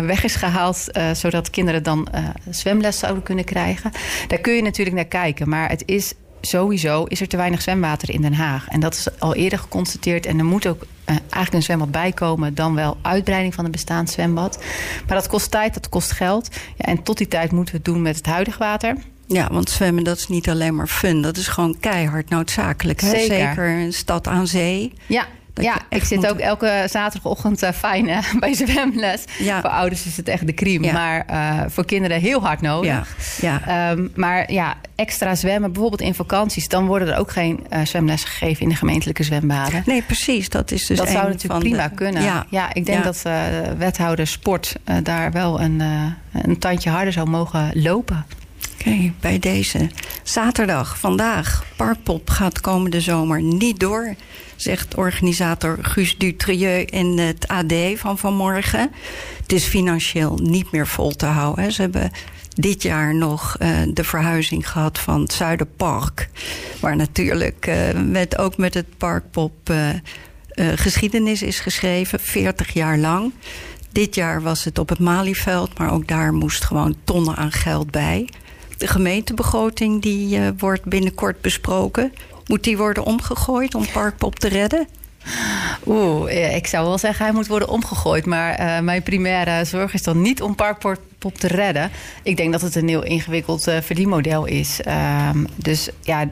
weg 0.04 0.24
is 0.24 0.34
gehaald. 0.34 0.84
zodat 1.12 1.50
kinderen 1.50 1.82
dan 1.82 2.08
zwemles 2.50 2.98
zouden 2.98 3.22
kunnen 3.22 3.44
krijgen. 3.44 3.90
Daar 4.26 4.38
kun 4.38 4.52
je 4.52 4.62
natuurlijk 4.62 4.96
naar 4.96 5.04
kijken. 5.04 5.48
Maar 5.48 5.68
het 5.68 5.82
is 5.86 6.14
sowieso 6.40 7.04
is 7.04 7.20
er 7.20 7.28
te 7.28 7.36
weinig 7.36 7.62
zwemwater 7.62 8.10
in 8.10 8.20
Den 8.20 8.34
Haag. 8.34 8.68
En 8.68 8.80
dat 8.80 8.94
is 8.94 9.18
al 9.18 9.34
eerder 9.34 9.58
geconstateerd. 9.58 10.26
En 10.26 10.38
er 10.38 10.44
moet 10.44 10.66
ook 10.66 10.86
eigenlijk 11.04 11.52
een 11.52 11.62
zwembad 11.62 11.90
bijkomen... 11.90 12.54
dan 12.54 12.74
wel 12.74 12.96
uitbreiding 13.02 13.54
van 13.54 13.64
een 13.64 13.70
bestaand 13.70 14.10
zwembad. 14.10 14.62
Maar 15.06 15.16
dat 15.16 15.26
kost 15.26 15.50
tijd, 15.50 15.74
dat 15.74 15.88
kost 15.88 16.12
geld. 16.12 16.48
Ja, 16.76 16.84
en 16.84 17.02
tot 17.02 17.18
die 17.18 17.28
tijd 17.28 17.52
moeten 17.52 17.74
we 17.74 17.80
het 17.84 17.92
doen 17.94 18.02
met 18.02 18.16
het 18.16 18.26
huidige 18.26 18.58
water... 18.58 18.96
Ja, 19.32 19.48
want 19.50 19.70
zwemmen 19.70 20.04
dat 20.04 20.16
is 20.16 20.28
niet 20.28 20.48
alleen 20.48 20.74
maar 20.74 20.86
fun. 20.86 21.22
Dat 21.22 21.36
is 21.36 21.48
gewoon 21.48 21.76
keihard 21.80 22.28
noodzakelijk. 22.28 23.00
Hè? 23.00 23.08
Zeker. 23.08 23.26
Zeker 23.26 23.68
een 23.68 23.92
stad 23.92 24.28
aan 24.28 24.46
zee. 24.46 24.92
Ja, 25.06 25.26
ja, 25.54 25.78
ik 25.88 26.04
zit 26.04 26.18
moet... 26.18 26.28
ook 26.28 26.38
elke 26.38 26.86
zaterdagochtend 26.90 27.62
uh, 27.62 27.70
fijn 27.70 28.08
uh, 28.08 28.18
bij 28.40 28.54
zwemles. 28.54 29.24
Ja. 29.38 29.60
Voor 29.60 29.70
ouders 29.70 30.06
is 30.06 30.16
het 30.16 30.28
echt 30.28 30.46
de 30.46 30.54
crime. 30.54 30.86
Ja. 30.86 30.92
Maar 30.92 31.26
uh, 31.30 31.62
voor 31.68 31.84
kinderen 31.84 32.20
heel 32.20 32.40
hard 32.40 32.60
nodig. 32.60 33.16
Ja. 33.40 33.60
Ja. 33.64 33.90
Um, 33.90 34.12
maar 34.14 34.52
ja, 34.52 34.74
extra 34.94 35.34
zwemmen, 35.34 35.72
bijvoorbeeld 35.72 36.02
in 36.02 36.14
vakanties... 36.14 36.68
dan 36.68 36.86
worden 36.86 37.08
er 37.08 37.18
ook 37.18 37.30
geen 37.30 37.66
zwemlessen 37.84 38.28
gegeven 38.30 38.62
in 38.62 38.68
de 38.68 38.74
gemeentelijke 38.74 39.22
zwembaden. 39.22 39.82
Nee, 39.86 40.02
precies. 40.02 40.48
Dat 40.48 40.70
is 40.70 40.86
dus 40.86 40.98
Dat 40.98 41.08
zou 41.08 41.28
natuurlijk 41.28 41.60
prima 41.60 41.88
de... 41.88 41.94
kunnen. 41.94 42.22
Ja, 42.22 42.46
ja 42.48 42.74
ik 42.74 42.86
denk 42.86 43.04
dat 43.04 43.22
wethouder 43.78 44.26
sport 44.26 44.76
daar 45.02 45.32
wel 45.32 45.60
een, 45.60 45.82
een 46.32 46.58
tandje 46.58 46.90
harder 46.90 47.12
zou 47.12 47.28
mogen 47.28 47.70
lopen. 47.74 48.24
Oké, 48.80 49.12
bij 49.20 49.38
deze. 49.38 49.90
Zaterdag, 50.22 50.98
vandaag. 50.98 51.64
Parkpop 51.76 52.30
gaat 52.30 52.60
komende 52.60 53.00
zomer 53.00 53.42
niet 53.42 53.80
door, 53.80 54.14
zegt 54.56 54.94
organisator 54.94 55.78
Guus 55.82 56.18
Dutrieu 56.18 56.82
in 56.84 57.18
het 57.18 57.48
AD 57.48 57.72
van 57.94 58.18
vanmorgen. 58.18 58.90
Het 59.42 59.52
is 59.52 59.64
financieel 59.64 60.38
niet 60.42 60.72
meer 60.72 60.86
vol 60.86 61.10
te 61.10 61.26
houden. 61.26 61.72
Ze 61.72 61.80
hebben 61.80 62.10
dit 62.48 62.82
jaar 62.82 63.14
nog 63.14 63.56
uh, 63.58 63.78
de 63.94 64.04
verhuizing 64.04 64.70
gehad 64.70 64.98
van 64.98 65.20
het 65.20 65.32
Zuiderpark. 65.32 66.28
Waar 66.80 66.96
natuurlijk 66.96 67.66
uh, 67.66 67.76
met, 68.04 68.38
ook 68.38 68.56
met 68.56 68.74
het 68.74 68.96
Parkpop 68.96 69.70
uh, 69.70 69.88
geschiedenis 70.74 71.42
is 71.42 71.60
geschreven, 71.60 72.20
40 72.20 72.72
jaar 72.72 72.98
lang. 72.98 73.32
Dit 73.92 74.14
jaar 74.14 74.42
was 74.42 74.64
het 74.64 74.78
op 74.78 74.88
het 74.88 74.98
Malieveld, 74.98 75.78
maar 75.78 75.92
ook 75.92 76.06
daar 76.08 76.32
moest 76.32 76.64
gewoon 76.64 76.96
tonnen 77.04 77.36
aan 77.36 77.52
geld 77.52 77.90
bij. 77.90 78.28
De 78.80 78.86
gemeentebegroting 78.86 80.02
die 80.02 80.38
uh, 80.38 80.48
wordt 80.58 80.84
binnenkort 80.84 81.40
besproken. 81.40 82.12
Moet 82.46 82.64
die 82.64 82.76
worden 82.76 83.04
omgegooid 83.04 83.74
om 83.74 83.86
Parkpop 83.92 84.38
te 84.38 84.48
redden? 84.48 84.88
Oeh, 85.86 86.54
ik 86.54 86.66
zou 86.66 86.86
wel 86.86 86.98
zeggen 86.98 87.24
hij 87.24 87.34
moet 87.34 87.46
worden 87.46 87.68
omgegooid. 87.68 88.26
Maar 88.26 88.60
uh, 88.60 88.78
mijn 88.80 89.02
primaire 89.02 89.64
zorg 89.64 89.94
is 89.94 90.02
dan 90.02 90.22
niet 90.22 90.42
om 90.42 90.54
Parkpop 90.54 91.34
te 91.38 91.46
redden. 91.46 91.90
Ik 92.22 92.36
denk 92.36 92.52
dat 92.52 92.60
het 92.60 92.74
een 92.74 92.88
heel 92.88 93.04
ingewikkeld 93.04 93.68
uh, 93.68 93.80
verdienmodel 93.80 94.44
is. 94.44 94.80
Um, 95.34 95.46
dus 95.56 95.88
ja, 96.02 96.28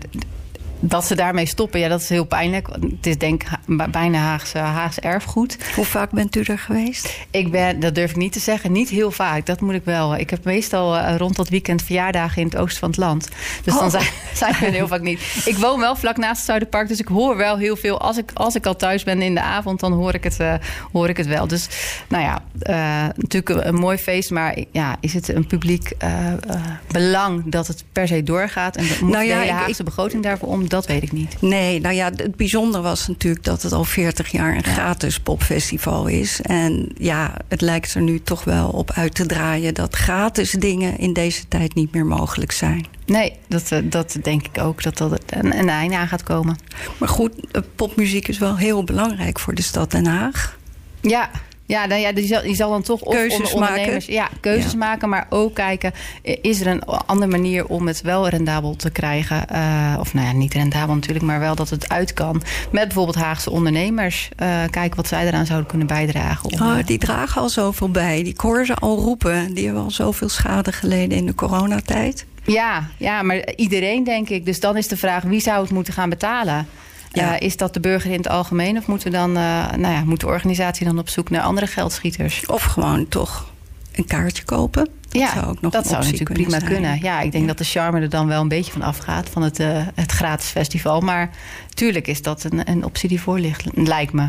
dat 0.81 1.05
ze 1.05 1.15
daarmee 1.15 1.47
stoppen, 1.47 1.81
ja, 1.81 1.89
dat 1.89 2.01
is 2.01 2.09
heel 2.09 2.25
pijnlijk. 2.25 2.69
Het 2.97 3.07
is 3.07 3.19
denk 3.19 3.43
ik 3.43 3.91
bijna 3.91 4.19
Haagse, 4.19 4.59
Haagse 4.59 5.01
erfgoed. 5.01 5.59
Hoe 5.75 5.85
vaak 5.85 6.11
bent 6.11 6.37
u 6.37 6.41
er 6.41 6.59
geweest? 6.59 7.17
Ik 7.31 7.51
ben, 7.51 7.81
dat 7.81 7.95
durf 7.95 8.11
ik 8.11 8.17
niet 8.17 8.33
te 8.33 8.41
zeggen, 8.41 8.73
niet 8.73 8.89
heel 8.89 9.11
vaak. 9.11 9.47
Dat 9.47 9.61
moet 9.61 9.75
ik 9.75 9.85
wel. 9.85 10.17
Ik 10.17 10.31
heb 10.31 10.45
meestal 10.45 10.97
uh, 10.97 11.15
rond 11.17 11.37
dat 11.37 11.49
weekend 11.49 11.83
verjaardagen 11.83 12.43
in 12.43 12.49
het 12.49 12.57
oosten 12.57 12.79
van 12.79 12.89
het 12.89 12.99
land. 12.99 13.29
Dus 13.63 13.75
oh. 13.75 13.81
dan 13.81 13.91
zijn, 13.91 14.07
zijn 14.35 14.55
we 14.61 14.67
heel 14.67 14.89
vaak 14.89 15.01
niet. 15.01 15.43
Ik 15.45 15.57
woon 15.57 15.81
wel 15.81 15.97
vlak 15.97 16.17
naast 16.17 16.37
het 16.37 16.47
Zuiderpark, 16.47 16.89
dus 16.89 17.01
ik 17.01 17.09
hoor 17.09 17.37
wel 17.37 17.57
heel 17.57 17.77
veel. 17.77 18.01
Als 18.01 18.17
ik, 18.17 18.31
als 18.35 18.55
ik 18.55 18.67
al 18.67 18.77
thuis 18.77 19.05
ben 19.05 19.23
in 19.23 19.35
de 19.35 19.43
avond, 19.43 19.81
dan 19.81 19.93
hoor 19.93 20.15
ik 20.15 20.25
het, 20.25 20.41
uh, 20.41 20.55
hoor 20.93 21.09
ik 21.09 21.17
het 21.17 21.27
wel. 21.27 21.47
Dus 21.47 21.69
nou 22.09 22.23
ja, 22.23 22.43
uh, 22.63 23.09
natuurlijk 23.17 23.67
een, 23.67 23.75
mooi 23.75 23.99
feest, 23.99 24.31
maar 24.31 24.59
ja, 24.73 24.97
is 25.01 25.15
het 25.15 25.29
een 25.29 25.47
publiek 25.47 25.93
belang 26.91 27.43
dat 27.47 27.67
het 27.67 27.85
per 27.93 28.09
se 28.09 28.23
doorgaat? 28.23 28.77
En 28.77 28.85
moet 29.01 29.11
nou 29.11 29.25
ja, 29.25 29.43
de 29.43 29.51
Haagse 29.51 29.79
ik, 29.79 29.85
begroting 29.85 30.23
daarvoor 30.23 30.49
om? 30.49 30.68
Dat 30.69 30.87
weet 30.87 31.03
ik 31.03 31.13
niet. 31.13 31.37
Nee, 31.41 31.81
nou 31.81 31.95
ja, 31.95 32.11
het 32.17 32.37
bijzondere 32.37 32.83
was 32.83 33.09
natuurlijk 33.09 33.45
dat 33.45 33.63
het 33.63 33.73
al 33.73 33.85
40 33.85 34.29
jaar 34.29 34.57
een 34.57 34.65
gratis 34.65 35.21
popfestival 35.21 36.07
is. 36.07 36.41
En 36.41 36.89
ja, 36.99 37.35
het 37.49 37.61
lijkt 37.61 37.95
er 37.95 38.03
nu 38.03 38.23
toch 38.23 38.45
wel 38.45 38.69
op 38.69 38.91
uit 38.91 39.15
te 39.15 39.27
draaien 39.27 39.75
dat 39.75 39.95
gratis 39.95 40.51
dingen 40.51 40.99
in 40.99 41.13
deze 41.13 41.49
tijd 41.49 41.75
niet 41.75 41.93
meer 41.93 42.07
mogelijk 42.07 42.53
zijn. 42.53 42.87
Nee, 43.07 43.33
dat, 43.49 43.73
eh, 43.73 43.79
dat 43.85 44.17
denk 44.23 44.47
ik 44.47 44.63
ook, 44.63 44.83
dat 44.83 44.99
dat 44.99 45.23
een, 45.27 45.59
een 45.59 45.69
einde 45.69 45.97
aan 45.97 46.09
gaat 46.09 46.23
komen. 46.23 46.59
Maar 46.99 47.09
goed, 47.09 47.33
eh, 47.53 47.63
popmuziek 47.75 48.29
is 48.29 48.39
wel 48.39 48.57
heel 48.57 48.85
belangrijk 48.85 49.39
voor 49.39 49.55
de 49.55 49.63
stad 49.63 49.91
Den 49.91 50.07
Haag. 50.07 50.59
Ja, 51.01 51.31
ja, 51.69 51.87
nou 51.87 52.01
ja 52.01 52.13
die, 52.13 52.27
zal, 52.27 52.43
die 52.43 52.55
zal 52.55 52.71
dan 52.71 52.83
toch 52.83 53.03
keuzes 53.03 53.53
ondernemers 53.53 54.07
maken. 54.07 54.13
Ja, 54.13 54.29
keuzes 54.41 54.75
maken, 54.75 55.09
maar 55.09 55.27
ook 55.29 55.55
kijken... 55.55 55.93
is 56.23 56.61
er 56.61 56.67
een 56.67 56.85
andere 56.85 57.31
manier 57.31 57.67
om 57.67 57.87
het 57.87 58.01
wel 58.01 58.29
rendabel 58.29 58.77
te 58.77 58.91
krijgen? 58.91 59.45
Uh, 59.53 59.97
of 60.01 60.15
nou 60.15 60.27
ja, 60.27 60.33
niet 60.33 60.55
rendabel 60.55 60.95
natuurlijk, 60.95 61.25
maar 61.25 61.41
wel 61.41 61.55
dat 61.55 61.71
het 61.71 61.89
uit 61.89 62.13
kan. 62.13 62.43
Met 62.71 62.85
bijvoorbeeld 62.85 63.17
Haagse 63.17 63.51
ondernemers. 63.51 64.29
Uh, 64.43 64.63
kijken 64.71 64.97
wat 64.97 65.09
zij 65.09 65.27
eraan 65.27 65.47
zouden 65.47 65.69
kunnen 65.69 65.87
bijdragen. 65.87 66.53
Om, 66.53 66.61
oh, 66.61 66.87
die 66.87 66.99
dragen 66.99 67.43
al 67.43 67.49
zoveel 67.49 67.91
bij. 67.91 68.23
Die 68.23 68.35
hoor 68.37 68.67
ze 68.67 68.75
al 68.75 68.97
roepen. 68.99 69.55
Die 69.55 69.65
hebben 69.65 69.83
al 69.83 69.91
zoveel 69.91 70.29
schade 70.29 70.73
geleden 70.73 71.19
in 71.19 71.27
de 71.27 71.35
coronatijd. 71.35 72.27
Ja, 72.45 72.89
ja, 72.97 73.23
maar 73.23 73.55
iedereen 73.57 74.05
denk 74.05 74.29
ik. 74.29 74.45
Dus 74.45 74.61
dan 74.61 74.77
is 74.77 74.89
de 74.89 74.97
vraag, 74.97 75.23
wie 75.23 75.41
zou 75.41 75.63
het 75.63 75.71
moeten 75.71 75.93
gaan 75.93 76.09
betalen? 76.09 76.67
Ja. 77.13 77.41
is 77.41 77.57
dat 77.57 77.75
de 77.75 77.81
burger 77.81 78.11
in 78.11 78.17
het 78.17 78.29
algemeen? 78.29 78.77
Of 78.77 78.87
moeten 78.87 79.11
dan, 79.11 79.31
uh, 79.31 79.73
nou 79.73 79.95
ja, 79.95 80.05
moet 80.05 80.21
de 80.21 80.27
organisatie 80.27 80.87
dan 80.87 80.99
op 80.99 81.09
zoek 81.09 81.31
naar 81.31 81.43
andere 81.43 81.67
geldschieters? 81.67 82.47
Of 82.47 82.63
gewoon 82.63 83.09
toch 83.09 83.51
een 83.93 84.07
kaartje 84.07 84.45
kopen? 84.45 84.89
Dat 85.09 85.21
ja, 85.21 85.33
zou 85.33 85.47
ook 85.47 85.61
nog 85.61 85.73
dat 85.73 85.87
zou 85.87 86.05
natuurlijk 86.05 86.33
prima 86.33 86.59
kunnen. 86.59 86.99
Ja, 87.03 87.21
ik 87.21 87.33
denk 87.33 87.47
dat 87.47 87.59
de 87.59 87.65
charme 87.65 88.01
er 88.01 88.09
dan 88.09 88.27
wel 88.27 88.41
een 88.41 88.49
beetje 88.49 88.73
van 88.73 88.83
afgaat 88.83 89.29
van 89.29 89.43
het, 89.43 89.61
uh, 89.61 89.87
het 89.95 90.13
gratis 90.13 90.49
festival. 90.49 91.01
Maar 91.01 91.31
tuurlijk 91.75 92.07
is 92.07 92.23
dat 92.23 92.45
een, 92.45 92.71
een 92.71 92.85
optie 92.85 93.09
die 93.09 93.21
voor 93.21 93.39
ligt, 93.39 93.65
lijkt 93.75 94.13
me. 94.13 94.29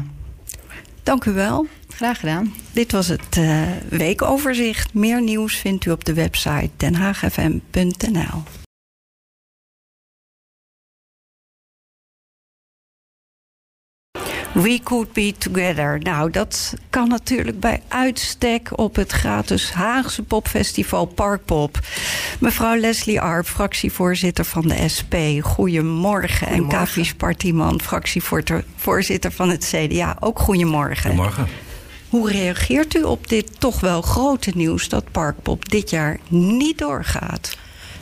Dank 1.04 1.26
u 1.26 1.32
wel. 1.32 1.68
Graag 1.88 2.20
gedaan. 2.20 2.54
Dit 2.72 2.92
was 2.92 3.08
het 3.08 3.38
uh, 3.38 3.62
weekoverzicht. 3.90 4.94
Meer 4.94 5.22
nieuws 5.22 5.56
vindt 5.56 5.86
u 5.86 5.92
op 5.92 6.06
de 6.06 6.14
website 6.14 6.70
denhaagfm.nl. 6.78 8.44
We 14.54 14.80
Could 14.84 15.14
Be 15.14 15.34
Together. 15.38 16.00
Nou, 16.00 16.32
dat 16.32 16.74
kan 16.90 17.08
natuurlijk 17.08 17.60
bij 17.60 17.82
uitstek 17.88 18.78
op 18.80 18.96
het 18.96 19.12
gratis 19.12 19.72
Haagse 19.72 20.24
popfestival 20.24 21.06
Parkpop. 21.06 21.80
Mevrouw 22.40 22.76
Leslie 22.76 23.22
Arp, 23.22 23.46
fractievoorzitter 23.46 24.46
van 24.46 24.68
de 24.68 24.90
SP. 24.96 25.16
Goedemorgen. 25.42 26.48
En 26.48 26.68
Kavies 26.68 27.14
Partiman, 27.14 27.82
fractievoorzitter 27.82 29.32
van 29.32 29.50
het 29.50 29.74
CDA. 29.76 30.18
Ook 30.20 30.40
goedemorgen. 30.40 31.02
Goedemorgen. 31.02 31.48
Hoe 32.10 32.32
reageert 32.32 32.96
u 32.96 33.04
op 33.04 33.28
dit 33.28 33.60
toch 33.60 33.80
wel 33.80 34.02
grote 34.02 34.52
nieuws 34.56 34.90
dat 34.90 35.12
Parkpop 35.12 35.70
dit 35.70 35.90
jaar 35.90 36.20
niet 36.28 36.78
doorgaat? 36.78 37.58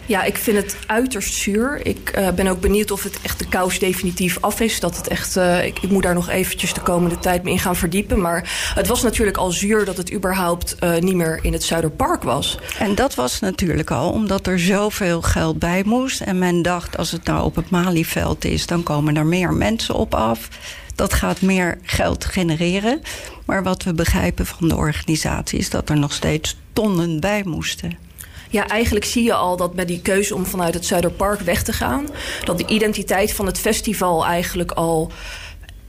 Ja, 0.07 0.23
ik 0.23 0.37
vind 0.37 0.57
het 0.57 0.77
uiterst 0.85 1.33
zuur. 1.33 1.85
Ik 1.85 2.17
uh, 2.17 2.29
ben 2.31 2.47
ook 2.47 2.61
benieuwd 2.61 2.91
of 2.91 3.03
het 3.03 3.19
echt 3.21 3.39
de 3.39 3.47
kous 3.47 3.79
definitief 3.79 4.37
af 4.41 4.59
is. 4.59 4.79
Dat 4.79 4.97
het 4.97 5.07
echt, 5.07 5.37
uh, 5.37 5.65
ik, 5.65 5.89
moet 5.89 6.03
daar 6.03 6.13
nog 6.13 6.29
eventjes 6.29 6.73
de 6.73 6.81
komende 6.81 7.19
tijd 7.19 7.43
mee 7.43 7.53
in 7.53 7.59
gaan 7.59 7.75
verdiepen. 7.75 8.21
Maar 8.21 8.71
het 8.75 8.87
was 8.87 9.01
natuurlijk 9.01 9.37
al 9.37 9.51
zuur 9.51 9.85
dat 9.85 9.97
het 9.97 10.13
überhaupt 10.13 10.75
uh, 10.83 10.97
niet 10.97 11.15
meer 11.15 11.39
in 11.41 11.53
het 11.53 11.63
Zuiderpark 11.63 12.23
was. 12.23 12.57
En 12.79 12.95
dat 12.95 13.15
was 13.15 13.39
natuurlijk 13.39 13.91
al 13.91 14.11
omdat 14.11 14.47
er 14.47 14.59
zoveel 14.59 15.21
geld 15.21 15.59
bij 15.59 15.83
moest. 15.85 16.21
En 16.21 16.39
men 16.39 16.61
dacht, 16.61 16.97
als 16.97 17.11
het 17.11 17.23
nou 17.23 17.43
op 17.43 17.55
het 17.55 17.69
Malieveld 17.69 18.45
is, 18.45 18.65
dan 18.65 18.83
komen 18.83 19.17
er 19.17 19.25
meer 19.25 19.53
mensen 19.53 19.95
op 19.95 20.15
af. 20.15 20.49
Dat 20.95 21.13
gaat 21.13 21.41
meer 21.41 21.77
geld 21.81 22.25
genereren. 22.25 23.01
Maar 23.45 23.63
wat 23.63 23.83
we 23.83 23.93
begrijpen 23.93 24.45
van 24.45 24.67
de 24.67 24.75
organisatie 24.75 25.59
is 25.59 25.69
dat 25.69 25.89
er 25.89 25.97
nog 25.97 26.13
steeds 26.13 26.57
tonnen 26.73 27.19
bij 27.19 27.41
moesten. 27.45 28.06
Ja, 28.49 28.67
eigenlijk 28.67 29.05
zie 29.05 29.23
je 29.23 29.33
al 29.33 29.57
dat 29.57 29.75
met 29.75 29.87
die 29.87 30.01
keuze 30.01 30.35
om 30.35 30.45
vanuit 30.45 30.73
het 30.73 30.85
Zuiderpark 30.85 31.39
weg 31.39 31.63
te 31.63 31.73
gaan, 31.73 32.07
dat 32.43 32.57
de 32.57 32.65
identiteit 32.67 33.33
van 33.33 33.45
het 33.45 33.59
festival 33.59 34.25
eigenlijk 34.25 34.71
al 34.71 35.11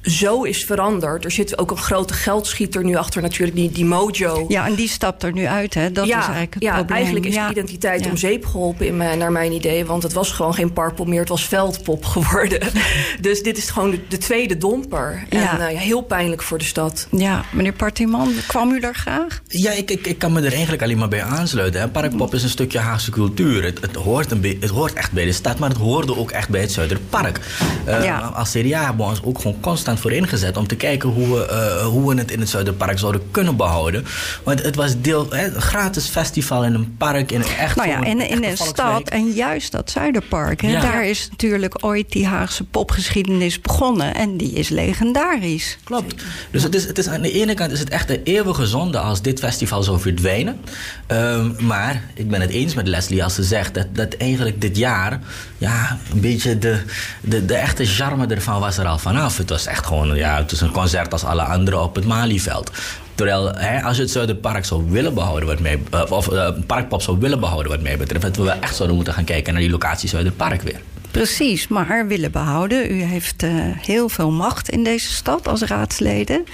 zo 0.03 0.43
is 0.43 0.65
veranderd. 0.65 1.25
Er 1.25 1.31
zit 1.31 1.59
ook 1.59 1.71
een 1.71 1.77
grote 1.77 2.15
geldschieter 2.15 2.85
nu 2.85 2.97
achter 2.97 3.23
natuurlijk, 3.23 3.57
die, 3.57 3.71
die 3.71 3.85
Mojo. 3.85 4.45
Ja, 4.49 4.67
en 4.67 4.75
die 4.75 4.89
stapt 4.89 5.23
er 5.23 5.33
nu 5.33 5.47
uit, 5.47 5.75
hè? 5.75 5.93
Dat 5.93 6.07
ja, 6.07 6.19
is 6.19 6.25
eigenlijk 6.25 6.55
het 6.55 6.63
ja, 6.63 6.75
probleem. 6.75 6.97
eigenlijk 6.97 7.27
is 7.27 7.35
de 7.35 7.47
identiteit 7.51 8.07
om 8.07 8.17
zeep 8.17 8.47
geholpen, 8.47 8.87
in 8.87 8.97
mijn, 8.97 9.19
naar 9.19 9.33
mijn 9.33 9.53
idee. 9.53 9.85
Want 9.85 10.03
het 10.03 10.13
was 10.13 10.33
gewoon 10.33 10.55
geen 10.55 10.73
parkpop 10.73 11.07
meer, 11.07 11.21
het 11.21 11.29
was 11.29 11.45
veldpop 11.45 12.05
geworden. 12.15 12.61
dus 13.21 13.43
dit 13.43 13.57
is 13.57 13.71
gewoon 13.71 13.99
de, 14.09 14.19
tweede 14.19 14.57
domper. 14.57 15.25
En 15.29 15.39
uh, 15.39 15.67
heel 15.67 16.01
pijnlijk 16.01 16.43
voor 16.43 16.59
de 16.59 16.65
stad. 16.65 17.09
Ja, 17.11 17.45
meneer 17.53 17.73
Partiman, 17.73 18.33
kwam 18.47 18.71
u 18.71 18.81
daar 18.81 18.95
graag? 18.95 19.43
Ja, 19.47 19.71
ik, 19.71 19.91
ik, 19.91 20.07
ik 20.07 20.19
kan 20.19 20.33
me 20.33 20.41
er 20.41 20.53
eigenlijk 20.53 20.83
alleen 20.83 20.99
maar 20.99 21.09
bij 21.09 21.23
aansluiten. 21.23 21.81
Hè. 21.81 21.89
Parkpop 21.89 22.35
is 22.35 22.43
een 22.43 22.49
stukje 22.49 22.79
Haagse 22.79 23.11
cultuur. 23.11 23.65
Het, 23.65 23.81
het, 23.81 23.95
hoort 23.95 24.31
een 24.31 24.57
het 24.61 24.71
hoort 24.71 24.93
echt 24.93 25.13
bij 25.13 25.25
de 25.25 25.33
stad, 25.33 25.59
maar 25.59 25.69
het 25.69 25.79
hoorde 25.79 26.17
ook 26.17 26.31
echt 26.31 26.49
bij 26.49 26.61
het 26.61 26.73
Zuiderpark. 26.73 27.41
Uh, 27.89 28.37
als 28.37 28.51
CDA 28.51 28.85
hebben 28.85 28.97
we 28.97 29.11
ons 29.11 29.23
ook 29.23 29.39
gewoon 29.39 29.61
constant 29.61 29.88
voor 29.96 30.12
ingezet 30.12 30.57
om 30.57 30.66
te 30.66 30.77
kijken 30.77 31.09
hoe 31.09 31.29
we, 31.29 31.48
uh, 31.51 31.87
hoe 31.87 32.14
we 32.14 32.20
het 32.20 32.31
in 32.31 32.40
het 32.40 32.48
Zuiderpark 32.48 32.98
zouden 32.98 33.22
kunnen 33.31 33.57
behouden. 33.57 34.05
Want 34.42 34.62
het 34.62 34.74
was 34.74 35.01
deel, 35.01 35.27
hè, 35.31 35.55
een 35.55 35.62
gratis 35.62 36.07
festival 36.07 36.64
in 36.64 36.74
een 36.74 36.96
park, 36.96 37.33
in 37.33 37.40
een 37.40 37.57
echt. 37.59 37.77
Nou 37.77 37.88
ja, 37.88 38.05
in, 38.05 38.29
in 38.29 38.44
een 38.44 38.57
stad 38.57 39.09
en 39.09 39.31
juist 39.31 39.72
dat 39.72 39.90
Zuiderpark. 39.90 40.61
Hè, 40.61 40.72
Daar 40.72 41.07
is 41.07 41.29
natuurlijk 41.31 41.85
ooit 41.85 42.12
die 42.12 42.27
Haagse 42.27 42.64
popgeschiedenis 42.64 43.61
begonnen 43.61 44.14
en 44.14 44.37
die 44.37 44.53
is 44.53 44.68
legendarisch. 44.68 45.79
Klopt. 45.85 46.14
Dus 46.51 46.62
het 46.62 46.74
is, 46.74 46.87
het 46.87 46.98
is 46.98 47.09
aan 47.09 47.22
de 47.22 47.33
ene 47.33 47.55
kant 47.55 47.72
is 47.72 47.79
het 47.79 47.88
echt 47.88 48.11
een 48.11 48.20
eeuwige 48.24 48.66
zonde 48.66 48.98
als 48.98 49.22
dit 49.22 49.38
festival 49.38 49.83
zou 49.83 50.01
verdwijnen. 50.01 50.61
Um, 51.09 51.57
maar 51.61 52.03
ik 52.14 52.29
ben 52.29 52.40
het 52.40 52.51
eens 52.51 52.74
met 52.74 52.88
Leslie 52.88 53.24
als 53.24 53.35
ze 53.35 53.42
zegt 53.42 53.74
dat, 53.74 53.87
dat 53.92 54.14
eigenlijk 54.14 54.61
dit 54.61 54.77
jaar 54.77 55.20
ja, 55.59 55.98
een 56.12 56.20
beetje 56.20 56.59
de, 56.59 56.81
de, 57.20 57.44
de 57.44 57.55
echte 57.55 57.85
charme 57.85 58.27
ervan 58.27 58.61
was 58.61 58.79
er 58.79 58.87
al 58.87 58.98
vanaf. 58.98 59.37
Het 59.37 59.51
was 59.51 59.66
echt 59.66 59.78
gewoon 59.87 60.17
ja, 60.17 60.37
het 60.37 60.53
is 60.53 60.61
een 60.61 60.71
concert 60.71 61.12
als 61.12 61.25
alle 61.25 61.43
andere 61.43 61.79
op 61.79 61.95
het 61.95 62.05
Malieveld. 62.05 62.71
Terwijl 63.14 63.55
hè, 63.55 63.83
als 63.83 63.97
je 63.97 64.03
het 64.03 64.11
Zuiderpark 64.11 64.64
zou 64.64 64.91
willen 64.91 65.14
behouden, 65.14 65.49
wat 65.49 65.59
mij, 65.59 65.81
of 66.09 66.33
uh, 66.33 66.49
Parkpop 66.67 67.03
zou 67.03 67.19
willen 67.19 67.41
behouden, 67.41 67.73
wat 67.73 67.81
mij 67.81 67.97
betreft, 67.97 68.23
dat 68.25 68.37
we 68.37 68.43
wel 68.43 68.61
echt 68.61 68.75
zouden 68.75 68.97
moeten 68.97 69.14
gaan 69.14 69.25
kijken 69.25 69.53
naar 69.53 69.62
die 69.62 69.71
locatie 69.71 70.09
Zuiderpark 70.09 70.62
weer. 70.62 70.81
Precies, 71.11 71.69
maar 71.69 72.07
willen 72.07 72.31
behouden. 72.31 72.93
U 72.93 73.03
heeft 73.03 73.43
uh, 73.43 73.51
heel 73.62 74.09
veel 74.09 74.31
macht 74.31 74.69
in 74.69 74.85
deze 74.85 75.12
stad 75.12 75.49
als 75.49 75.62
raadsleden. 75.62 76.45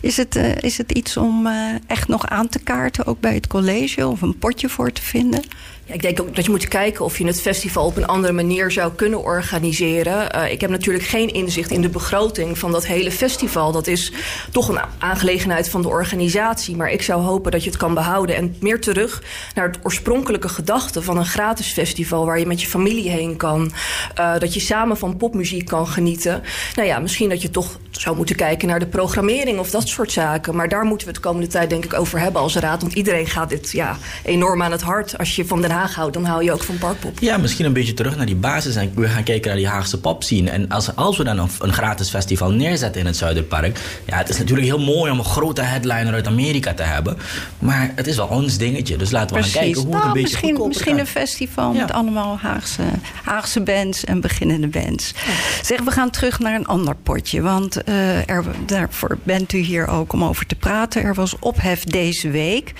Is 0.00 0.16
het, 0.16 0.36
uh, 0.36 0.56
is 0.56 0.78
het 0.78 0.92
iets 0.92 1.16
om 1.16 1.48
echt 1.86 2.08
nog 2.08 2.26
aan 2.26 2.48
te 2.48 2.58
kaarten, 2.58 3.06
ook 3.06 3.20
bij 3.20 3.34
het 3.34 3.46
college, 3.46 4.06
of 4.06 4.22
een 4.22 4.38
potje 4.38 4.68
voor 4.68 4.92
te 4.92 5.02
vinden? 5.02 5.42
Ik 5.92 6.02
denk 6.02 6.20
ook 6.20 6.36
dat 6.36 6.44
je 6.44 6.50
moet 6.50 6.68
kijken 6.68 7.04
of 7.04 7.18
je 7.18 7.26
het 7.26 7.40
festival 7.40 7.86
op 7.86 7.96
een 7.96 8.06
andere 8.06 8.32
manier 8.32 8.70
zou 8.70 8.92
kunnen 8.92 9.22
organiseren. 9.22 10.36
Uh, 10.36 10.52
ik 10.52 10.60
heb 10.60 10.70
natuurlijk 10.70 11.04
geen 11.04 11.28
inzicht 11.28 11.70
in 11.70 11.80
de 11.80 11.88
begroting 11.88 12.58
van 12.58 12.72
dat 12.72 12.86
hele 12.86 13.10
festival. 13.10 13.72
Dat 13.72 13.86
is 13.86 14.12
toch 14.50 14.68
een 14.68 14.80
aangelegenheid 14.98 15.68
van 15.68 15.82
de 15.82 15.88
organisatie. 15.88 16.76
Maar 16.76 16.90
ik 16.90 17.02
zou 17.02 17.22
hopen 17.22 17.50
dat 17.50 17.64
je 17.64 17.70
het 17.70 17.78
kan 17.78 17.94
behouden. 17.94 18.36
En 18.36 18.56
meer 18.60 18.80
terug 18.80 19.22
naar 19.54 19.66
het 19.66 19.78
oorspronkelijke 19.82 20.48
gedachte 20.48 21.02
van 21.02 21.16
een 21.16 21.26
gratis 21.26 21.72
festival. 21.72 22.26
Waar 22.26 22.38
je 22.38 22.46
met 22.46 22.60
je 22.60 22.68
familie 22.68 23.10
heen 23.10 23.36
kan. 23.36 23.72
Uh, 24.18 24.38
dat 24.38 24.54
je 24.54 24.60
samen 24.60 24.96
van 24.96 25.16
popmuziek 25.16 25.66
kan 25.66 25.86
genieten. 25.86 26.42
Nou 26.74 26.88
ja, 26.88 26.98
misschien 26.98 27.28
dat 27.28 27.42
je 27.42 27.50
toch 27.50 27.78
zou 27.90 28.16
moeten 28.16 28.36
kijken 28.36 28.68
naar 28.68 28.78
de 28.78 28.86
programmering 28.86 29.58
of 29.58 29.70
dat 29.70 29.88
soort 29.88 30.12
zaken. 30.12 30.56
Maar 30.56 30.68
daar 30.68 30.84
moeten 30.84 31.06
we 31.06 31.12
het 31.12 31.22
komende 31.22 31.46
tijd 31.46 31.70
denk 31.70 31.84
ik 31.84 31.94
over 31.94 32.20
hebben 32.20 32.40
als 32.40 32.56
raad. 32.56 32.80
Want 32.80 32.92
iedereen 32.92 33.26
gaat 33.26 33.48
dit 33.48 33.70
ja, 33.70 33.96
enorm 34.24 34.62
aan 34.62 34.72
het 34.72 34.82
hart. 34.82 35.18
Als 35.18 35.36
je 35.36 35.46
van 35.46 35.60
Den 35.60 35.70
Haag 35.70 35.79
houdt, 35.88 36.14
dan 36.14 36.24
hou 36.24 36.44
je 36.44 36.52
ook 36.52 36.62
van 36.62 36.78
Parkpop. 36.78 37.18
Ja, 37.18 37.36
misschien 37.36 37.64
een 37.64 37.72
beetje 37.72 37.94
terug 37.94 38.16
naar 38.16 38.26
die 38.26 38.34
basis. 38.36 38.76
En 38.76 38.92
we 38.94 39.08
gaan 39.08 39.22
kijken 39.22 39.48
naar 39.48 39.56
die 39.58 39.68
Haagse 39.68 40.00
pop 40.00 40.22
zien. 40.24 40.48
En 40.48 40.68
als, 40.68 40.96
als 40.96 41.16
we 41.16 41.24
dan 41.24 41.38
een, 41.38 41.48
een 41.58 41.72
gratis 41.72 42.10
festival 42.10 42.50
neerzetten 42.50 43.00
in 43.00 43.06
het 43.06 43.16
Zuiderpark. 43.16 43.78
Ja, 44.06 44.16
het 44.16 44.28
is 44.28 44.38
natuurlijk 44.38 44.66
heel 44.66 44.78
mooi 44.78 45.10
om 45.10 45.18
een 45.18 45.24
grote 45.24 45.62
headliner 45.62 46.12
uit 46.14 46.26
Amerika 46.26 46.74
te 46.74 46.82
hebben. 46.82 47.16
Maar 47.58 47.92
het 47.94 48.06
is 48.06 48.16
wel 48.16 48.26
ons 48.26 48.58
dingetje. 48.58 48.96
Dus 48.96 49.10
laten 49.10 49.36
we 49.36 49.42
gaan 49.42 49.50
kijken 49.52 49.74
hoe 49.82 49.84
het 49.84 49.94
een 49.94 50.00
Nou, 50.00 50.12
beetje 50.22 50.52
misschien, 50.66 50.84
kan. 50.94 50.98
een 50.98 51.06
festival 51.06 51.72
Ja. 51.72 51.80
met 51.80 51.92
allemaal 51.92 52.38
Haagse, 52.38 52.82
Haagse 53.24 53.60
bands 53.60 54.04
en 54.04 54.20
beginnende 54.20 54.68
bands. 54.68 55.14
Zeg, 55.62 55.80
we 55.80 55.90
gaan 55.90 56.10
terug 56.10 56.38
naar 56.38 56.54
een 56.54 56.66
ander 56.66 56.94
potje. 57.02 57.40
Want 57.40 57.82
eh, 57.84 58.28
er, 58.28 58.44
daarvoor 58.66 59.18
bent 59.22 59.52
u 59.52 59.58
hier 59.58 59.86
ook 59.88 60.12
om 60.12 60.24
over 60.24 60.46
te 60.46 60.54
praten. 60.54 61.02
Er 61.02 61.14
was 61.14 61.34
ophef 61.38 61.84
deze 61.84 62.30
week 62.30 62.72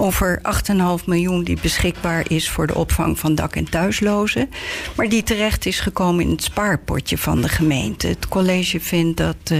over 0.00 0.40
8,5 1.00 1.04
miljoen 1.06 1.44
die 1.44 1.58
beschikbaar 1.62 2.30
is 2.30 2.50
voor 2.50 2.66
de 2.66 2.74
opvang 2.74 3.18
van 3.18 3.34
dak- 3.34 3.56
en 3.56 3.70
thuislozen. 3.70 4.50
Maar 4.96 5.08
die 5.08 5.22
terecht 5.22 5.66
is 5.66 5.80
gekomen 5.80 6.24
in 6.24 6.30
het 6.30 6.42
spaarpotje 6.42 7.18
van 7.18 7.40
de 7.40 7.48
gemeente. 7.48 8.06
Het 8.06 8.28
college 8.28 8.80
vindt 8.80 9.16
dat 9.16 9.36
eh, 9.44 9.58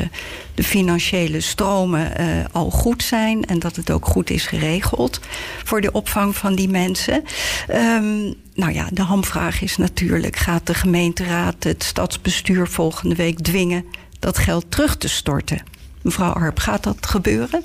de 0.55 0.63
financiële 0.63 1.41
stromen 1.41 2.17
eh, 2.17 2.27
al 2.53 2.71
goed 2.71 3.03
zijn 3.03 3.45
en 3.45 3.59
dat 3.59 3.77
het 3.77 3.91
ook 3.91 4.07
goed 4.07 4.31
is 4.31 4.47
geregeld 4.47 5.21
voor 5.65 5.81
de 5.81 5.93
opvang 5.93 6.37
van 6.37 6.55
die 6.55 6.69
mensen. 6.69 7.25
Ehm, 7.69 8.33
nou 8.55 8.73
ja, 8.73 8.89
de 8.93 9.03
hamvraag 9.03 9.61
is 9.63 9.77
natuurlijk: 9.77 10.37
gaat 10.37 10.67
de 10.67 10.75
gemeenteraad 10.75 11.65
het 11.65 11.83
stadsbestuur 11.83 12.67
volgende 12.67 13.15
week 13.15 13.39
dwingen 13.39 13.85
dat 14.19 14.39
geld 14.39 14.71
terug 14.71 14.97
te 14.97 15.09
storten? 15.09 15.63
Mevrouw 16.03 16.33
Arp, 16.33 16.59
gaat 16.59 16.83
dat 16.83 17.07
gebeuren? 17.07 17.63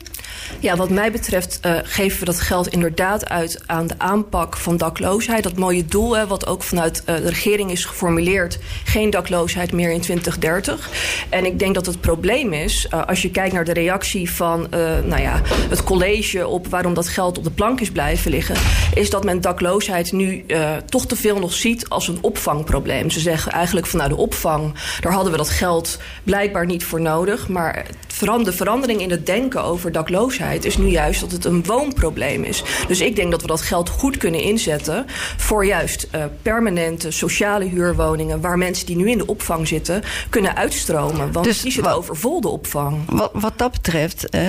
Ja, 0.59 0.75
wat 0.75 0.89
mij 0.89 1.11
betreft 1.11 1.59
eh, 1.61 1.77
geven 1.83 2.19
we 2.19 2.25
dat 2.25 2.39
geld 2.39 2.67
inderdaad 2.67 3.29
uit 3.29 3.63
aan 3.65 3.87
de 3.87 3.95
aanpak 3.97 4.57
van 4.57 4.77
dakloosheid. 4.77 5.43
Dat 5.43 5.57
mooie 5.57 5.85
doel, 5.85 6.17
hè, 6.17 6.27
wat 6.27 6.47
ook 6.47 6.63
vanuit 6.63 7.03
eh, 7.03 7.15
de 7.15 7.29
regering 7.29 7.71
is 7.71 7.85
geformuleerd: 7.85 8.59
geen 8.83 9.09
dakloosheid 9.09 9.71
meer 9.71 9.91
in 9.91 10.01
2030. 10.01 10.89
En 11.29 11.45
ik 11.45 11.59
denk 11.59 11.75
dat 11.75 11.85
het 11.85 12.01
probleem 12.01 12.53
is, 12.53 12.87
eh, 12.89 13.05
als 13.05 13.21
je 13.21 13.31
kijkt 13.31 13.53
naar 13.53 13.65
de 13.65 13.73
reactie 13.73 14.31
van 14.31 14.67
nou 15.05 15.21
ja, 15.21 15.41
het 15.69 15.83
college 15.83 16.47
op 16.47 16.67
waarom 16.67 16.93
dat 16.93 17.07
geld 17.07 17.37
op 17.37 17.43
de 17.43 17.51
plank 17.51 17.79
is 17.79 17.91
blijven 17.91 18.31
liggen, 18.31 18.55
is 18.93 19.09
dat 19.09 19.23
men 19.23 19.41
dakloosheid 19.41 20.11
nu 20.11 20.45
toch 20.85 21.05
te 21.05 21.15
veel 21.15 21.39
nog 21.39 21.53
ziet 21.53 21.89
als 21.89 22.07
een 22.07 22.17
opvangprobleem. 22.21 23.09
Ze 23.09 23.19
zeggen 23.19 23.51
eigenlijk 23.51 23.87
van 23.87 23.99
nou, 23.99 24.11
de 24.11 24.17
opvang, 24.17 24.73
daar 24.99 25.11
hadden 25.11 25.31
we 25.31 25.37
dat 25.37 25.49
geld 25.49 25.97
blijkbaar 26.23 26.65
niet 26.65 26.83
voor 26.83 27.01
nodig. 27.01 27.47
Maar 27.47 27.85
de 28.19 28.53
verandering 28.53 29.01
in 29.01 29.09
het 29.09 29.25
denken 29.25 29.63
over 29.63 29.91
dakloosheid 29.91 30.65
is 30.65 30.77
nu 30.77 30.87
juist 30.87 31.21
dat 31.21 31.31
het 31.31 31.45
een 31.45 31.63
woonprobleem 31.63 32.43
is. 32.43 32.63
Dus 32.87 33.01
ik 33.01 33.15
denk 33.15 33.31
dat 33.31 33.41
we 33.41 33.47
dat 33.47 33.61
geld 33.61 33.89
goed 33.89 34.17
kunnen 34.17 34.41
inzetten 34.41 35.05
voor 35.37 35.65
juist 35.65 36.07
eh, 36.11 36.23
permanente 36.41 37.11
sociale 37.11 37.65
huurwoningen 37.65 38.41
waar 38.41 38.57
mensen 38.57 38.85
die 38.85 38.95
nu 38.95 39.09
in 39.09 39.17
de 39.17 39.25
opvang 39.25 39.67
zitten 39.67 40.03
kunnen 40.29 40.55
uitstromen. 40.55 41.31
Want 41.31 41.45
Dus 41.45 41.61
die 41.61 41.71
zitten 41.71 41.93
overvol 41.93 42.41
de 42.41 42.47
opvang. 42.47 42.97
Wat, 43.09 43.31
wat 43.33 43.57
dat 43.57 43.71
betreft 43.71 44.29
eh, 44.29 44.41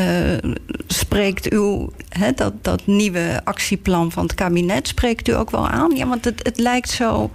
spreekt 0.87 1.53
u 1.53 1.87
dat, 2.35 2.53
dat 2.63 2.87
nieuwe 2.87 3.41
actieplan 3.45 4.13
van 4.13 4.23
het 4.23 4.35
kabinet 4.35 4.89
spreekt 4.89 5.29
u 5.29 5.35
ook 5.35 5.51
wel 5.51 5.69
aan? 5.69 5.97
Ja, 5.97 6.09
want 6.09 6.25
het, 6.25 6.41
het 6.43 6.59
lijkt 6.59 6.91
zo 6.91 7.31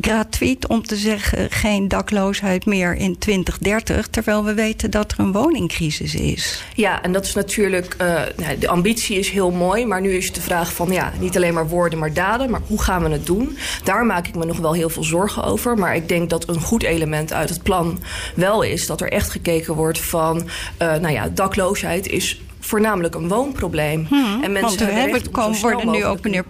gratuit 0.00 0.66
om 0.68 0.82
te 0.82 0.96
zeggen 0.96 1.50
geen 1.50 1.88
dakloosheid 1.88 2.66
meer 2.66 2.94
in 2.94 3.18
2030, 3.18 4.08
terwijl 4.08 4.44
we 4.44 4.54
weten 4.54 4.90
dat 4.90 5.12
er 5.12 5.20
een 5.20 5.32
woningcrisis 5.32 6.14
is. 6.14 6.64
Ja, 6.74 7.02
en 7.02 7.12
dat 7.12 7.24
is 7.24 7.34
natuurlijk, 7.34 7.94
eh, 7.98 8.06
nou, 8.36 8.58
de 8.58 8.68
ambitie 8.68 9.18
is 9.18 9.30
heel 9.30 9.50
mooi, 9.50 9.86
maar 9.86 10.00
nu 10.00 10.12
is 10.12 10.32
de 10.32 10.40
vraag 10.40 10.72
van 10.72 10.92
ja, 10.92 11.12
niet 11.18 11.36
alleen 11.36 11.54
maar 11.54 11.68
woorden, 11.68 11.98
maar 11.98 12.12
daden, 12.12 12.50
maar 12.50 12.60
hoe 12.66 12.82
gaan 12.82 13.02
we 13.02 13.08
het 13.08 13.26
doen? 13.26 13.56
Daar 13.84 14.06
maak 14.06 14.26
ik 14.26 14.34
me 14.34 14.44
nog 14.44 14.58
wel 14.58 14.74
heel 14.74 14.90
veel 14.90 15.04
zorgen 15.04 15.44
over, 15.44 15.78
maar 15.78 15.96
ik 15.96 16.08
denk 16.08 16.30
dat 16.30 16.48
een 16.48 16.60
goed 16.60 16.82
element 16.82 17.32
uit 17.32 17.48
het 17.48 17.62
plan 17.62 18.02
wel 18.34 18.62
is 18.62 18.86
dat 18.86 19.00
er 19.00 19.12
echt 19.12 19.30
gekeken 19.30 19.74
wordt 19.74 20.00
van, 20.00 20.48
eh, 20.76 20.94
nou 20.94 21.12
ja, 21.12 21.28
dakloosheid 21.28 22.06
is 22.06 22.40
voornamelijk 22.64 23.14
een 23.14 23.28
woonprobleem. 23.28 24.06
en 24.10 24.44
Hmm, 24.44 24.60
Want 24.60 24.78
hebben 24.84 25.20
zo 25.20 25.30
komen, 25.30 25.60
worden 25.60 25.90
nu 25.90 26.04
ook, 26.04 26.22
meneer. 26.22 26.44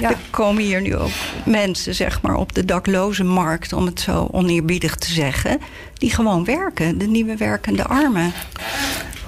Ja. 0.00 0.10
er 0.10 0.16
komen 0.30 0.62
hier 0.62 0.80
nu 0.80 0.96
ook 0.96 1.10
mensen 1.44 1.94
zeg 1.94 2.22
maar, 2.22 2.34
op 2.34 2.54
de 2.54 2.64
dakloze 2.64 3.24
markt, 3.24 3.72
om 3.72 3.86
het 3.86 4.00
zo 4.00 4.28
oneerbiedig 4.30 4.96
te 4.96 5.12
zeggen, 5.12 5.60
die 5.94 6.10
gewoon 6.10 6.44
werken, 6.44 6.98
de 6.98 7.06
nieuwe 7.06 7.36
werkende 7.36 7.84
armen. 7.84 8.32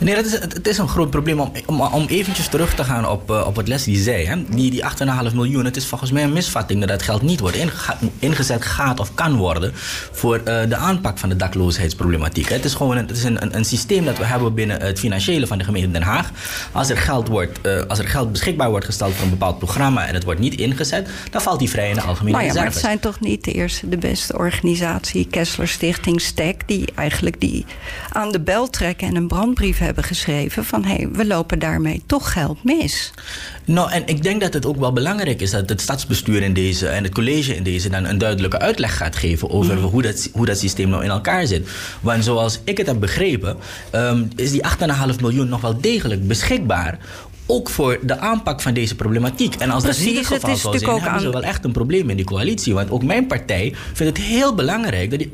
Nee, 0.01 0.15
dat 0.15 0.25
is, 0.25 0.33
het, 0.33 0.53
het 0.53 0.67
is 0.69 0.79
een 0.79 0.89
groot 0.89 1.11
probleem 1.11 1.41
om, 1.41 1.53
om, 1.67 1.81
om 1.81 2.07
eventjes 2.07 2.49
terug 2.49 2.75
te 2.75 2.85
gaan 2.85 3.09
op, 3.09 3.31
eh, 3.31 3.47
op 3.47 3.57
wat 3.57 3.69
Leslie 3.69 4.03
zei. 4.03 4.27
Hè? 4.27 4.45
Die, 4.45 4.71
die 4.71 4.83
8,5 5.29 5.35
miljoen, 5.35 5.65
het 5.65 5.77
is 5.77 5.87
volgens 5.87 6.11
mij 6.11 6.23
een 6.23 6.33
misvatting 6.33 6.81
dat 6.81 6.89
dat 6.89 7.03
geld 7.03 7.23
niet 7.23 7.41
wordt 7.41 7.57
inge- 7.57 7.97
ingezet, 8.19 8.65
gaat 8.65 9.01
of 9.01 9.15
kan 9.15 9.37
worden 9.37 9.73
voor 10.13 10.37
eh, 10.37 10.69
de 10.69 10.77
aanpak 10.77 11.19
van 11.19 11.29
de 11.29 11.37
dakloosheidsproblematiek. 11.37 12.49
hè. 12.49 12.55
Het 12.55 12.65
is 12.65 12.75
gewoon 12.75 12.97
een, 12.97 13.07
het 13.07 13.17
is 13.17 13.25
een, 13.25 13.43
een, 13.43 13.57
een 13.57 13.65
systeem 13.65 14.05
dat 14.05 14.19
we 14.19 14.25
hebben 14.25 14.55
binnen 14.55 14.81
het 14.81 14.99
financiële 14.99 15.47
van 15.47 15.59
de 15.59 15.65
gemeente 15.65 15.91
Den 15.91 16.03
Haag. 16.03 16.31
Als 16.73 16.89
er 16.91 16.97
geld, 16.97 17.29
wordt, 17.29 17.61
eh, 17.61 17.81
als 17.89 17.99
er 17.99 18.09
geld 18.09 18.33
beschikbaar 18.33 18.71
wordt 18.71 18.85
gesteld 18.85 19.15
voor 19.15 19.25
een 19.25 19.31
bepaald 19.31 19.59
programma 19.59 20.07
en 20.07 20.15
het 20.15 20.25
wordt 20.25 20.41
niet 20.41 20.55
ingezet, 20.55 21.09
dan 21.31 21.41
valt 21.41 21.59
die 21.59 21.71
vrij 21.71 21.89
in 21.89 21.95
de 21.95 22.01
algemene 22.03 22.37
Nou 22.37 22.49
ja, 22.49 22.55
maar 22.55 22.65
het 22.65 22.77
zijn 22.77 23.01
toch 23.01 23.21
niet 23.21 23.45
de 23.45 23.53
eerste, 23.53 23.89
de 23.89 23.99
beste 23.99 24.39
organisatie, 24.39 25.27
Kessler 25.31 25.69
Stichting 25.69 26.21
STEC, 26.21 26.63
die 26.67 26.89
eigenlijk 26.95 27.41
die 27.41 27.65
aan 28.13 28.33
de 28.33 28.41
bel 28.41 28.71
trekken 28.71 29.09
en 29.09 29.17
een 29.17 29.29
brandbrief 29.29 29.79
hebben 29.79 29.89
geschreven 29.96 30.64
van 30.64 30.85
hé, 30.85 30.94
hey, 30.94 31.09
we 31.12 31.26
lopen 31.26 31.59
daarmee 31.59 32.03
toch 32.07 32.33
geld 32.33 32.64
mis. 32.64 33.12
Nou, 33.64 33.90
en 33.90 34.03
ik 34.07 34.22
denk 34.22 34.40
dat 34.40 34.53
het 34.53 34.66
ook 34.66 34.76
wel 34.76 34.92
belangrijk 34.92 35.40
is 35.40 35.50
dat 35.50 35.68
het 35.68 35.81
stadsbestuur 35.81 36.42
in 36.42 36.53
deze 36.53 36.88
en 36.88 37.03
het 37.03 37.12
college 37.12 37.57
in 37.57 37.62
deze 37.62 37.88
dan 37.88 38.05
een 38.05 38.18
duidelijke 38.18 38.59
uitleg 38.59 38.96
gaat 38.96 39.16
geven 39.16 39.50
over 39.50 39.76
hoe, 39.79 40.03
dat, 40.03 40.29
hoe 40.33 40.46
dat 40.46 40.59
systeem 40.59 40.88
nou 40.88 41.05
in 41.05 41.11
elkaar 41.11 41.46
zit. 41.46 41.68
Want 42.00 42.24
zoals 42.24 42.61
ik 42.64 42.79
het 42.79 42.87
heb 42.87 43.00
begrepen, 43.00 43.57
ehm, 43.90 44.24
is 44.37 44.50
die 44.50 44.64
8,5 44.64 45.20
miljoen 45.20 45.48
nog 45.48 45.61
wel 45.61 45.81
degelijk 45.81 46.29
beschikbaar. 46.29 46.98
Ook 47.51 47.71
voor 47.71 47.99
de 48.03 48.19
aanpak 48.19 48.61
van 48.61 48.75
deze 48.75 48.95
problematiek. 48.95 49.55
En 49.55 49.71
als 49.71 49.83
dat 49.83 49.99
niet 49.99 50.03
Precies, 50.03 50.29
het 50.29 50.29
het 50.29 50.41
geval 50.41 50.55
is 50.55 50.61
zou 50.61 50.79
zijn, 50.79 50.91
ook 50.91 51.01
hebben 51.01 51.21
ze 51.21 51.31
wel 51.31 51.43
echt 51.43 51.65
een 51.65 51.73
probleem 51.73 52.11
in 52.11 52.17
die 52.17 52.25
coalitie. 52.25 52.75
Want 52.75 52.91
ook 52.91 53.03
mijn 53.03 53.27
partij 53.27 53.75
vindt 53.93 54.17
het 54.17 54.27
heel 54.27 54.55
belangrijk 54.55 55.11
dat 55.11 55.19
die 55.19 55.31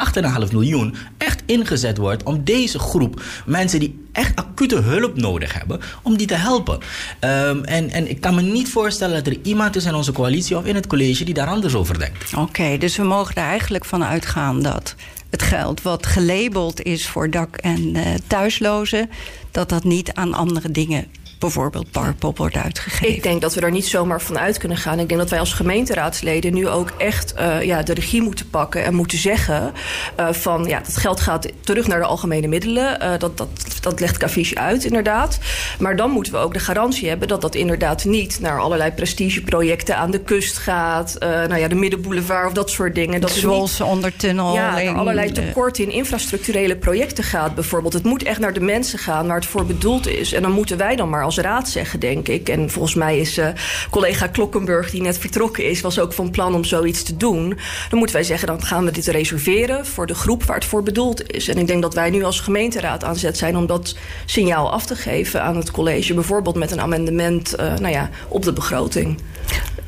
8,5 0.46 0.52
miljoen 0.52 0.94
echt 1.18 1.42
ingezet 1.46 1.96
wordt 1.98 2.22
om 2.22 2.44
deze 2.44 2.78
groep 2.78 3.22
mensen 3.46 3.80
die 3.80 4.04
echt 4.12 4.36
acute 4.36 4.76
hulp 4.76 5.16
nodig 5.16 5.52
hebben, 5.52 5.80
om 6.02 6.16
die 6.16 6.26
te 6.26 6.34
helpen. 6.34 6.78
Ehm, 7.18 7.64
en, 7.64 7.90
en 7.90 8.10
ik 8.10 8.20
kan 8.20 8.34
me 8.34 8.42
niet 8.42 8.68
voorstellen 8.68 9.24
dat 9.24 9.34
er 9.34 9.38
iemand 9.42 9.76
is 9.76 9.84
in 9.84 9.94
onze 9.94 10.12
coalitie 10.12 10.56
of 10.56 10.64
in 10.64 10.74
het 10.74 10.86
college 10.86 11.24
die 11.24 11.34
daar 11.34 11.48
anders 11.48 11.74
over 11.74 11.98
denkt. 11.98 12.34
Oké, 12.34 12.78
dus 12.78 12.96
we 12.96 13.02
mogen 13.02 13.34
er 13.34 13.42
eigenlijk 13.42 13.84
van 13.84 14.04
uitgaan 14.04 14.62
dat 14.62 14.94
het 15.30 15.42
geld 15.42 15.82
wat 15.82 16.06
gelabeld 16.06 16.82
is 16.82 17.06
voor 17.06 17.30
dak- 17.30 17.56
en 17.56 17.96
eh, 17.96 18.14
thuislozen, 18.26 19.10
dat 19.50 19.68
dat 19.68 19.84
niet 19.84 20.12
aan 20.12 20.34
andere 20.34 20.70
dingen, 20.70 21.06
bijvoorbeeld 21.38 21.90
Parkpop, 21.90 22.38
wordt 22.38 22.56
uitgegeven. 22.56 23.16
Ik 23.16 23.22
denk 23.22 23.40
dat 23.40 23.54
we 23.54 23.60
er 23.60 23.70
niet 23.70 23.86
zomaar 23.86 24.20
van 24.20 24.38
uit 24.38 24.58
kunnen 24.58 24.78
gaan. 24.78 24.98
Ik 24.98 25.08
denk 25.08 25.20
dat 25.20 25.30
wij 25.30 25.38
als 25.38 25.52
gemeenteraadsleden 25.52 26.54
nu 26.54 26.68
ook 26.68 26.92
echt 26.98 27.34
eh, 27.34 27.62
ja, 27.62 27.82
de 27.82 27.94
regie 27.94 28.22
moeten 28.22 28.50
pakken 28.50 28.84
en 28.84 28.94
moeten 28.94 29.18
zeggen 29.18 29.72
eh, 30.16 30.32
van 30.32 30.64
ja, 30.64 30.78
dat 30.78 30.96
geld 30.96 31.20
gaat 31.20 31.48
terug 31.60 31.86
naar 31.86 31.98
de 31.98 32.04
algemene 32.04 32.46
middelen. 32.46 33.00
Eh, 33.00 33.18
dat, 33.18 33.38
dat, 33.38 33.48
dat 33.80 34.00
legt 34.00 34.16
Cavish 34.16 34.52
uit, 34.52 34.84
inderdaad. 34.84 35.38
Maar 35.78 35.96
dan 35.96 36.10
moeten 36.10 36.32
we 36.32 36.38
ook 36.38 36.52
de 36.52 36.58
garantie 36.58 37.08
hebben 37.08 37.28
dat 37.28 37.40
dat 37.40 37.54
inderdaad 37.54 38.04
niet 38.04 38.40
naar 38.40 38.60
allerlei 38.60 38.90
prestigeprojecten 38.90 39.96
aan 39.96 40.10
de 40.10 40.20
kust 40.20 40.56
gaat. 40.56 41.16
nou 41.20 41.56
ja, 41.56 41.68
de 41.68 41.74
Middenboulevard 41.74 42.46
of 42.46 42.52
dat 42.52 42.70
soort 42.70 42.94
dingen. 42.94 43.20
Dat 43.20 43.30
Zwolse 43.30 43.84
ondertunnel. 43.84 44.54
ja, 44.54 44.74
naar 44.74 44.94
allerlei 44.94 45.32
tekorten 45.32 45.84
in 45.84 45.90
infrastructurele 45.90 46.76
projecten 46.76 47.24
gaat 47.24 47.54
bijvoorbeeld. 47.54 47.92
Het 47.92 48.04
moet 48.04 48.22
echt 48.22 48.38
naar 48.38 48.52
de 48.52 48.60
mensen 48.60 48.98
gaan 48.98 49.26
waar 49.26 49.36
het 49.36 49.46
voor 49.46 49.66
bedoeld 49.66 50.06
is. 50.06 50.32
En 50.32 50.42
dan 50.42 50.52
moeten 50.52 50.76
wij 50.76 50.96
dan 50.96 51.08
maar 51.08 51.24
als 51.26 51.38
raad 51.38 51.68
zeggen, 51.68 52.00
denk 52.00 52.28
ik. 52.28 52.48
En 52.48 52.70
volgens 52.70 52.94
mij 52.94 53.18
is 53.18 53.38
eh, 53.38 53.48
collega 53.90 54.26
Klokkenburg, 54.26 54.90
die 54.90 55.02
net 55.02 55.18
vertrokken 55.18 55.68
is... 55.68 55.80
was 55.80 55.98
ook 55.98 56.12
van 56.12 56.30
plan 56.30 56.54
om 56.54 56.64
zoiets 56.64 57.02
te 57.02 57.16
doen. 57.16 57.48
Dan 57.88 57.98
moeten 57.98 58.16
wij 58.16 58.24
zeggen, 58.24 58.48
dan 58.48 58.62
gaan 58.62 58.84
we 58.84 58.90
dit 58.90 59.06
reserveren... 59.06 59.86
voor 59.86 60.06
de 60.06 60.14
groep 60.14 60.44
waar 60.44 60.56
het 60.56 60.64
voor 60.64 60.82
bedoeld 60.82 61.32
is. 61.32 61.48
En 61.48 61.58
ik 61.58 61.66
denk 61.66 61.82
dat 61.82 61.94
wij 61.94 62.10
nu 62.10 62.22
als 62.22 62.40
gemeenteraad 62.40 63.04
aan 63.04 63.16
zet 63.16 63.36
zijn... 63.36 63.56
om 63.56 63.66
dat 63.66 63.96
signaal 64.24 64.72
af 64.72 64.86
te 64.86 64.96
geven 64.96 65.42
aan 65.42 65.56
het 65.56 65.70
college. 65.70 66.14
Bijvoorbeeld 66.14 66.56
met 66.56 66.70
een 66.70 66.80
amendement 66.80 67.54
eh, 67.54 67.66
nou 67.66 67.92
ja, 67.92 68.10
op 68.28 68.42
de 68.42 68.52
begroting. 68.52 69.18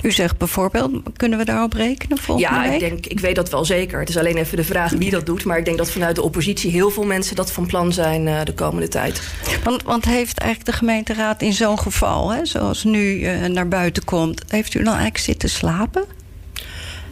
U 0.03 0.11
zegt 0.13 0.39
bijvoorbeeld, 0.39 0.93
kunnen 1.17 1.39
we 1.39 1.45
daarop 1.45 1.73
rekenen 1.73 2.19
volgende 2.19 2.51
Ja, 2.55 2.63
week? 2.63 2.73
ik, 2.73 2.89
denk, 2.89 3.07
ik 3.07 3.21
weet 3.21 3.35
dat 3.35 3.51
wel 3.51 3.65
zeker. 3.65 4.01
Het 4.01 4.09
is 4.09 4.17
alleen 4.17 4.37
even 4.37 4.57
de 4.57 4.65
vraag 4.65 4.93
wie 4.93 5.11
dat 5.11 5.27
doet. 5.27 5.45
Maar 5.45 5.59
ik 5.59 5.65
denk 5.65 5.79
dat 5.79 5.91
vanuit 5.91 6.15
de 6.15 6.23
oppositie 6.23 6.71
heel 6.71 6.91
veel 6.91 7.05
mensen 7.05 7.37
dat 7.37 7.53
van 7.53 7.67
plan 7.67 7.93
zijn 7.93 8.29
eh, 8.29 8.45
de 8.45 8.55
komende 8.55 8.89
tijd. 8.89 9.23
Want, 9.65 9.83
want 9.83 10.05
heeft 10.05 10.39
eigenlijk 10.39 10.71
de 10.71 10.77
gemeenteraad 10.77 11.43
in 11.43 11.53
zo'n 11.53 11.79
geval, 11.79 12.31
hè, 12.31 12.47
zoals 12.47 12.85
nu 12.85 13.23
eh, 13.23 13.45
naar 13.45 13.69
buiten 13.69 14.05
komt, 14.05 14.43
heeft 14.49 14.75
u 14.75 14.79
dan 14.79 14.87
eigenlijk 14.87 15.19
zitten 15.25 15.49
slapen? 15.49 16.05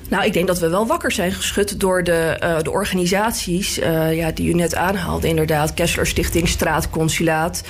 Nou, 0.08 0.24
ik 0.24 0.32
denk 0.32 0.46
dat 0.46 0.58
we 0.58 0.68
wel 0.68 0.86
wakker 0.86 1.12
zijn 1.12 1.32
geschud 1.32 1.80
door 1.80 2.04
de, 2.04 2.40
uh, 2.42 2.58
de 2.62 2.70
organisaties 2.70 3.78
uh, 3.78 4.16
ja, 4.16 4.30
die 4.30 4.48
u 4.48 4.52
net 4.52 4.74
aanhaalde. 4.74 5.28
Inderdaad, 5.28 5.74
Kessler 5.74 6.06
Stichting, 6.06 6.48
Straatconsulaat. 6.48 7.62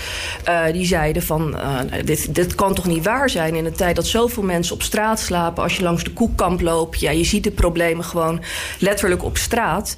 Uh, 0.49 0.65
die 0.73 0.87
zeiden 0.87 1.23
van, 1.23 1.51
nou, 1.51 2.03
dit, 2.05 2.35
dit 2.35 2.55
kan 2.55 2.75
toch 2.75 2.87
niet 2.87 3.05
waar 3.05 3.31
zijn 3.31 3.55
in 3.55 3.65
een 3.65 3.73
tijd 3.73 3.97
dat 3.97 4.07
zoveel 4.07 4.43
mensen 4.43 4.75
op 4.75 4.83
straat 4.83 5.21
slapen. 5.21 5.63
Als 5.63 5.77
je 5.77 5.83
langs 5.83 6.05
de 6.05 6.13
koekkamp 6.13 6.61
loopt, 6.61 7.01
ja, 7.01 7.11
je 7.11 7.25
ziet 7.25 7.45
de 7.45 7.51
problemen 7.51 8.05
gewoon 8.05 8.43
letterlijk 8.79 9.25
op 9.25 9.37
straat. 9.37 9.97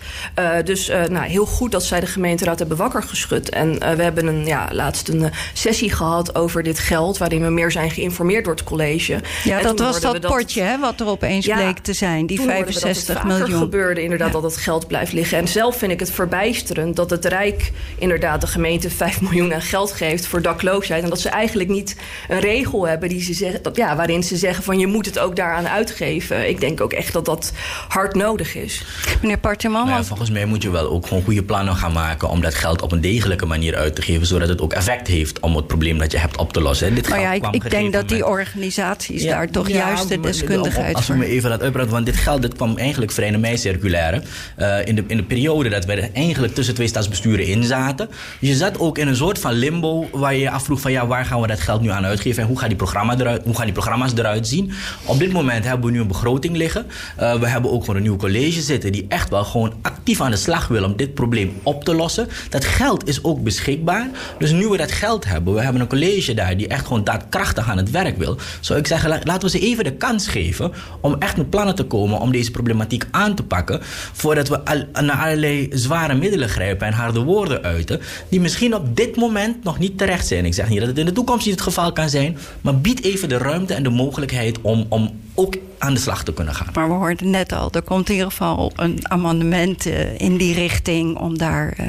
dus 0.64 0.88
nou, 0.88 1.26
heel 1.26 1.46
goed 1.46 1.72
dat 1.72 1.84
zij 1.84 2.00
de 2.00 2.06
gemeenteraad 2.06 2.58
hebben 2.58 2.76
wakker 2.76 3.02
geschud. 3.02 3.48
En 3.48 3.78
we 3.78 4.02
hebben 4.02 4.26
een, 4.26 4.46
ja, 4.46 4.68
laatst 4.72 5.08
een 5.08 5.30
sessie 5.52 5.92
gehad 5.92 6.34
over 6.34 6.62
dit 6.62 6.78
geld... 6.78 7.18
waarin 7.18 7.42
we 7.42 7.50
meer 7.50 7.70
zijn 7.70 7.90
geïnformeerd 7.90 8.44
door 8.44 8.54
het 8.54 8.64
college. 8.64 9.20
Ja, 9.44 9.58
en 9.58 9.62
dat 9.62 9.78
was 9.78 10.00
dat, 10.00 10.22
dat 10.22 10.32
potje 10.32 10.62
hè, 10.62 10.78
wat 10.78 11.00
er 11.00 11.06
opeens 11.06 11.46
ja, 11.46 11.56
bleek 11.56 11.78
te 11.78 11.92
zijn 11.92 12.26
die 12.28 12.40
65 12.40 13.14
dat 13.14 13.24
miljoen. 13.24 13.58
gebeurde 13.58 14.02
inderdaad 14.02 14.32
dat 14.32 14.42
het 14.42 14.56
geld 14.56 14.86
blijft 14.86 15.12
liggen. 15.12 15.38
En 15.38 15.48
zelf 15.48 15.76
vind 15.76 15.92
ik 15.92 16.00
het 16.00 16.10
verbijsterend 16.10 16.96
dat 16.96 17.10
het 17.10 17.24
Rijk 17.24 17.72
inderdaad 17.98 18.40
de 18.40 18.46
gemeente 18.46 18.90
5 18.90 19.20
miljoen 19.28 19.54
aan 19.54 19.62
geld 19.62 19.92
geeft 19.92 20.26
voor 20.26 20.42
dakloosheid. 20.42 21.02
En 21.02 21.08
dat 21.08 21.20
ze 21.20 21.28
eigenlijk 21.28 21.68
niet 21.68 21.96
een 22.28 22.40
regel 22.40 22.88
hebben 22.88 23.08
die 23.08 23.22
ze 23.22 23.32
zeggen, 23.32 23.62
dat, 23.62 23.76
ja, 23.76 23.96
waarin 23.96 24.22
ze 24.22 24.36
zeggen 24.36 24.64
van 24.64 24.78
je 24.78 24.86
moet 24.86 25.06
het 25.06 25.18
ook 25.18 25.36
daaraan 25.36 25.68
uitgeven. 25.68 26.48
Ik 26.48 26.60
denk 26.60 26.80
ook 26.80 26.92
echt 26.92 27.12
dat 27.12 27.24
dat 27.24 27.52
hard 27.88 28.14
nodig 28.14 28.54
is. 28.54 28.84
Meneer 29.22 29.38
Parteman. 29.38 29.86
Nou 29.86 29.98
ja, 29.98 30.04
volgens 30.04 30.30
mij 30.30 30.44
moet 30.44 30.62
je 30.62 30.70
wel 30.70 30.90
ook 30.90 31.06
gewoon 31.06 31.22
goede 31.22 31.42
plannen 31.42 31.74
gaan 31.76 31.92
maken 31.92 32.28
om 32.28 32.40
dat 32.40 32.54
geld 32.54 32.82
op 32.82 32.92
een 32.92 33.00
degelijke 33.00 33.46
manier 33.46 33.76
uit 33.76 33.94
te 33.94 34.02
geven, 34.02 34.26
zodat 34.26 34.48
het 34.48 34.60
ook 34.60 34.72
effect 34.72 35.06
heeft 35.06 35.40
om 35.40 35.56
het 35.56 35.66
probleem 35.66 35.98
dat 35.98 36.12
je 36.12 36.18
hebt 36.18 36.36
op 36.36 36.52
te 36.52 36.60
lossen. 36.60 36.94
Dit 36.94 37.08
maar 37.08 37.20
ja, 37.20 37.32
ik, 37.32 37.46
ik 37.50 37.70
denk 37.70 37.92
dat 37.92 38.08
die 38.08 38.26
organisaties 38.26 39.24
daar 39.24 39.50
toch 39.50 39.68
juist 39.68 40.08
de 40.08 40.20
deskundigheid 40.20 40.94
Als 40.94 41.06
we 41.06 41.14
me 41.14 41.26
even 41.26 41.48
laten 41.48 41.64
uitbreiden, 41.64 41.94
want 41.94 42.06
dit 42.06 42.17
geld 42.18 42.42
dit 42.42 42.54
kwam 42.54 42.76
eigenlijk 42.76 43.12
vrij 43.12 43.26
in 43.26 43.32
de 43.32 43.38
mei-circulaire. 43.38 44.22
Uh, 44.58 44.86
in, 44.86 44.94
de, 44.94 45.04
in 45.06 45.16
de 45.16 45.22
periode 45.22 45.68
dat 45.68 45.84
we 45.84 46.10
eigenlijk 46.12 46.54
tussen 46.54 46.74
twee 46.74 46.88
staatsbesturen 46.88 47.46
in 47.46 47.64
zaten. 47.64 48.08
Je 48.40 48.54
zat 48.54 48.78
ook 48.78 48.98
in 48.98 49.08
een 49.08 49.16
soort 49.16 49.38
van 49.38 49.52
limbo 49.52 50.08
waar 50.12 50.34
je 50.34 50.40
je 50.40 50.50
afvroeg 50.50 50.80
van 50.80 50.92
ja, 50.92 51.06
waar 51.06 51.24
gaan 51.24 51.40
we 51.40 51.46
dat 51.46 51.60
geld 51.60 51.80
nu 51.80 51.90
aan 51.90 52.04
uitgeven 52.04 52.42
en 52.42 52.48
hoe 52.48 52.58
gaan 52.58 52.68
die, 52.68 52.76
programma 52.76 53.18
eruit, 53.18 53.44
hoe 53.44 53.54
gaan 53.54 53.64
die 53.64 53.72
programma's 53.72 54.12
eruit 54.12 54.48
zien. 54.48 54.72
Op 55.04 55.18
dit 55.18 55.32
moment 55.32 55.64
hebben 55.64 55.86
we 55.86 55.92
nu 55.92 56.00
een 56.00 56.06
begroting 56.08 56.56
liggen. 56.56 56.86
Uh, 57.20 57.34
we 57.34 57.48
hebben 57.48 57.70
ook 57.70 57.80
gewoon 57.80 57.96
een 57.96 58.02
nieuw 58.02 58.16
college 58.16 58.60
zitten 58.60 58.92
die 58.92 59.06
echt 59.08 59.30
wel 59.30 59.44
gewoon 59.44 59.74
actief 59.82 60.20
aan 60.20 60.30
de 60.30 60.36
slag 60.36 60.68
wil 60.68 60.84
om 60.84 60.96
dit 60.96 61.14
probleem 61.14 61.52
op 61.62 61.84
te 61.84 61.94
lossen. 61.94 62.28
Dat 62.50 62.64
geld 62.64 63.08
is 63.08 63.24
ook 63.24 63.42
beschikbaar. 63.42 64.10
Dus 64.38 64.52
nu 64.52 64.68
we 64.68 64.76
dat 64.76 64.92
geld 64.92 65.24
hebben, 65.24 65.54
we 65.54 65.62
hebben 65.62 65.80
een 65.80 65.88
college 65.88 66.34
daar 66.34 66.56
die 66.56 66.68
echt 66.68 66.86
gewoon 66.86 67.04
daadkrachtig 67.04 67.68
aan 67.68 67.76
het 67.76 67.90
werk 67.90 68.18
wil. 68.18 68.36
Zou 68.60 68.78
ik 68.78 68.86
zeggen, 68.86 69.20
laten 69.24 69.40
we 69.40 69.58
ze 69.58 69.58
even 69.58 69.84
de 69.84 69.92
kans 69.92 70.28
geven 70.28 70.72
om 71.00 71.16
echt 71.18 71.36
met 71.36 71.50
plannen 71.50 71.74
te 71.74 71.84
komen 71.84 72.07
om 72.16 72.32
deze 72.32 72.50
problematiek 72.50 73.06
aan 73.10 73.34
te 73.34 73.42
pakken. 73.42 73.78
Voordat 74.12 74.48
we 74.48 74.64
al, 74.64 74.84
naar 75.02 75.16
allerlei 75.16 75.68
zware 75.72 76.14
middelen 76.14 76.48
grijpen 76.48 76.86
en 76.86 76.92
harde 76.92 77.20
woorden 77.20 77.62
uiten. 77.62 78.00
Die 78.28 78.40
misschien 78.40 78.74
op 78.74 78.96
dit 78.96 79.16
moment 79.16 79.64
nog 79.64 79.78
niet 79.78 79.98
terecht 79.98 80.26
zijn. 80.26 80.44
Ik 80.44 80.54
zeg 80.54 80.68
niet 80.68 80.78
dat 80.78 80.88
het 80.88 80.98
in 80.98 81.04
de 81.04 81.12
toekomst 81.12 81.46
niet 81.46 81.54
het 81.54 81.64
geval 81.64 81.92
kan 81.92 82.10
zijn. 82.10 82.38
Maar 82.60 82.80
bied 82.80 83.02
even 83.04 83.28
de 83.28 83.38
ruimte 83.38 83.74
en 83.74 83.82
de 83.82 83.90
mogelijkheid 83.90 84.60
om, 84.60 84.86
om 84.88 85.20
ook 85.38 85.54
aan 85.78 85.94
de 85.94 86.00
slag 86.00 86.24
te 86.24 86.32
kunnen 86.32 86.54
gaan. 86.54 86.66
Maar 86.72 86.88
we 86.88 86.94
hoorden 86.94 87.30
net 87.30 87.52
al, 87.52 87.70
er 87.72 87.82
komt 87.82 88.08
in 88.08 88.14
ieder 88.14 88.30
geval 88.30 88.72
een 88.76 88.98
amendement 89.02 89.86
uh, 89.86 90.20
in 90.20 90.36
die 90.36 90.54
richting 90.54 91.18
om 91.18 91.38
daar, 91.38 91.76
uh, 91.80 91.86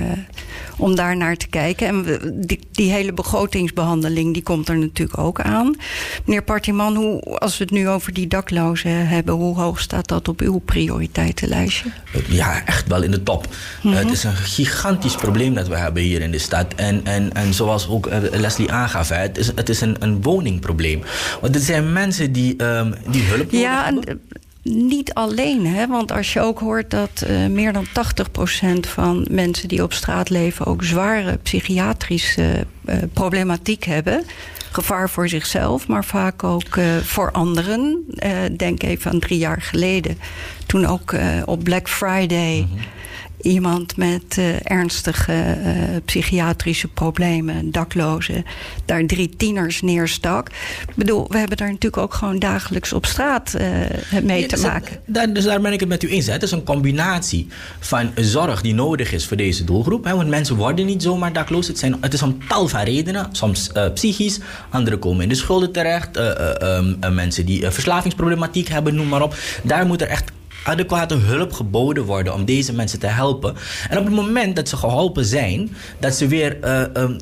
om 0.77 0.95
daar 0.95 1.17
naar 1.17 1.35
te 1.35 1.47
kijken. 1.47 1.87
En 1.87 2.03
we, 2.03 2.33
die, 2.45 2.59
die, 2.71 2.91
hele 2.91 3.13
begrotingsbehandeling 3.13 4.33
die 4.33 4.43
komt 4.43 4.69
er 4.69 4.77
natuurlijk 4.77 5.17
ook 5.17 5.41
aan. 5.41 5.75
Meneer 6.25 6.43
Partiman, 6.43 6.95
hoe, 6.95 7.21
als 7.21 7.57
we 7.57 7.63
het 7.63 7.73
nu 7.73 7.89
over 7.89 8.13
die 8.13 8.27
daklozen 8.27 9.07
hebben, 9.07 9.35
hoe 9.35 9.55
hoog 9.55 9.79
staat 9.79 10.07
dat 10.07 10.27
op 10.27 10.41
uw 10.41 10.57
prioriteitenlijstje? 10.57 11.89
Ja, 12.27 12.65
echt 12.65 12.87
wel 12.87 13.03
in 13.03 13.11
de 13.11 13.23
top. 13.23 13.47
Mm 13.47 13.51
-hmm. 13.81 13.91
uh, 13.91 13.97
het 13.97 14.11
is 14.11 14.23
een 14.23 14.35
gigantisch 14.35 15.15
probleem 15.15 15.53
dat 15.53 15.67
we 15.67 15.77
hebben 15.77 16.03
hier 16.03 16.21
in 16.21 16.31
de 16.31 16.39
stad. 16.39 16.73
En, 16.75 17.05
en, 17.05 17.33
en 17.33 17.53
zoals 17.53 17.87
ook 17.87 18.09
Leslie 18.31 18.71
aangaf, 18.71 19.09
hè, 19.09 19.17
het 19.17 19.37
is, 19.37 19.51
het 19.55 19.69
is 19.69 19.81
een, 19.81 19.95
een 19.99 20.21
woningprobleem. 20.21 21.01
Want 21.41 21.55
er 21.55 21.61
zijn 21.61 21.93
mensen 21.93 22.31
die, 22.31 22.63
um, 22.63 22.93
die 23.07 23.23
hulp 23.23 23.38
ja, 23.49 23.87
en, 23.87 24.03
eh, 24.03 24.15
niet 24.63 25.13
alleen, 25.13 25.65
hè? 25.65 25.87
want 25.87 26.11
als 26.11 26.33
je 26.33 26.39
ook 26.39 26.59
hoort 26.59 26.91
dat 26.91 27.23
uh, 27.29 27.47
meer 27.47 27.73
dan 27.73 27.85
80% 27.85 28.79
van 28.79 29.27
mensen 29.29 29.67
die 29.67 29.83
op 29.83 29.93
straat 29.93 30.29
leven 30.29 30.65
ook 30.65 30.83
zware 30.83 31.37
psychiatrische 31.37 32.65
uh, 32.85 32.95
problematiek 33.13 33.83
hebben. 33.83 34.23
Gevaar 34.71 35.09
voor 35.09 35.29
zichzelf, 35.29 35.87
maar 35.87 36.05
vaak 36.05 36.43
ook 36.43 36.75
uh, 36.75 36.97
voor 36.97 37.31
anderen. 37.31 38.05
denk 38.57 38.83
even 38.83 39.11
aan 39.11 39.19
drie 39.19 39.39
jaar 39.39 39.61
geleden, 39.61 40.17
toen 40.65 40.85
ook 40.85 41.15
op 41.45 41.63
Black 41.63 41.89
Friday. 41.89 42.59
Mm 42.59 42.77
-hmm 42.77 42.97
iemand 43.41 43.97
met 43.97 44.37
uh, 44.39 44.45
ernstige 44.63 45.57
uh, 45.65 45.73
psychiatrische 46.05 46.87
problemen, 46.87 47.71
daklozen, 47.71 48.45
daar 48.85 49.05
drie 49.05 49.29
tieners 49.37 49.81
neerstak. 49.81 50.49
Ik 50.87 50.95
bedoel, 50.95 51.25
we 51.29 51.37
hebben 51.37 51.57
daar 51.57 51.67
natuurlijk 51.67 52.03
ook 52.03 52.13
gewoon 52.13 52.39
dagelijks 52.39 52.93
op 52.93 53.05
straat 53.05 53.55
uh, 53.57 53.61
mee 54.23 54.41
ja, 54.41 54.47
te 54.47 54.55
dus 54.55 54.63
maken. 54.63 54.99
Daar, 55.05 55.33
dus 55.33 55.43
daar 55.43 55.61
ben 55.61 55.73
ik 55.73 55.79
het 55.79 55.89
met 55.89 56.03
u 56.03 56.09
eens. 56.09 56.25
Hè. 56.25 56.31
Het 56.31 56.43
is 56.43 56.51
een 56.51 56.63
combinatie 56.63 57.47
van 57.79 58.11
zorg 58.15 58.61
die 58.61 58.73
nodig 58.73 59.11
is 59.11 59.25
voor 59.25 59.37
deze 59.37 59.63
doelgroep. 59.63 60.03
Hè, 60.03 60.15
want 60.15 60.29
mensen 60.29 60.55
worden 60.55 60.85
niet 60.85 61.03
zomaar 61.03 61.33
dakloos. 61.33 61.67
Het, 61.67 61.79
zijn, 61.79 61.95
het 62.01 62.13
is 62.13 62.21
om 62.21 62.47
tal 62.47 62.67
van 62.67 62.81
redenen. 62.81 63.27
Soms 63.31 63.71
psychisch, 63.93 64.39
anderen 64.69 64.99
komen 64.99 65.23
in 65.23 65.29
de 65.29 65.35
schulden 65.35 65.71
terecht. 65.71 66.17
Um, 66.17 66.97
mensen 67.13 67.45
die 67.45 67.69
verslavingsproblematiek 67.69 68.67
hebben, 68.67 68.95
noem 68.95 69.07
maar 69.07 69.21
op. 69.21 69.35
Daar 69.63 69.85
moet 69.85 70.01
er 70.01 70.07
echt 70.07 70.31
adequate 70.63 71.15
hulp 71.15 71.53
geboden 71.53 72.03
worden 72.03 72.33
om 72.33 72.45
deze 72.45 72.73
mensen 72.73 72.99
te 72.99 73.07
helpen. 73.07 73.55
En 73.89 73.97
op 73.97 74.05
het 74.05 74.13
moment 74.13 74.55
dat 74.55 74.69
ze 74.69 74.77
geholpen 74.77 75.25
zijn, 75.25 75.75
dat 75.99 76.15
ze 76.15 76.27
weer 76.27 76.57
uh, 76.63 76.81
um, 76.93 77.17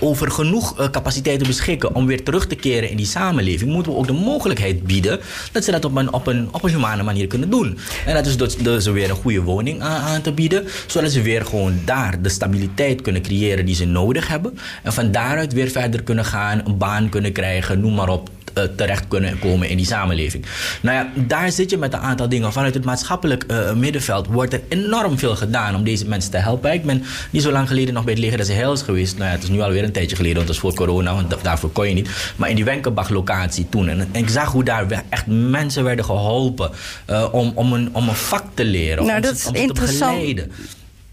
over 0.00 0.30
genoeg 0.30 0.80
uh, 0.80 0.88
capaciteiten 0.88 1.46
beschikken 1.46 1.94
om 1.94 2.06
weer 2.06 2.24
terug 2.24 2.46
te 2.46 2.54
keren 2.54 2.90
in 2.90 2.96
die 2.96 3.06
samenleving, 3.06 3.72
moeten 3.72 3.92
we 3.92 3.98
ook 3.98 4.06
de 4.06 4.12
mogelijkheid 4.12 4.82
bieden 4.82 5.20
dat 5.52 5.64
ze 5.64 5.70
dat 5.70 5.84
op 5.84 5.96
een, 5.96 6.12
op 6.12 6.26
een, 6.26 6.48
op 6.52 6.64
een 6.64 6.70
humane 6.70 7.02
manier 7.02 7.26
kunnen 7.26 7.50
doen. 7.50 7.78
En 8.06 8.14
dat 8.14 8.26
is 8.26 8.36
door, 8.36 8.48
door 8.62 8.80
ze 8.80 8.90
weer 8.90 9.10
een 9.10 9.16
goede 9.16 9.42
woning 9.42 9.82
aan, 9.82 10.00
aan 10.00 10.22
te 10.22 10.32
bieden, 10.32 10.64
zodat 10.86 11.12
ze 11.12 11.22
weer 11.22 11.44
gewoon 11.44 11.80
daar 11.84 12.22
de 12.22 12.28
stabiliteit 12.28 13.02
kunnen 13.02 13.22
creëren 13.22 13.66
die 13.66 13.74
ze 13.74 13.84
nodig 13.84 14.28
hebben. 14.28 14.58
En 14.82 14.92
van 14.92 15.10
daaruit 15.10 15.52
weer 15.52 15.70
verder 15.70 16.02
kunnen 16.02 16.24
gaan, 16.24 16.62
een 16.64 16.78
baan 16.78 17.08
kunnen 17.08 17.32
krijgen, 17.32 17.80
noem 17.80 17.94
maar 17.94 18.08
op 18.08 18.30
terecht 18.76 19.08
kunnen 19.08 19.38
komen 19.38 19.68
in 19.68 19.76
die 19.76 19.86
samenleving. 19.86 20.44
Nou 20.82 20.96
ja, 20.96 21.10
daar 21.14 21.52
zit 21.52 21.70
je 21.70 21.76
met 21.76 21.92
een 21.92 22.00
aantal 22.00 22.28
dingen. 22.28 22.52
Vanuit 22.52 22.74
het 22.74 22.84
maatschappelijk 22.84 23.44
uh, 23.50 23.72
middenveld 23.72 24.26
wordt 24.26 24.52
er 24.52 24.60
enorm 24.68 25.18
veel 25.18 25.36
gedaan 25.36 25.74
om 25.74 25.84
deze 25.84 26.06
mensen 26.06 26.30
te 26.30 26.36
helpen. 26.36 26.72
Ik 26.72 26.84
ben 26.84 27.04
niet 27.30 27.42
zo 27.42 27.52
lang 27.52 27.68
geleden 27.68 27.94
nog 27.94 28.04
bij 28.04 28.12
het 28.12 28.22
leger 28.22 28.38
des 28.38 28.48
Heils 28.48 28.82
geweest. 28.82 29.16
Nou 29.16 29.28
ja, 29.28 29.34
het 29.34 29.42
is 29.42 29.48
nu 29.48 29.60
alweer 29.60 29.84
een 29.84 29.92
tijdje 29.92 30.16
geleden, 30.16 30.36
want 30.36 30.46
dat 30.46 30.56
is 30.56 30.62
voor 30.62 30.74
corona, 30.74 31.14
want 31.14 31.34
daarvoor 31.42 31.70
kon 31.70 31.88
je 31.88 31.94
niet. 31.94 32.08
Maar 32.36 32.48
in 32.48 32.54
die 32.54 32.64
Wenkenbach-locatie 32.64 33.66
toen. 33.68 33.88
En, 33.88 34.08
ik 34.12 34.28
zag 34.28 34.52
hoe 34.52 34.64
daar 34.64 35.04
echt 35.08 35.26
mensen 35.26 35.84
werden 35.84 36.04
geholpen 36.04 36.70
uh, 37.10 37.26
om, 37.32 37.52
om, 37.54 37.72
een, 37.72 37.88
om 37.92 38.08
een 38.08 38.14
vak 38.14 38.44
te 38.54 38.64
leren. 38.64 39.04
Nou, 39.04 39.16
om, 39.16 39.22
dat 39.22 39.34
is 39.34 39.46
om 39.46 39.54
interessant. 39.54 39.98
te 39.98 40.06
begeleiden. 40.06 40.52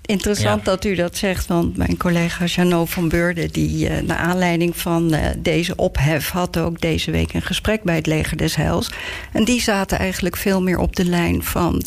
Interessant 0.08 0.66
ja. 0.66 0.72
dat 0.72 0.86
u 0.86 0.96
dat 0.96 1.18
zegt, 1.18 1.48
want 1.48 1.78
mijn 1.78 1.98
collega 1.98 2.46
Janot 2.46 2.90
van 2.90 3.10
Beurden... 3.10 3.50
die 3.52 3.90
uh, 3.90 3.98
naar 4.00 4.18
aanleiding 4.18 4.78
van 4.78 5.14
uh, 5.14 5.20
deze 5.38 5.76
ophef 5.76 6.30
had 6.30 6.58
ook 6.58 6.82
deze 6.82 7.12
week 7.12 7.34
een 7.34 7.42
gesprek 7.42 7.84
bij 7.84 7.96
het 7.96 8.06
Leger 8.06 8.38
des 8.38 8.56
Heils. 8.56 8.92
En 9.32 9.44
die 9.44 9.62
zaten 9.62 10.00
eigenlijk 10.00 10.36
veel 10.36 10.62
meer 10.62 10.78
op 10.78 10.96
de 10.96 11.06
lijn 11.06 11.44
van... 11.44 11.84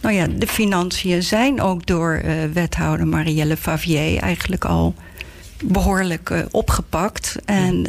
nou 0.00 0.14
ja, 0.14 0.26
de 0.26 0.46
financiën 0.46 1.22
zijn 1.22 1.60
ook 1.60 1.86
door 1.86 2.22
uh, 2.24 2.32
wethouder 2.52 3.06
Marielle 3.06 3.56
Favier... 3.56 4.18
eigenlijk 4.18 4.64
al 4.64 4.94
behoorlijk 5.64 6.44
opgepakt. 6.50 7.36
En... 7.44 7.86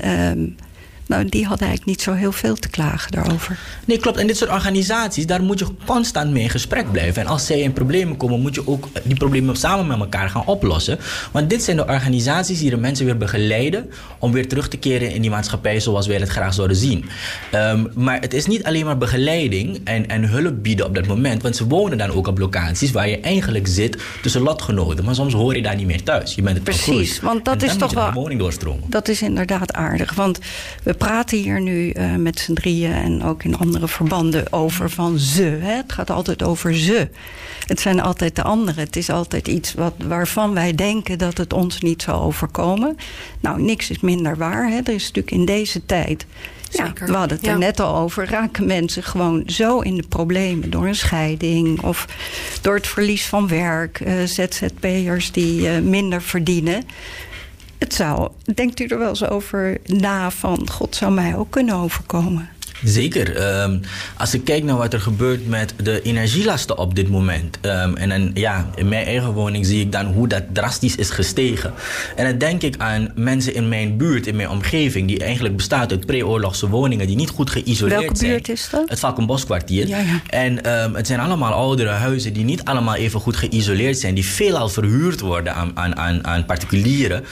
Nou, 1.07 1.29
die 1.29 1.45
hadden 1.45 1.67
eigenlijk 1.67 1.97
niet 1.97 2.01
zo 2.01 2.13
heel 2.13 2.31
veel 2.31 2.55
te 2.55 2.69
klagen 2.69 3.11
daarover. 3.11 3.57
Nee, 3.85 3.97
klopt. 3.97 4.17
En 4.17 4.27
dit 4.27 4.37
soort 4.37 4.51
organisaties, 4.51 5.25
daar 5.25 5.43
moet 5.43 5.59
je 5.59 5.67
constant 5.85 6.31
mee 6.31 6.43
in 6.43 6.49
gesprek 6.49 6.91
blijven. 6.91 7.21
En 7.21 7.27
als 7.27 7.45
zij 7.45 7.59
in 7.59 7.73
problemen 7.73 8.17
komen, 8.17 8.41
moet 8.41 8.55
je 8.55 8.67
ook 8.67 8.87
die 9.03 9.15
problemen 9.15 9.55
samen 9.55 9.87
met 9.87 9.99
elkaar 9.99 10.29
gaan 10.29 10.45
oplossen. 10.45 10.99
Want 11.31 11.49
dit 11.49 11.63
zijn 11.63 11.77
de 11.77 11.87
organisaties 11.87 12.59
die 12.59 12.69
de 12.69 12.77
mensen 12.77 13.05
weer 13.05 13.17
begeleiden 13.17 13.89
om 14.19 14.31
weer 14.31 14.47
terug 14.47 14.67
te 14.67 14.77
keren 14.77 15.11
in 15.11 15.21
die 15.21 15.29
maatschappij 15.29 15.79
zoals 15.79 16.07
wij 16.07 16.17
het 16.17 16.29
graag 16.29 16.53
zouden 16.53 16.77
zien. 16.77 17.05
Um, 17.55 17.91
maar 17.95 18.19
het 18.19 18.33
is 18.33 18.45
niet 18.45 18.63
alleen 18.63 18.85
maar 18.85 18.97
begeleiding 18.97 19.81
en, 19.83 20.07
en 20.07 20.23
hulp 20.29 20.63
bieden 20.63 20.85
op 20.85 20.95
dat 20.95 21.07
moment. 21.07 21.41
Want 21.41 21.55
ze 21.55 21.67
wonen 21.67 21.97
dan 21.97 22.09
ook 22.09 22.27
op 22.27 22.37
locaties 22.37 22.91
waar 22.91 23.09
je 23.09 23.19
eigenlijk 23.19 23.67
zit 23.67 23.97
tussen 24.21 24.41
lotgenoten. 24.41 25.05
Maar 25.05 25.15
soms 25.15 25.33
hoor 25.33 25.55
je 25.55 25.61
daar 25.61 25.75
niet 25.75 25.87
meer 25.87 26.03
thuis. 26.03 26.35
Je 26.35 26.41
bent 26.41 26.55
het 26.55 26.63
Precies, 26.63 27.19
want 27.19 27.45
dat 27.45 27.61
is 27.63 27.75
toch 27.75 27.93
wel. 27.93 28.11
woning 28.11 28.39
doorstromen. 28.39 28.83
Dat 28.89 29.07
is 29.07 29.21
inderdaad 29.21 29.73
aardig. 29.73 30.13
Want 30.13 30.39
we 30.83 30.92
praten 30.97 31.37
hier 31.37 31.61
nu 31.61 31.93
uh, 31.93 32.15
met 32.15 32.39
z'n 32.39 32.53
drieën 32.53 32.91
en 32.93 33.23
ook 33.23 33.43
in 33.43 33.57
andere 33.57 33.87
verbanden 33.87 34.53
over 34.53 34.89
van 34.89 35.17
ze. 35.19 35.43
Hè? 35.43 35.71
Het 35.75 35.91
gaat 35.93 36.09
altijd 36.09 36.43
over 36.43 36.75
ze. 36.75 37.07
Het 37.67 37.79
zijn 37.79 38.01
altijd 38.01 38.35
de 38.35 38.43
anderen. 38.43 38.83
Het 38.83 38.95
is 38.95 39.09
altijd 39.09 39.47
iets 39.47 39.73
wat, 39.73 39.93
waarvan 40.07 40.53
wij 40.53 40.75
denken 40.75 41.17
dat 41.17 41.37
het 41.37 41.53
ons 41.53 41.79
niet 41.81 42.01
zal 42.01 42.21
overkomen. 42.21 42.97
Nou, 43.39 43.61
niks 43.61 43.89
is 43.89 43.99
minder 43.99 44.37
waar. 44.37 44.69
Hè? 44.69 44.77
Er 44.83 44.93
is 44.93 45.07
natuurlijk 45.07 45.31
in 45.31 45.45
deze 45.45 45.85
tijd 45.85 46.25
Ja, 46.69 46.93
we 47.05 47.11
hadden 47.13 47.37
het 47.37 47.45
er 47.47 47.51
Ja. 47.51 47.57
net 47.57 47.79
al 47.79 47.95
over. 47.95 48.25
Raken 48.29 48.65
mensen 48.65 49.03
gewoon 49.03 49.43
zo 49.45 49.79
in 49.79 49.95
de 49.95 50.07
problemen 50.09 50.69
door 50.69 50.87
een 50.87 50.95
scheiding 50.95 51.81
of 51.81 52.07
door 52.61 52.75
het 52.75 52.87
verlies 52.87 53.25
van 53.25 53.47
werk? 53.47 53.99
eh, 53.99 54.13
ZZP'ers 54.23 55.31
die 55.31 55.69
eh, 55.69 55.79
minder 55.79 56.21
verdienen. 56.21 56.83
Het 57.83 57.93
zou, 57.93 58.29
denkt 58.53 58.79
u 58.79 58.85
er 58.85 58.97
wel 58.97 59.09
eens 59.09 59.27
over 59.27 59.77
na 59.85 60.31
van 60.31 60.69
God 60.69 60.95
zou 60.95 61.11
mij 61.11 61.37
ook 61.37 61.51
kunnen 61.51 61.75
overkomen? 61.75 62.49
Zeker. 62.83 63.35
Ehm, 63.35 63.77
als 64.17 64.33
ik 64.33 64.43
kijk 64.43 64.63
naar 64.63 64.77
wat 64.77 64.93
er 64.93 65.01
gebeurt 65.01 65.47
met 65.47 65.73
de 65.83 66.01
energielasten 66.01 66.77
op 66.77 66.95
dit 66.95 67.09
moment. 67.09 67.57
ehm, 67.61 67.95
en 67.95 68.09
dan, 68.09 68.31
ja, 68.33 68.69
in 68.75 68.87
mijn 68.89 69.05
eigen 69.05 69.31
woning 69.33 69.65
zie 69.65 69.81
ik 69.81 69.91
dan 69.91 70.05
hoe 70.05 70.27
dat 70.27 70.43
drastisch 70.53 70.95
is 70.95 71.09
gestegen. 71.09 71.73
En 72.15 72.25
dan 72.25 72.37
denk 72.37 72.61
ik 72.61 72.75
aan 72.77 73.11
mensen 73.15 73.53
in 73.53 73.69
mijn 73.69 73.97
buurt, 73.97 74.27
in 74.27 74.35
mijn 74.35 74.49
omgeving, 74.49 75.07
die 75.07 75.19
eigenlijk 75.19 75.55
bestaat 75.55 75.91
uit 75.91 76.05
pre-oorlogse 76.05 76.69
woningen 76.69 77.07
die 77.07 77.15
niet 77.15 77.29
goed 77.29 77.49
geïsoleerd 77.49 77.99
Welke 78.01 78.17
zijn. 78.17 78.31
buurt 78.31 78.49
is 78.49 78.67
dat? 78.71 78.89
Het 78.89 78.99
Valkenboskwartier. 78.99 79.87
Ja, 79.87 79.97
ja. 79.97 80.21
En 80.29 80.63
ehm, 80.63 80.93
het 80.93 81.07
zijn 81.07 81.19
allemaal 81.19 81.51
oudere 81.53 81.89
huizen 81.89 82.33
die 82.33 82.43
niet 82.43 82.63
allemaal 82.63 82.95
even 82.95 83.19
goed 83.19 83.35
geïsoleerd 83.35 83.97
zijn, 83.99 84.13
die 84.13 84.25
veelal 84.25 84.69
verhuurd 84.69 85.19
worden 85.19 85.53
aan, 85.55 85.71
aan, 85.73 85.97
aan, 85.97 86.27
aan 86.27 86.45
particulieren. 86.45 87.23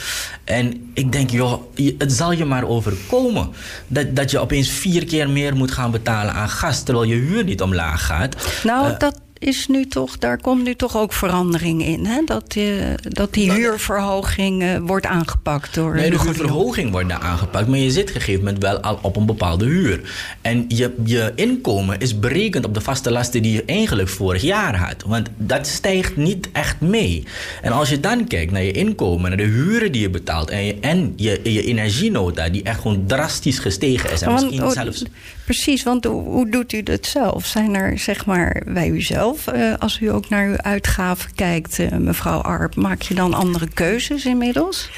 En 0.44 0.92
ik 0.94 1.12
denk, 1.12 1.30
joh, 1.30 1.62
het 1.98 2.12
zal 2.12 2.32
je 2.32 2.46
maar 2.46 2.68
overkomen 2.68 3.50
dat, 3.88 4.16
dat 4.16 4.32
je 4.32 4.40
opeens 4.40 4.70
vier 4.70 5.06
keer 5.06 5.30
meer 5.30 5.40
moet 5.54 5.72
gaan 5.72 5.92
betalen 5.92 6.34
aan 6.34 6.50
gas, 6.50 6.84
terwijl 6.84 7.06
je 7.08 7.16
huur 7.16 7.44
niet 7.44 7.62
omlaag 7.62 8.06
gaat. 8.06 8.36
Nou, 8.64 8.92
Eh, 8.92 8.98
dat 9.00 9.22
is 9.42 9.68
nu 9.68 9.86
toch, 9.86 10.18
daar 10.18 10.42
komt 10.42 10.64
nu 10.64 10.76
toch 10.76 10.98
ook 10.98 11.14
verandering 11.14 11.86
in. 11.86 12.06
Hè? 12.06 12.22
Dat, 12.26 12.56
eh, 12.56 12.66
dat 13.02 13.34
die 13.34 13.52
huurverhoging 13.52 14.64
eh, 14.64 14.78
wordt 14.82 15.06
aangepakt 15.06 15.74
door. 15.74 15.96
Nee, 15.96 16.10
de 16.10 16.20
huurverhoging 16.20 16.92
wordt 16.92 17.10
daar 17.10 17.20
aangepakt, 17.20 17.68
maar 17.68 17.80
je 17.80 17.92
zit 17.92 18.10
op 18.10 18.16
een 18.16 18.22
gegeven 18.22 18.44
moment 18.44 18.64
wel 18.64 18.80
al 18.80 19.00
op 19.02 19.16
een 19.16 19.26
bepaalde 19.26 19.66
huur. 19.66 20.02
En 20.42 20.66
je, 20.68 20.96
je 21.04 21.32
inkomen 21.36 22.00
is 22.00 22.20
berekend 22.20 22.66
op 22.66 22.74
de 22.74 22.82
vaste 22.82 23.12
lasten 23.12 23.42
die 23.42 23.54
je 23.54 23.66
eigenlijk 23.66 24.10
vorig 24.10 24.42
jaar 24.42 24.76
had. 24.76 25.04
Want 25.06 25.30
dat 25.38 25.68
stijgt 25.68 26.16
niet 26.16 26.50
echt 26.52 26.82
mee. 26.82 27.24
En 27.62 27.72
als 27.72 27.90
je 27.90 28.00
dan 28.00 28.28
kijkt 28.28 28.52
naar 28.52 28.64
je 28.64 28.72
inkomen, 28.72 29.30
naar 29.30 29.38
de 29.38 29.44
huren 29.44 29.92
die 29.92 30.02
je 30.02 30.10
betaalt 30.10 30.50
en 30.50 30.66
je, 30.66 30.76
en 30.80 31.14
je, 31.16 31.40
je 31.44 31.64
energienota, 31.64 32.50
die 32.50 32.64
echt 32.64 32.82
gewoon 32.82 33.04
drastisch 33.08 33.60
gestegen 33.60 34.12
is. 34.12 34.22
En 34.22 34.28
Want, 34.28 34.42
misschien 34.42 34.64
oh, 34.64 34.72
zelfs. 34.72 35.04
Precies, 35.52 35.84
want 35.84 36.06
hoe, 36.06 36.24
hoe 36.24 36.50
doet 36.50 36.74
u 36.74 36.84
dat 36.84 37.06
zelf? 37.06 37.46
Zijn 37.46 37.76
er, 37.76 38.00
zeg 38.00 38.26
maar, 38.26 38.62
bij 38.66 38.88
uzelf, 38.88 39.48
eh, 39.48 39.74
als 39.80 40.00
u 40.00 40.12
ook 40.12 40.30
naar 40.30 40.48
uw 40.48 40.58
uitgaven 40.58 41.32
kijkt, 41.36 41.80
eh, 41.80 41.92
mevrouw 41.92 42.40
Arp, 42.40 42.76
maak 42.76 43.02
je 43.02 43.14
dan 43.14 43.34
andere 43.34 43.68
keuzes 43.74 44.26
inmiddels? 44.26 44.90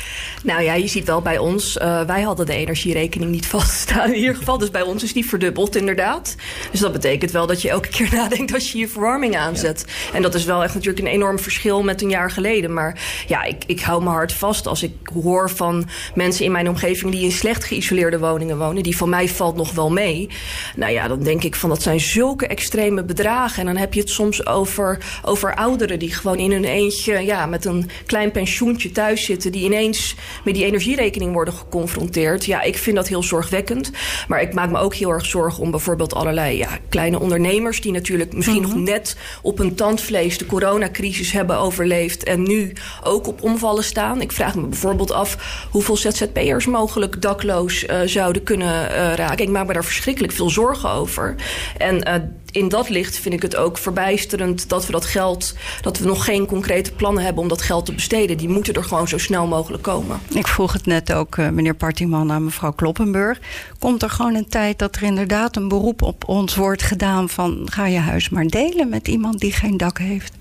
Nou 0.43 0.61
ja, 0.61 0.73
je 0.73 0.87
ziet 0.87 1.05
wel 1.05 1.21
bij 1.21 1.37
ons, 1.37 1.77
eh, 1.77 2.01
wij 2.01 2.21
hadden 2.21 2.45
de 2.45 2.53
energierekening 2.53 3.31
niet 3.31 3.45
vaststaan 3.55 4.07
in 4.13 4.19
ieder 4.19 4.35
geval. 4.35 4.57
Dus 4.57 4.71
bij 4.71 4.81
ons 4.81 5.03
is 5.03 5.13
die 5.13 5.25
verdubbeld 5.25 5.75
inderdaad. 5.75 6.35
Dus 6.71 6.79
dat 6.79 6.91
betekent 6.91 7.31
wel 7.31 7.47
dat 7.47 7.61
je 7.61 7.69
elke 7.69 7.89
keer 7.89 8.09
nadenkt 8.15 8.53
als 8.53 8.71
je 8.71 8.77
je 8.77 8.87
verwarming 8.87 9.37
aanzet. 9.37 9.85
En 10.13 10.21
dat 10.21 10.35
is 10.35 10.45
wel 10.45 10.63
echt 10.63 10.73
natuurlijk 10.73 11.05
een 11.05 11.13
enorm 11.13 11.39
verschil 11.39 11.83
met 11.83 12.01
een 12.01 12.09
jaar 12.09 12.31
geleden. 12.31 12.73
Maar 12.73 13.01
ja, 13.27 13.43
ik, 13.43 13.63
ik 13.65 13.81
hou 13.81 14.03
me 14.03 14.09
hard 14.09 14.33
vast 14.33 14.67
als 14.67 14.83
ik 14.83 14.93
hoor 15.23 15.49
van 15.49 15.89
mensen 16.15 16.45
in 16.45 16.51
mijn 16.51 16.69
omgeving 16.69 17.11
die 17.11 17.23
in 17.23 17.31
slecht 17.31 17.63
geïsoleerde 17.63 18.19
woningen 18.19 18.57
wonen. 18.57 18.83
Die 18.83 18.97
van 18.97 19.09
mij 19.09 19.29
valt 19.29 19.55
nog 19.55 19.71
wel 19.71 19.91
mee. 19.91 20.29
Nou 20.75 20.91
ja, 20.91 21.07
dan 21.07 21.23
denk 21.23 21.43
ik 21.43 21.55
van 21.55 21.69
dat 21.69 21.81
zijn 21.81 21.99
zulke 21.99 22.47
extreme 22.47 23.03
bedragen. 23.03 23.59
En 23.59 23.65
dan 23.65 23.77
heb 23.77 23.93
je 23.93 23.99
het 23.99 24.09
soms 24.09 24.45
over, 24.45 24.97
over 25.23 25.55
ouderen 25.55 25.99
die 25.99 26.13
gewoon 26.13 26.37
in 26.37 26.51
hun 26.51 26.65
eentje 26.65 27.19
ja, 27.19 27.45
met 27.45 27.65
een 27.65 27.89
klein 28.05 28.31
pensioentje 28.31 28.91
thuis 28.91 29.25
zitten. 29.25 29.51
Die 29.51 29.63
ineens 29.63 30.15
met 30.43 30.53
die 30.53 30.65
energierekening 30.65 31.33
worden 31.33 31.53
geconfronteerd. 31.53 32.45
Ja, 32.45 32.61
ik 32.61 32.77
vind 32.77 32.95
dat 32.95 33.07
heel 33.07 33.23
zorgwekkend. 33.23 33.91
Maar 34.27 34.41
ik 34.41 34.53
maak 34.53 34.69
me 34.69 34.77
ook 34.77 34.95
heel 34.95 35.09
erg 35.09 35.25
zorgen 35.25 35.63
om 35.63 35.71
bijvoorbeeld 35.71 36.13
allerlei 36.13 36.57
ja, 36.57 36.69
kleine 36.89 37.19
ondernemers. 37.19 37.81
Die 37.81 37.91
natuurlijk 37.91 38.33
misschien 38.33 38.61
nog 38.61 38.75
net 38.75 39.17
op 39.41 39.57
hun 39.57 39.75
tandvlees 39.75 40.37
de 40.37 40.45
coronacrisis 40.45 41.31
hebben 41.31 41.57
overleefd. 41.57 42.23
En 42.23 42.43
nu 42.43 42.73
ook 43.03 43.27
op 43.27 43.43
omvallen 43.43 43.83
staan. 43.83 44.21
Ik 44.21 44.31
vraag 44.31 44.55
me 44.55 44.67
bijvoorbeeld 44.67 45.11
af 45.11 45.37
hoeveel 45.71 45.97
ZZP'ers 45.97 46.65
mogelijk 46.65 47.21
dakloos 47.21 47.85
eh, 47.85 47.99
zouden 48.05 48.43
kunnen 48.43 48.89
eh, 48.89 49.13
raken. 49.13 49.45
Ik 49.45 49.51
maak 49.51 49.67
me 49.67 49.73
daar 49.73 49.85
verschrikkelijk 49.85 50.32
veel 50.33 50.49
zorgen 50.49 50.89
over. 50.89 51.35
En 51.77 52.03
eh, 52.03 52.21
in 52.51 52.69
dat 52.69 52.89
licht 52.89 53.17
vind 53.17 53.33
ik 53.33 53.41
het 53.41 53.55
ook 53.55 53.77
verbijsterend 53.77 54.69
dat 54.69 54.85
we 54.85 54.91
dat 54.91 55.05
geld, 55.05 55.55
dat 55.81 55.97
we 55.97 56.05
nog 56.05 56.25
geen 56.25 56.45
concrete 56.45 56.91
plannen 56.91 57.23
hebben 57.23 57.41
om 57.43 57.49
dat 57.49 57.61
geld 57.61 57.85
te 57.85 57.93
besteden. 57.93 58.37
Die 58.37 58.49
moeten 58.49 58.73
er 58.73 58.83
gewoon 58.83 59.07
zo 59.07 59.17
snel 59.17 59.47
mogelijk 59.47 59.83
komen. 59.83 60.19
Ik 60.33 60.47
vroeg 60.47 60.73
het 60.73 60.85
net 60.85 61.13
ook, 61.13 61.37
eh, 61.37 61.49
meneer 61.49 61.75
Partiman, 61.75 62.31
aan 62.31 62.43
mevrouw 62.43 62.71
Kloppenburg. 62.71 63.39
Komt 63.79 64.03
er 64.03 64.09
gewoon 64.09 64.35
een 64.35 64.49
tijd 64.49 64.79
dat 64.79 64.95
er 64.95 65.03
inderdaad 65.03 65.55
een 65.55 65.67
beroep 65.67 66.01
op 66.01 66.27
ons 66.27 66.55
wordt 66.55 66.83
gedaan 66.83 67.29
van 67.29 67.67
ga 67.71 67.87
je 67.87 67.99
huis 67.99 68.29
maar 68.29 68.47
delen 68.47 68.89
met 68.89 69.07
iemand 69.07 69.39
die 69.39 69.51
geen 69.51 69.77
dak 69.77 69.97
heeft? 69.97 70.31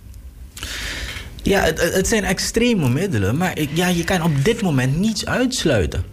Ja, 1.43 1.61
het, 1.61 1.80
het 1.80 1.95
het 1.95 2.09
zijn 2.09 2.24
extreme 2.24 2.88
middelen, 2.88 3.36
maar 3.36 3.59
ik, 3.59 3.70
ja, 3.72 3.88
je 3.88 4.05
kan 4.05 4.22
op 4.22 4.45
dit 4.45 4.62
moment 4.62 4.97
niets 4.97 5.26
uitsluiten. 5.26 6.11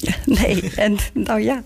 Nee, 0.24 0.70
en 0.76 0.96
nou 1.14 1.40
ja, 1.40 1.62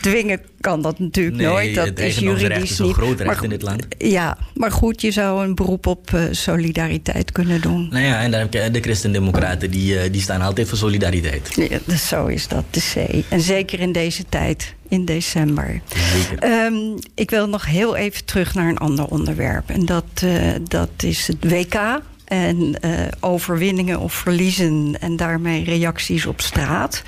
dwingen 0.00 0.40
kan 0.60 0.82
dat 0.82 0.98
natuurlijk 0.98 1.36
Nee, 1.36 1.46
nooit. 1.46 1.74
Dat 1.74 1.98
is 1.98 2.18
juridisch 2.18 2.70
is 2.70 2.78
niet. 2.78 2.92
groot 2.92 3.24
Maar 3.24 3.42
in 3.42 3.48
dit 3.48 3.62
land. 3.62 3.86
Ja, 3.98 4.38
maar 4.54 4.72
goed, 4.72 5.00
je 5.00 5.10
zou 5.10 5.44
een 5.44 5.54
beroep 5.54 5.86
op 5.86 6.14
eh, 6.14 6.22
solidariteit 6.30 7.32
kunnen 7.32 7.60
doen. 7.60 7.88
Nou 7.90 8.04
ja, 8.04 8.20
en 8.20 8.30
dan 8.30 8.40
heb 8.40 8.52
je 8.52 8.70
de 8.70 8.80
Christendemocraten, 8.80 9.70
die, 9.70 9.98
eh, 9.98 10.12
die 10.12 10.20
staan 10.20 10.40
altijd 10.40 10.68
voor 10.68 10.78
solidariteit. 10.78 11.54
Ja, 11.54 11.78
dus 11.84 12.08
zo 12.08 12.26
is 12.26 12.48
dat 12.48 12.64
de 12.70 12.80
zee. 12.80 13.24
En 13.28 13.40
zeker 13.40 13.80
in 13.80 13.92
deze 13.92 14.24
tijd, 14.28 14.74
in 14.88 15.04
december. 15.04 15.80
Zeker. 16.12 16.38
Ehm, 16.38 16.74
ik 17.14 17.30
wil 17.30 17.48
nog 17.48 17.66
heel 17.66 17.96
even 17.96 18.24
terug 18.24 18.54
naar 18.54 18.68
een 18.68 18.78
ander 18.78 19.06
onderwerp. 19.06 19.70
En 19.70 19.86
dat, 19.86 20.04
eh, 20.14 20.30
dat 20.68 20.90
is 20.96 21.26
het 21.26 21.36
WK. 21.40 22.02
En 22.34 22.80
eh, 22.80 22.92
overwinningen 23.20 23.98
of 23.98 24.12
verliezen 24.12 24.96
en 25.00 25.16
daarmee 25.16 25.64
reacties 25.64 26.26
op 26.26 26.40
straat. 26.40 27.02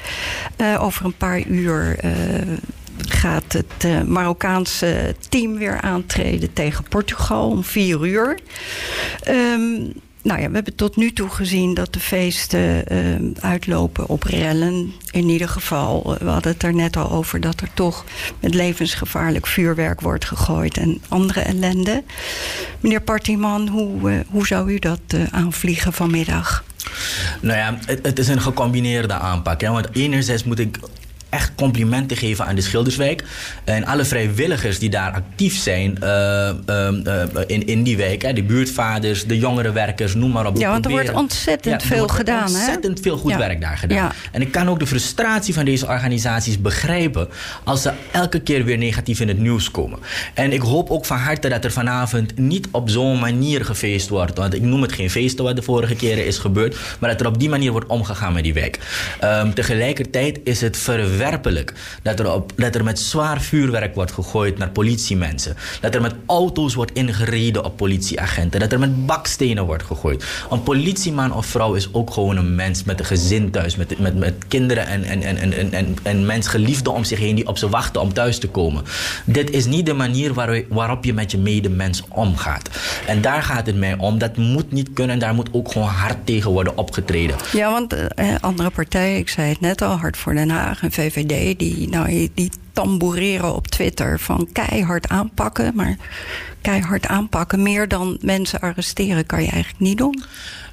Eh, 0.57 0.83
over 0.83 1.05
een 1.05 1.17
paar 1.17 1.47
uur 1.47 1.99
eh, 1.99 2.13
gaat 3.09 3.53
het 3.53 4.07
Marokkaanse 4.09 5.15
team 5.29 5.59
weer 5.59 5.81
aantreden 5.81 6.53
tegen 6.53 6.85
Portugal 6.89 7.51
om 7.51 7.65
vier 7.65 8.07
uur. 8.07 8.39
Ehm, 9.23 9.91
nou 10.27 10.41
ja, 10.41 10.49
we 10.49 10.55
hebben 10.55 10.75
tot 10.75 10.97
nu 10.97 11.13
toe 11.13 11.29
gezien 11.29 11.75
dat 11.75 11.93
de 11.93 12.01
feesten 12.01 12.87
eh, 12.87 12.99
uitlopen 13.41 14.09
op 14.09 14.23
rellen. 14.23 14.93
In 15.11 15.29
ieder 15.29 15.49
geval, 15.49 16.15
eh, 16.15 16.21
we 16.21 16.29
hadden 16.29 16.53
het 16.53 16.63
er 16.63 16.75
net 16.75 16.97
al 16.97 17.11
over 17.11 17.41
dat 17.41 17.61
er 17.61 17.69
toch 17.75 18.05
met 18.41 18.55
levensgevaarlijk 18.55 19.47
vuurwerk 19.47 20.01
wordt 20.01 20.25
gegooid 20.25 20.77
en 20.77 21.03
andere 21.09 21.41
ellende. 21.41 22.03
Meneer 22.81 23.01
Partiman, 23.01 23.69
hoe, 23.69 24.11
eh, 24.11 24.19
hoe 24.31 24.47
zou 24.47 24.73
u 24.73 24.79
dat 24.79 25.01
eh, 25.07 25.21
aanvliegen 25.31 25.93
vanmiddag? 25.93 26.65
Nou 27.41 27.59
ja, 27.59 27.79
het, 27.87 28.07
het 28.07 28.19
is 28.19 28.29
een 28.29 28.41
gecombineerde 28.41 29.15
aanpak. 29.15 29.61
Hè? 29.61 29.71
Want 29.71 29.89
enerzijds 29.93 30.45
moet 30.45 30.59
ik 30.59 30.79
echt 31.29 31.53
complimenten 31.55 32.17
geven 32.17 32.47
aan 32.47 32.55
de 32.55 32.61
Schilderswijk. 32.61 33.25
En 33.65 33.85
alle 33.85 34.05
vrijwilligers 34.05 34.79
die 34.79 34.91
daar 34.91 35.13
actief 35.13 35.57
zijn 35.57 36.03
eh, 36.03 36.49
ehm, 36.49 37.07
eh, 37.07 37.23
in, 37.47 37.67
in 37.67 37.83
die 37.83 37.97
wijk. 37.97 38.23
Hè? 38.23 38.33
De 38.33 38.43
buurtvaders, 38.43 39.25
de 39.25 39.39
jongerenwerkers, 39.39 40.15
noem 40.15 40.31
maar 40.31 40.47
op. 40.47 40.57
Ja, 40.57 40.71
want 40.71 40.85
er 40.85 40.91
wordt 40.91 41.13
ontzettend 41.13 41.83
veel 41.83 41.99
wordt 41.99 42.13
gedaan, 42.13 42.37
hè? 42.37 42.57
Ontzettend 42.57 43.01
veel 43.01 43.17
goed 43.17 43.31
Ja. 43.31 43.39
werk 43.39 43.61
daar 43.61 43.77
gedaan. 43.77 43.99
Ja. 43.99 44.13
En 44.33 44.41
ik 44.41 44.53
kan 44.53 44.69
ook 44.69 44.79
de 44.79 44.87
frustratie 44.87 45.55
van 45.55 45.65
deze 45.65 45.87
organisaties 45.87 46.61
begrijpen... 46.61 47.29
als 47.65 47.83
ze 47.83 47.93
elke 48.13 48.41
keer 48.41 48.65
weer 48.65 48.79
negatief 48.79 49.21
in 49.21 49.29
het 49.29 49.39
nieuws 49.39 49.71
komen. 49.71 49.99
En 50.35 50.53
ik 50.53 50.61
hoop 50.61 50.91
ook 50.91 51.05
van 51.05 51.19
harte 51.19 51.49
dat 51.49 51.65
er 51.65 51.73
vanavond 51.73 52.39
niet 52.39 52.69
op 52.71 52.91
zo'n 52.91 53.19
manier 53.19 53.65
gefeest 53.65 54.09
wordt. 54.09 54.39
Want 54.39 54.55
ik 54.55 54.63
noem 54.63 54.83
het 54.83 54.93
geen 54.93 55.11
feesten 55.11 55.45
wat 55.45 55.57
de 55.57 55.63
vorige 55.63 55.95
keren 55.95 56.27
is 56.27 56.39
gebeurd... 56.39 56.77
maar 56.99 57.11
dat 57.11 57.21
er 57.21 57.27
op 57.27 57.39
die 57.39 57.49
manier 57.49 57.73
wordt 57.73 57.87
omgegaan 57.87 58.33
met 58.33 58.43
die 58.43 58.55
wijk. 58.55 58.79
Ehm, 59.21 59.53
tegelijkertijd 59.53 60.41
is 60.45 60.61
het 60.61 60.77
dat 62.03 62.19
er, 62.19 62.33
op, 62.33 62.53
dat 62.57 62.75
er 62.75 62.85
met 62.85 62.99
zwaar 62.99 63.41
vuurwerk 63.41 63.95
wordt 63.95 64.13
gegooid 64.13 64.59
naar 64.59 64.71
politiemensen. 64.71 65.57
Dat 65.81 65.95
er 65.95 66.01
met 66.01 66.15
auto's 66.27 66.75
wordt 66.75 66.93
ingereden 66.93 67.65
op 67.65 67.77
politieagenten. 67.77 68.61
Dat 68.61 68.73
er 68.73 68.79
met 68.79 69.07
bakstenen 69.07 69.65
wordt 69.65 69.83
gegooid. 69.83 70.25
Een 70.51 70.63
politieman 70.63 71.33
of 71.33 71.47
vrouw 71.47 71.75
is 71.75 71.89
ook 71.93 72.11
gewoon 72.11 72.37
een 72.37 72.55
mens 72.55 72.85
met 72.85 73.01
een 73.01 73.07
gezin 73.07 73.51
thuis. 73.51 73.77
Met, 73.77 73.99
met, 73.99 74.19
met 74.19 74.35
kinderen 74.49 74.87
en, 74.87 75.05
en, 75.05 75.23
en, 75.23 75.53
en, 75.53 75.73
en, 75.73 75.97
en 76.03 76.27
mensgeliefden 76.27 76.93
om 76.93 77.05
zich 77.05 77.19
heen 77.19 77.35
die 77.35 77.47
op 77.47 77.59
ze 77.59 77.69
wachten 77.69 78.01
om 78.01 78.13
thuis 78.13 78.39
te 78.39 78.49
komen. 78.49 78.85
Dit 79.25 79.51
is 79.51 79.67
niet 79.67 79.87
de 79.87 79.95
manier 79.95 80.35
waar, 80.35 80.63
waarop 80.69 81.05
je 81.05 81.13
met 81.13 81.31
je 81.31 81.39
medemens 81.39 82.03
omgaat. 82.09 82.71
En 83.07 83.21
daar 83.21 83.43
gaat 83.43 83.67
het 83.67 83.77
mij 83.77 83.97
om. 83.99 84.19
Dat 84.19 84.37
moet 84.37 84.73
niet 84.73 84.93
kunnen. 84.93 85.19
Daar 85.19 85.35
moet 85.35 85.49
ook 85.53 85.73
gewoon 85.73 85.89
hard 85.89 86.27
tegen 86.27 86.51
worden 86.51 86.77
opgetreden. 86.77 87.37
Ja, 87.53 87.71
want 87.71 87.93
eh, 87.93 88.35
andere 88.41 88.71
partijen, 88.71 89.19
ik 89.19 89.29
zei 89.29 89.49
het 89.49 89.61
net 89.61 89.83
al, 89.83 89.97
Hart 89.97 90.17
voor 90.17 90.35
Den 90.35 90.51
Haag 90.51 90.83
en 90.83 90.93
VVD, 90.93 91.06
die, 91.57 91.89
nou, 91.89 92.29
die 92.35 92.51
tamboureren 92.73 93.55
op 93.55 93.67
Twitter 93.67 94.21
van 94.21 94.49
keihard 94.53 95.09
aanpakken. 95.09 95.73
Maar 95.75 95.97
keihard 96.67 97.07
aanpakken. 97.07 97.63
Meer 97.63 97.89
dan 97.89 98.19
mensen 98.21 98.61
arresteren 98.61 99.27
kan 99.27 99.43
je 99.43 99.51
eigenlijk 99.51 99.81
niet 99.81 99.99
doen. 99.99 100.25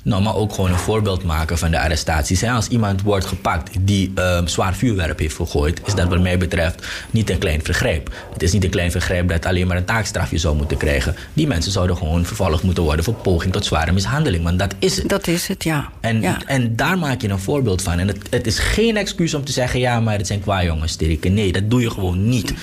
Nou, 0.04 0.22
maar 0.22 0.36
ook 0.36 0.54
gewoon 0.54 0.72
een 0.72 0.78
voorbeeld 0.78 1.24
maken 1.24 1.58
van 1.58 1.72
de 1.72 1.80
arrestaties. 1.80 2.44
Als 2.44 2.68
iemand 2.68 3.02
wordt 3.02 3.26
gepakt 3.26 3.72
die 3.80 4.12
uh, 4.16 4.39
zwaar 4.46 4.76
vuurwerp 4.76 5.20
heeft 5.20 5.36
vergooid, 5.36 5.82
is 5.86 5.96
dat 5.96 6.08
wat 6.08 6.22
mij 6.22 6.38
betreft 6.38 6.88
niet 7.12 7.30
een 7.30 7.38
klein 7.38 7.64
vergrijp. 7.64 8.14
Het 8.34 8.44
is 8.44 8.52
niet 8.52 8.64
een 8.64 8.70
klein 8.70 8.91
vergrijp 8.91 9.30
dat 9.30 9.46
alleen 9.46 9.68
maar 9.68 9.78
een 9.78 9.86
taakstrafje 9.86 10.38
zou 10.38 10.56
moeten 10.56 10.78
krijgen. 10.78 11.16
Die 11.34 11.48
mensen 11.48 11.72
zouden 11.72 11.98
gewoon 11.98 12.26
vervolgd 12.26 12.64
moeten 12.64 12.84
worden 12.84 13.06
voor 13.06 13.14
poging 13.14 13.54
tot 13.54 13.66
zware 13.66 13.91
mishandeling. 13.91 14.44
Want 14.44 14.60
dat 14.60 14.76
is 14.80 14.98
het. 14.98 15.10
Dat 15.10 15.28
is 15.28 15.48
het, 15.48 15.64
ja. 15.64 15.89
En, 16.02 16.22
ja. 16.22 16.38
en 16.46 16.76
daar 16.76 16.98
maak 16.98 17.22
je 17.22 17.30
een 17.30 17.39
voorbeeld 17.39 17.82
van. 17.82 18.00
En 18.00 18.08
het, 18.08 18.18
het 18.30 18.48
is 18.48 18.60
geen 18.60 18.98
excuus 18.98 19.34
om 19.34 19.46
te 19.46 19.52
zeggen: 19.52 19.80
ja, 19.80 20.00
maar 20.00 20.18
het 20.18 20.28
zijn 20.28 20.41
qua 20.41 20.64
jongens 20.64 20.91
sterke. 20.91 21.30
Nee, 21.30 21.52
dat 21.52 21.70
doe 21.70 21.82
je 21.82 21.89
gewoon 21.89 22.30
niet. 22.30 22.54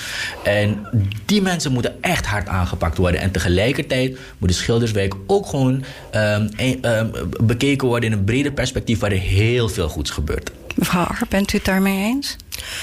En 0.44 0.86
die 1.24 1.42
mensen 1.42 1.72
moeten 1.72 2.02
echt 2.02 2.26
hard 2.26 2.48
aangepakt 2.48 2.96
worden. 2.96 3.19
En 3.20 3.30
tegelijkertijd 3.30 4.18
moet 4.38 4.48
de 4.48 4.54
Schilderswijk 4.54 5.14
ook 5.26 5.46
gewoon 5.46 5.84
um, 6.14 6.48
um, 6.82 7.10
bekeken 7.40 7.88
worden 7.88 8.10
in 8.10 8.18
een 8.18 8.24
breder 8.24 8.52
perspectief 8.52 8.98
waar 8.98 9.12
er 9.12 9.18
heel 9.18 9.68
veel 9.68 9.88
goeds 9.88 10.10
gebeurt. 10.10 10.50
Mevrouw 10.74 11.04
Ar, 11.04 11.22
bent 11.28 11.52
u 11.52 11.56
het 11.56 11.66
daarmee 11.66 12.04
eens? 12.04 12.36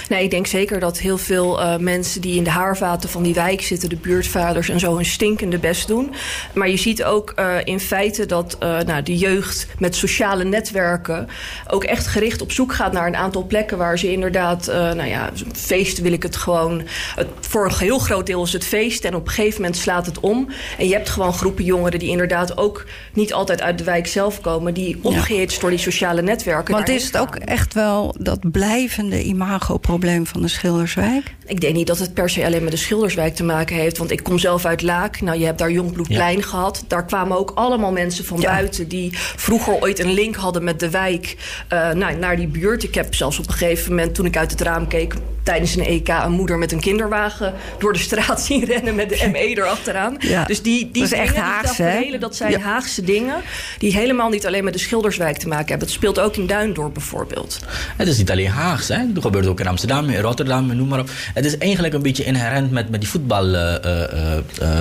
Nee, 0.10 0.24
ik 0.24 0.32
denk 0.32 0.48
zeker 0.48 0.80
dat 0.80 1.00
heel 1.00 1.18
veel 1.18 1.60
uh, 1.60 1.78
mensen 1.78 2.22
die 2.22 2.36
in 2.36 2.44
de 2.44 2.50
haarvaten 2.50 3.10
van 3.10 3.24
die 3.24 3.34
wijk 3.34 3.62
zitten, 3.62 3.90
de 3.90 3.96
buurtvaders 3.96 4.70
en 4.70 4.80
zo, 4.80 4.96
hun 4.96 5.06
stinkende 5.06 5.58
best 5.58 5.88
doen. 5.88 6.14
Maar 6.54 6.70
je 6.70 6.78
ziet 6.78 7.04
ook 7.04 7.34
uh, 7.40 7.56
in 7.64 7.80
feite 7.80 8.26
dat 8.26 8.58
uh, 8.64 8.80
nou, 8.80 9.04
de 9.04 9.18
jeugd 9.18 9.68
met 9.80 9.96
sociale 9.96 10.44
netwerken 10.44 11.28
ook 11.68 11.84
echt 11.84 12.08
gericht 12.08 12.42
op 12.42 12.52
zoek 12.52 12.74
gaat 12.74 12.92
naar 12.92 13.08
een 13.08 13.16
aantal 13.16 13.46
plekken 13.46 13.78
waar 13.78 14.00
ze 14.00 14.12
inderdaad, 14.12 14.66
nou 14.68 15.06
ja, 15.06 15.30
feesten 15.56 16.04
wil 16.04 16.12
ik 16.12 16.24
het 16.24 16.36
gewoon. 16.36 16.82
Het, 17.16 17.28
voor 17.40 17.66
een 17.66 17.78
heel 17.78 18.00
groot 18.00 18.26
deel 18.26 18.44
is 18.44 18.54
het 18.54 18.66
feest 18.66 19.04
en 19.04 19.16
op 19.16 19.26
een 19.26 19.34
gegeven 19.34 19.62
moment 19.62 19.78
slaat 19.78 20.06
het 20.06 20.20
om. 20.20 20.50
En 20.78 20.88
je 20.88 20.94
hebt 20.94 21.10
gewoon 21.10 21.34
groepen 21.34 21.64
jongeren 21.64 22.00
die 22.00 22.10
inderdaad 22.10 22.58
ook 22.58 22.86
niet 23.14 23.34
altijd 23.34 23.62
uit 23.62 23.78
de 23.78 23.84
wijk 23.84 24.08
zelf 24.08 24.42
komen, 24.42 24.74
die 24.74 25.00
opgehitst 25.02 25.56
ja. 25.56 25.62
door 25.62 25.70
die 25.70 25.80
sociale 25.80 26.22
netwerken. 26.22 26.74
Want 26.74 26.90
is 26.90 27.06
het 27.06 27.18
ook 27.18 27.36
echt 27.36 27.74
wel 27.74 28.16
dat 28.20 28.52
blijvende 28.52 29.24
imago-probleem 29.68 30.26
van 30.26 30.42
de 30.42 30.48
Schilderswijk? 30.48 31.36
Ik 31.46 31.62
denk 31.62 31.74
niet 31.74 31.88
dat 31.88 32.00
het 32.00 32.14
per 32.14 32.30
se 32.30 32.46
alleen 32.46 32.64
met 32.64 32.72
de 32.72 32.78
Schilderswijk 32.78 33.36
te 33.36 33.44
maken 33.44 33.76
heeft. 33.76 33.98
Want 33.98 34.12
ik 34.12 34.24
kom 34.24 34.38
zelf 34.38 34.66
uit 34.66 34.82
Laak. 34.82 35.22
Nou, 35.22 35.40
je 35.40 35.46
hebt 35.46 35.58
daar 35.58 35.72
Jongbloedplein 35.72 36.38
ja. 36.38 36.44
gehad. 36.44 36.84
Daar 36.88 37.06
kwamen 37.06 37.38
ook 37.38 37.52
allemaal 37.56 37.92
mensen 37.92 38.26
van 38.26 38.40
ja. 38.40 38.52
buiten... 38.52 38.88
die 38.88 39.10
vroeger 39.14 39.74
ooit 39.74 40.00
een 40.00 40.14
link 40.14 40.36
hadden 40.36 40.64
met 40.64 40.80
de 40.80 40.90
wijk 40.90 41.36
uh, 41.74 41.92
nou, 41.92 42.16
naar 42.16 42.36
die 42.36 42.48
buurt. 42.48 42.84
Ik 42.84 42.96
heb 42.96 43.16
zelfs 43.16 43.40
op 43.40 43.48
een 43.48 43.54
gegeven 43.54 43.90
moment, 43.90 44.16
toen 44.16 44.26
ik 44.26 44.38
uit 44.38 44.52
het 44.52 44.62
raam 44.62 44.88
keek... 44.88 45.14
tijdens 45.44 45.76
een 45.76 45.86
EK 45.86 46.08
een 46.08 46.32
moeder 46.32 46.58
met 46.58 46.72
een 46.72 46.80
kinderwagen... 46.80 47.54
door 47.78 47.94
de 47.94 48.00
straat 48.00 48.42
zien 48.48 48.66
rennen 48.66 48.96
met 48.96 49.10
de 49.10 49.30
ME 49.32 49.48
erachteraan. 49.48 50.16
Ja. 50.20 50.44
Dus 50.44 50.62
die, 50.62 50.92
die 50.92 51.02
dat 51.02 51.12
is 51.12 51.18
echt 51.18 51.36
Haagse, 51.36 51.84
hè? 51.84 52.18
Dat 52.20 52.36
zijn 52.36 52.62
Haagse 52.62 53.04
dingen... 53.04 53.42
die 53.78 53.94
helemaal 53.94 54.30
niet 54.30 54.46
alleen 54.46 54.64
met 54.64 54.74
de 54.74 54.80
Schilderswijk 54.80 55.38
te 55.38 55.48
maken 55.48 55.68
hebben. 55.68 55.88
Het 55.88 55.96
speelt 55.96 56.20
ook 56.20 56.36
in 56.36 56.48
Duindorp 56.48 56.94
bijvoorbeeld. 56.94 57.60
Het 57.98 58.08
is 58.08 58.18
niet 58.18 58.32
alleen 58.32 58.50
Haags, 58.50 58.88
hè? 58.88 59.14
Dat 59.14 59.24
gebeurt 59.24 59.47
ook 59.48 59.60
in 59.60 59.68
Amsterdam, 59.68 60.10
in 60.10 60.22
Rotterdam, 60.22 60.76
noem 60.76 60.88
maar 60.88 61.00
op. 61.00 61.10
Het 61.34 61.46
is 61.46 61.58
eigenlijk 61.58 61.94
een 61.94 62.02
beetje 62.02 62.24
inherent 62.24 62.72
met, 62.72 62.90
met 62.90 63.00
die 63.00 63.10
voetbalcultuur. 63.10 64.46
Uh, 64.62 64.78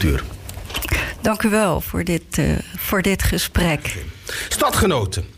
uh, 0.00 0.12
uh, 0.12 0.20
Dank 1.20 1.42
u 1.42 1.48
wel 1.48 1.80
voor 1.80 2.04
dit, 2.04 2.40
voor 2.76 3.02
dit 3.02 3.22
gesprek. 3.22 3.96
Stadgenoten. 4.48 5.36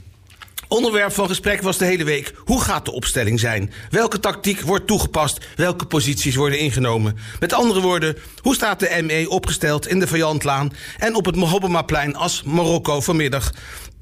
Onderwerp 0.69 1.12
van 1.12 1.29
gesprek 1.29 1.62
was 1.62 1.79
de 1.79 1.85
hele 1.85 2.05
week: 2.05 2.35
hoe 2.37 2.61
gaat 2.61 2.85
de 2.85 2.93
opstelling 2.93 3.41
zijn? 3.41 3.73
Welke 3.91 4.21
tactiek 4.21 4.61
wordt 4.61 4.87
toegepast? 4.87 5.47
Welke 5.57 5.87
posities 5.87 6.35
worden 6.35 6.59
ingenomen? 6.59 7.16
Met 7.41 7.53
andere 7.53 7.81
woorden, 7.81 8.16
hoe 8.43 8.55
staat 8.55 8.81
de 8.81 9.03
ME 9.03 9.27
opgesteld 9.29 9.87
in 9.87 9.99
de 9.99 10.07
Vijandlaan 10.07 10.73
en 10.99 11.14
op 11.14 11.25
het 11.25 11.37
Mohobbemaplein 11.37 12.16
als 12.16 12.43
Marokko 12.43 13.01
vanmiddag 13.01 13.53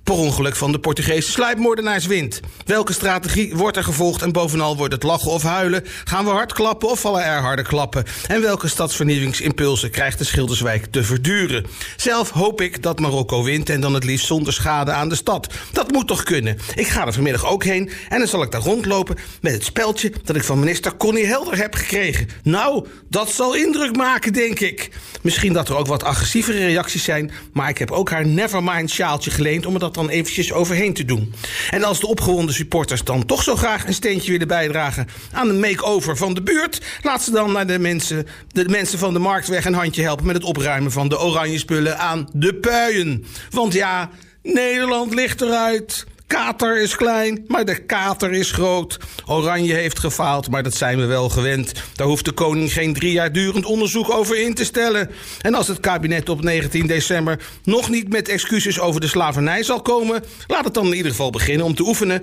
per 0.07 0.14
ongeluk 0.14 0.57
van 0.57 0.72
de 0.72 0.78
Portugese 0.78 1.30
sluipmoordenaars 1.30 2.07
wint. 2.07 2.40
Welke 2.64 2.92
strategie 2.92 3.57
wordt 3.57 3.76
er 3.76 3.84
gevolgd 3.84 4.22
en 4.22 4.32
bovenal 4.32 4.76
wordt 4.76 4.92
het 4.92 5.02
lachen 5.02 5.30
of 5.30 5.42
huilen? 5.42 5.84
Gaan 6.04 6.24
we 6.24 6.30
hard 6.30 6.52
klappen 6.52 6.88
of 6.88 7.00
vallen 7.00 7.24
er 7.24 7.40
harde 7.40 7.62
klappen? 7.62 8.04
En 8.26 8.40
welke 8.40 8.68
stadsvernieuwingsimpulsen 8.68 9.90
krijgt 9.90 10.18
de 10.18 10.24
Schilderswijk 10.24 10.86
te 10.90 11.04
verduren? 11.04 11.66
Zelf 11.96 12.30
hoop 12.30 12.61
ik 12.61 12.82
dat 12.82 13.00
Marokko 13.00 13.42
wint 13.42 13.70
en 13.70 13.80
dan 13.80 13.94
het 13.94 14.04
liefst 14.04 14.26
zonder 14.26 14.52
schade 14.52 14.92
aan 14.92 15.09
de 15.09 15.14
stad. 15.14 15.54
Dat 15.72 15.92
moet 15.92 16.07
toch 16.07 16.22
kunnen? 16.22 16.59
Ik 16.74 16.86
ga 16.86 17.07
er 17.07 17.12
vanmiddag 17.12 17.46
ook 17.46 17.64
heen 17.64 17.90
en 18.09 18.18
dan 18.18 18.28
zal 18.28 18.42
ik 18.42 18.50
daar 18.50 18.61
rondlopen 18.61 19.16
met 19.40 19.52
het 19.52 19.64
speldje 19.64 20.12
dat 20.24 20.36
ik 20.36 20.44
van 20.44 20.59
minister 20.59 20.96
Connie 20.96 21.26
Helder 21.26 21.59
heb 21.59 21.74
gekregen. 21.74 22.28
Nou, 22.42 22.86
dat 23.09 23.30
zal 23.30 23.54
indruk 23.54 23.96
maken, 23.96 24.32
denk 24.32 24.61
ik. 24.61 24.90
Misschien 25.22 25.52
dat 25.52 25.68
er 25.68 25.76
ook 25.76 25.86
wat 25.86 26.04
agressievere 26.04 26.66
reacties 26.66 27.04
zijn, 27.04 27.30
maar 27.52 27.68
ik 27.68 27.78
heb 27.78 27.90
ook 27.90 28.11
haar 28.11 28.26
Nevermind 28.26 28.90
sjaaltje 28.90 29.30
geleend 29.30 29.66
om 29.66 29.78
dat 29.78 29.95
dan 29.97 30.09
eventjes 30.09 30.53
overheen 30.53 30.94
te 30.94 31.05
doen. 31.05 31.34
En 31.70 31.84
als 31.84 32.01
de 32.01 32.07
opgewonden 32.07 32.55
supporters 32.55 33.05
dan 33.05 33.26
toch 33.26 33.42
zo 33.42 33.57
graag 33.57 33.86
een 33.86 33.94
steentje 33.94 34.30
willen 34.30 34.49
bijdragen 34.49 35.09
aan 35.32 35.49
een 35.49 35.61
make-over 35.61 36.16
van 36.16 36.34
de 36.34 36.42
buurt, 36.42 36.80
laat 37.03 37.22
ze 37.22 37.30
dan 37.30 37.53
naar 37.53 37.66
de 37.66 37.78
mensen, 37.78 38.26
de 38.49 38.68
mensen 38.68 38.99
van 38.99 39.12
de 39.12 39.18
Marktweg 39.18 39.64
een 39.64 39.74
handje 39.74 40.03
helpen 40.03 40.26
met 40.26 40.36
het 40.36 40.44
opruimen 40.44 40.92
van 40.92 41.09
de 41.09 41.20
oranje 41.20 41.59
spullen 41.59 41.99
aan 41.99 42.28
de 42.32 42.55
puien. 42.55 43.24
Want 43.51 43.72
ja, 43.72 44.11
Nederland 44.42 45.14
ligt 45.14 45.40
eruit. 45.40 46.07
Kater 46.27 46.83
is 46.83 46.97
klein, 46.97 47.45
maar 47.47 47.64
de 47.64 47.85
kater 47.85 48.33
is 48.33 48.51
groot. 48.51 48.99
Oranje 49.27 49.74
heeft 49.74 49.99
gefaald, 49.99 50.51
maar 50.51 50.62
dat 50.62 50.74
zijn 50.74 50.99
we 50.99 51.05
wel 51.05 51.29
gewend. 51.29 51.72
Daar 51.95 52.07
hoeft 52.07 52.24
de 52.24 52.33
koning 52.33 52.72
geen 52.72 52.93
drie 52.93 53.12
jaar 53.12 53.33
durend 53.33 53.64
onderzoek 53.64 54.11
over 54.11 54.41
in 54.41 54.55
te 54.55 54.64
stellen. 54.64 55.11
En 55.41 55.55
als 55.55 55.68
het 55.68 55.81
kabinet 55.81 56.29
op 56.29 56.43
19 56.43 56.87
december 56.87 57.41
nog 57.64 57.91
niet 57.91 58.09
met 58.09 58.29
excuses 58.29 58.81
over 58.81 59.01
de 59.01 59.07
slavernij 59.09 59.62
zal 59.62 59.83
komen, 59.83 60.24
laat 60.47 60.64
het 60.64 60.74
dan 60.74 60.87
in 60.87 60.95
ieder 60.95 61.11
geval 61.11 61.31
beginnen 61.31 61.66
om 61.66 61.74
te 61.74 61.87
oefenen 61.87 62.22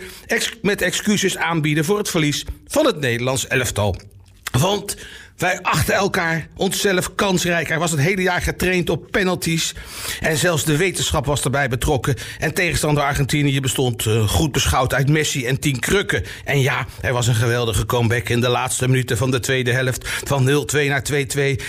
met 0.61 0.81
excuses 0.81 1.37
aanbieden 1.37 1.85
voor 1.85 1.97
het 1.97 2.09
verlies 2.09 2.45
van 2.67 2.85
het 2.85 2.99
Nederlands 2.99 3.47
elftal. 3.47 3.95
Want 4.59 4.97
wij 5.37 5.61
achten 5.61 5.93
elkaar 5.93 6.47
onszelf 6.55 7.15
kansrijk. 7.15 7.67
Hij 7.67 7.79
was 7.79 7.91
het 7.91 7.99
hele 7.99 8.21
jaar 8.21 8.41
getraind 8.41 8.89
op 8.89 9.11
penalties. 9.11 9.73
En 10.19 10.37
zelfs 10.37 10.63
de 10.63 10.77
wetenschap 10.77 11.25
was 11.25 11.43
erbij 11.43 11.69
betrokken. 11.69 12.15
En 12.39 12.53
tegenstander 12.53 13.03
Argentinië 13.03 13.59
bestond 13.59 14.05
uh, 14.05 14.27
goed 14.29 14.51
beschouwd 14.51 14.93
uit 14.93 15.09
Messi 15.09 15.45
en 15.45 15.59
tien 15.59 15.79
krukken. 15.79 16.23
En 16.45 16.61
ja, 16.61 16.85
er 17.01 17.13
was 17.13 17.27
een 17.27 17.35
geweldige 17.35 17.85
comeback 17.85 18.29
in 18.29 18.41
de 18.41 18.49
laatste 18.49 18.87
minuten 18.87 19.17
van 19.17 19.31
de 19.31 19.39
tweede 19.39 19.71
helft. 19.71 20.07
Van 20.07 20.65
0-2 20.75 20.87
naar 20.87 21.03
2-2. 21.11 21.15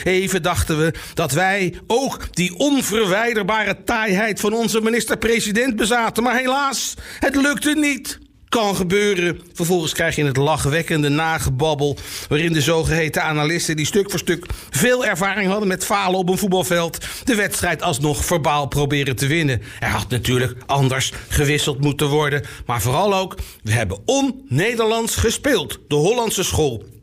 Even 0.05 0.43
dachten 0.43 0.79
we 0.79 0.93
dat 1.15 1.33
wij 1.33 1.75
ook 1.87 2.29
die 2.31 2.55
onverwijderbare 2.57 3.85
taaiheid 3.85 4.41
van 4.41 4.53
onze 4.53 4.81
minister-president 4.81 5.77
bezaten. 5.77 6.23
Maar 6.23 6.37
helaas, 6.37 6.95
het 7.19 7.37
lukte 7.37 7.75
niet 7.75 8.23
kan 8.61 8.77
gebeuren. 8.77 9.41
Vervolgens 9.53 9.93
krijg 9.93 10.17
je 10.17 10.25
het 10.25 10.37
lachwekkende 10.37 11.09
nagebabbel... 11.09 11.97
waarin 12.29 12.53
de 12.53 12.61
zogeheten 12.61 13.23
analisten 13.23 13.77
die 13.77 13.87
stuk 13.87 14.11
voor 14.11 14.19
stuk 14.19 14.47
veel 14.71 15.05
ervaring 15.05 15.51
hadden... 15.51 15.69
met 15.69 15.85
falen 15.85 16.19
op 16.19 16.29
een 16.29 16.39
voetbalveld... 16.39 16.99
de 17.25 17.35
wedstrijd 17.35 17.83
alsnog 17.83 18.25
verbaal 18.25 18.67
proberen 18.67 19.17
te 19.17 19.27
winnen. 19.27 19.63
Er 19.81 19.89
had 19.89 20.09
natuurlijk 20.09 20.57
anders 20.67 21.13
gewisseld 21.29 21.81
moeten 21.81 22.09
worden. 22.09 22.43
Maar 22.67 22.81
vooral 22.81 23.15
ook, 23.15 23.37
we 23.63 23.73
hebben 23.73 23.99
on-Nederlands 24.05 25.17
gespeeld. 25.17 25.79
De 25.89 25.95
Hollandse 25.95 26.45
school. 26.45 26.94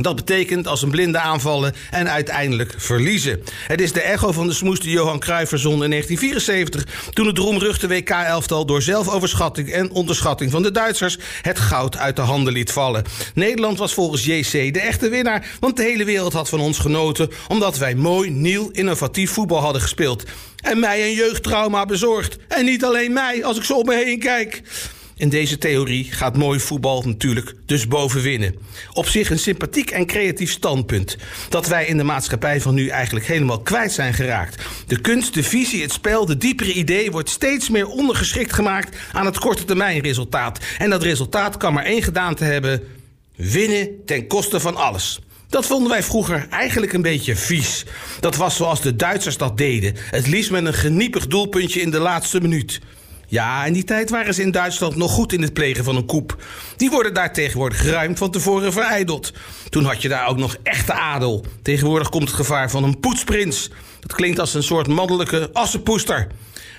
Dat 0.00 0.16
betekent 0.16 0.66
als 0.66 0.82
een 0.82 0.90
blinde 0.90 1.18
aanvallen 1.18 1.74
en 1.90 2.10
uiteindelijk 2.10 2.74
verliezen. 2.76 3.42
Het 3.66 3.80
is 3.80 3.92
de 3.92 4.00
echo 4.00 4.32
van 4.32 4.46
de 4.46 4.52
smoes 4.52 4.80
die 4.80 4.90
Johan 4.90 5.18
Cruijff 5.18 5.52
in 5.52 5.58
1974... 5.58 6.86
toen 7.10 7.26
het 7.26 7.38
roemruchte 7.38 7.88
WK-elftal 7.88 8.66
door 8.66 8.82
zelfoverschatting 8.82 9.72
en 9.72 9.90
onderschatting 9.90 10.50
van 10.50 10.62
de 10.62 10.70
Duitsers... 10.70 11.18
het 11.42 11.58
goud 11.58 11.96
uit 11.96 12.16
de 12.16 12.22
handen 12.22 12.52
liet 12.52 12.72
vallen. 12.72 13.04
Nederland 13.34 13.78
was 13.78 13.94
volgens 13.94 14.24
JC 14.24 14.74
de 14.74 14.80
echte 14.80 15.08
winnaar... 15.08 15.46
want 15.60 15.76
de 15.76 15.82
hele 15.82 16.04
wereld 16.04 16.32
had 16.32 16.48
van 16.48 16.60
ons 16.60 16.78
genoten... 16.78 17.30
omdat 17.48 17.78
wij 17.78 17.94
mooi, 17.94 18.30
nieuw, 18.30 18.68
innovatief 18.70 19.30
voetbal 19.30 19.60
hadden 19.60 19.82
gespeeld. 19.82 20.24
En 20.62 20.80
mij 20.80 21.02
een 21.02 21.14
jeugdtrauma 21.14 21.84
bezorgd. 21.86 22.36
En 22.48 22.64
niet 22.64 22.84
alleen 22.84 23.12
mij, 23.12 23.44
als 23.44 23.56
ik 23.56 23.64
zo 23.64 23.74
om 23.74 23.86
me 23.86 24.04
heen 24.04 24.18
kijk... 24.18 24.62
In 25.20 25.28
deze 25.28 25.58
theorie 25.58 26.12
gaat 26.12 26.36
mooi 26.36 26.60
voetbal 26.60 27.02
natuurlijk 27.02 27.54
dus 27.66 27.88
bovenwinnen. 27.88 28.54
Op 28.92 29.06
zich 29.06 29.30
een 29.30 29.38
sympathiek 29.38 29.90
en 29.90 30.06
creatief 30.06 30.50
standpunt. 30.50 31.16
Dat 31.48 31.66
wij 31.66 31.86
in 31.86 31.96
de 31.96 32.02
maatschappij 32.02 32.60
van 32.60 32.74
nu 32.74 32.88
eigenlijk 32.88 33.26
helemaal 33.26 33.60
kwijt 33.60 33.92
zijn 33.92 34.14
geraakt. 34.14 34.62
De 34.86 35.00
kunst, 35.00 35.34
de 35.34 35.42
visie, 35.42 35.82
het 35.82 35.92
spel, 35.92 36.26
de 36.26 36.36
diepere 36.36 36.72
idee 36.72 37.10
wordt 37.10 37.30
steeds 37.30 37.68
meer 37.68 37.86
ondergeschikt 37.86 38.52
gemaakt 38.52 38.96
aan 39.12 39.26
het 39.26 39.38
korte 39.38 39.64
termijn 39.64 40.00
resultaat. 40.00 40.58
En 40.78 40.90
dat 40.90 41.02
resultaat 41.02 41.56
kan 41.56 41.72
maar 41.72 41.84
één 41.84 42.02
gedaante 42.02 42.44
hebben: 42.44 42.82
winnen 43.36 43.88
ten 44.06 44.26
koste 44.26 44.60
van 44.60 44.76
alles. 44.76 45.20
Dat 45.48 45.66
vonden 45.66 45.90
wij 45.90 46.02
vroeger 46.02 46.46
eigenlijk 46.50 46.92
een 46.92 47.02
beetje 47.02 47.36
vies. 47.36 47.84
Dat 48.20 48.36
was 48.36 48.56
zoals 48.56 48.80
de 48.80 48.96
Duitsers 48.96 49.36
dat 49.36 49.58
deden. 49.58 49.94
Het 50.10 50.26
liefst 50.26 50.50
met 50.50 50.66
een 50.66 50.74
geniepig 50.74 51.26
doelpuntje 51.26 51.80
in 51.80 51.90
de 51.90 51.98
laatste 51.98 52.40
minuut. 52.40 52.80
Ja, 53.30 53.64
in 53.64 53.72
die 53.72 53.84
tijd 53.84 54.10
waren 54.10 54.34
ze 54.34 54.42
in 54.42 54.50
Duitsland 54.50 54.96
nog 54.96 55.12
goed 55.12 55.32
in 55.32 55.42
het 55.42 55.52
plegen 55.52 55.84
van 55.84 55.96
een 55.96 56.06
koep. 56.06 56.36
Die 56.76 56.90
worden 56.90 57.14
daar 57.14 57.32
tegenwoordig 57.32 57.84
ruim 57.84 58.16
van 58.16 58.30
tevoren 58.30 58.72
verijdeld. 58.72 59.32
Toen 59.68 59.84
had 59.84 60.02
je 60.02 60.08
daar 60.08 60.26
ook 60.26 60.36
nog 60.36 60.56
echte 60.62 60.92
adel. 60.92 61.44
Tegenwoordig 61.62 62.08
komt 62.08 62.28
het 62.28 62.36
gevaar 62.36 62.70
van 62.70 62.84
een 62.84 63.00
poetsprins. 63.00 63.70
Dat 64.00 64.12
klinkt 64.12 64.38
als 64.38 64.54
een 64.54 64.62
soort 64.62 64.86
mannelijke 64.86 65.50
assenpoester. 65.52 66.26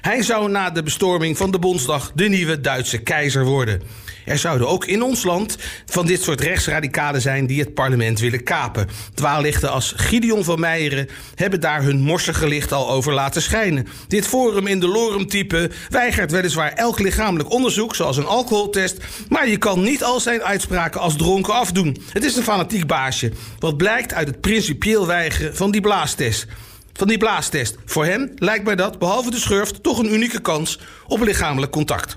Hij 0.02 0.22
zou 0.22 0.50
na 0.50 0.70
de 0.70 0.84
bestorming 0.84 1.38
van 1.38 1.52
de 1.52 1.60
Bondsdag 1.60 2.12
de 2.16 2.28
nieuwe 2.28 2.62
Duitse 2.62 2.98
keizer 2.98 3.46
worden. 3.46 3.82
Er 4.26 4.38
zouden 4.38 4.68
ook 4.68 4.86
in 4.86 5.02
ons 5.02 5.24
land 5.24 5.58
van 5.86 6.06
dit 6.06 6.22
soort 6.22 6.42
rechtsradicalen 6.42 7.22
zijn 7.22 7.46
die 7.46 7.60
het 7.60 7.74
parlement 7.74 8.20
willen 8.20 8.44
kapen. 8.44 8.88
Dwaallichten 9.14 9.72
als 9.72 9.94
Gideon 9.96 10.44
van 10.44 10.60
Meijeren 10.60 11.10
hebben 11.36 11.60
daar 11.60 11.84
hun 11.84 12.02
morsige 12.02 12.48
licht 12.48 12.72
al 12.72 12.90
over 12.90 13.14
laten 13.14 13.42
schijnen. 13.42 13.88
Dit 14.08 14.28
forum 14.28 14.68
in 14.68 14.80
de 14.80 14.88
Lorem-type 14.88 15.70
weigert 15.90 16.32
weliswaar 16.32 16.74
elk 16.74 17.00
lichamelijk 17.00 17.52
onderzoek, 17.52 17.96
zoals 17.96 18.18
een 18.18 18.26
alcoholtest, 18.26 18.98
maar 19.30 19.48
je 19.48 19.58
kan 19.58 19.82
niet 19.82 20.04
al 20.04 20.20
zijn 20.20 20.44
uitspraken 20.44 21.02
als 21.02 21.16
dronken 21.16 21.54
afdoen. 21.54 21.98
Het 22.14 22.24
is 22.24 22.36
een 22.36 22.44
fanatiek 22.44 22.88
baasje, 22.88 23.32
wat 23.60 23.78
blijkt 23.78 24.14
uit 24.14 24.28
het 24.28 24.42
principieel 24.42 25.08
weigeren 25.08 25.56
van 25.56 25.72
die 25.72 25.82
blaastest 25.82 26.48
van 26.94 27.08
die 27.08 27.18
blaastest. 27.18 27.76
Voor 27.86 28.06
hem 28.06 28.32
lijkt 28.36 28.66
mij 28.66 28.76
dat, 28.76 29.00
behalve 29.00 29.32
de 29.32 29.40
schurft, 29.40 29.84
toch 29.84 30.00
een 30.00 30.14
unieke 30.14 30.42
kans 30.42 30.80
op 31.08 31.22
lichamelijk 31.22 31.72
contact. 31.72 32.16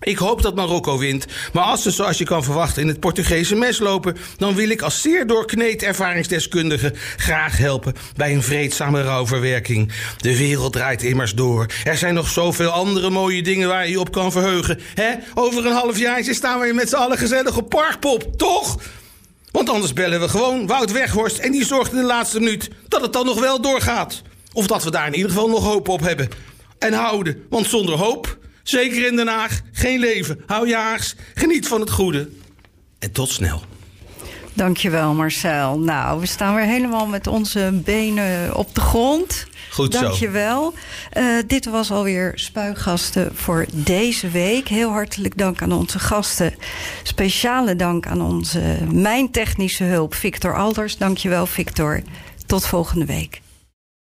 Ik 0.00 0.18
hoop 0.18 0.42
dat 0.42 0.54
Marokko 0.54 0.98
wint, 0.98 1.26
maar 1.52 1.64
als 1.64 1.82
ze 1.82 1.90
zoals 1.90 2.18
je 2.18 2.24
kan 2.24 2.44
verwachten 2.44 2.82
in 2.82 2.88
het 2.88 3.00
Portugese 3.00 3.54
mes 3.54 3.78
lopen, 3.78 4.16
dan 4.36 4.54
wil 4.54 4.68
ik 4.68 4.82
als 4.82 5.00
zeer 5.00 5.26
doorkneed 5.26 5.82
ervaringsdeskundige 5.82 6.92
graag 7.16 7.56
helpen 7.56 7.94
bij 8.16 8.32
een 8.32 8.42
vreedzame 8.42 9.02
rouwverwerking. 9.02 9.92
De 10.16 10.36
wereld 10.36 10.72
draait 10.72 11.02
immers 11.02 11.34
door. 11.34 11.66
Er 11.84 11.96
zijn 11.96 12.14
nog 12.14 12.28
zoveel 12.28 12.70
andere 12.70 13.10
mooie 13.10 13.42
dingen 13.42 13.68
waar 13.68 13.84
je 13.84 13.90
je 13.90 14.00
op 14.00 14.12
kan 14.12 14.32
verheugen. 14.32 14.80
Hè? 14.94 15.14
Over 15.34 15.66
een 15.66 15.72
half 15.72 15.98
jaar 15.98 16.24
staan 16.24 16.60
we 16.60 16.72
met 16.74 16.88
z'n 16.88 16.96
allen 16.96 17.18
gezellig 17.18 17.56
op 17.56 17.68
Parkpop, 17.68 18.36
toch? 18.36 18.78
Want 19.50 19.68
anders 19.68 19.92
bellen 19.92 20.20
we 20.20 20.28
gewoon 20.28 20.66
Wout 20.66 20.92
Weghorst 20.92 21.38
en 21.38 21.52
die 21.52 21.64
zorgt 21.64 21.92
in 21.92 21.98
de 21.98 22.04
laatste 22.04 22.38
minuut 22.38 22.70
dat 22.88 23.00
het 23.00 23.12
dan 23.12 23.26
nog 23.26 23.40
wel 23.40 23.60
doorgaat. 23.60 24.22
Of 24.52 24.66
dat 24.66 24.84
we 24.84 24.90
daar 24.90 25.06
in 25.06 25.14
ieder 25.14 25.30
geval 25.30 25.48
nog 25.48 25.64
hoop 25.64 25.88
op 25.88 26.00
hebben. 26.00 26.28
En 26.78 26.92
houden, 26.92 27.42
want 27.48 27.66
zonder 27.66 27.94
hoop, 27.94 28.38
zeker 28.62 29.06
in 29.06 29.16
Den 29.16 29.28
Haag, 29.28 29.60
geen 29.72 29.98
leven. 29.98 30.40
Hou 30.46 30.68
jaars, 30.68 31.14
geniet 31.34 31.68
van 31.68 31.80
het 31.80 31.90
goede 31.90 32.28
en 32.98 33.12
tot 33.12 33.28
snel. 33.28 33.62
Dankjewel 34.52 35.14
Marcel. 35.14 35.78
Nou, 35.78 36.20
we 36.20 36.26
staan 36.26 36.54
weer 36.54 36.64
helemaal 36.64 37.06
met 37.06 37.26
onze 37.26 37.80
benen 37.84 38.56
op 38.56 38.74
de 38.74 38.80
grond. 38.80 39.46
Goed 39.78 39.94
zo. 39.94 40.00
Dankjewel. 40.00 40.74
Uh, 41.18 41.24
dit 41.46 41.64
was 41.64 41.90
alweer 41.90 42.32
Spuigasten 42.34 43.30
voor 43.34 43.66
deze 43.72 44.28
week. 44.28 44.68
Heel 44.68 44.90
hartelijk 44.90 45.38
dank 45.38 45.62
aan 45.62 45.72
onze 45.72 45.98
gasten. 45.98 46.54
Speciale 47.02 47.76
dank 47.76 48.06
aan 48.06 48.22
onze 48.22 48.76
mijn 48.92 49.30
technische 49.30 49.84
hulp 49.84 50.14
Victor 50.14 50.56
Alders. 50.56 50.96
Dankjewel 50.96 51.46
Victor. 51.46 52.02
Tot 52.46 52.66
volgende 52.66 53.04
week. 53.04 53.40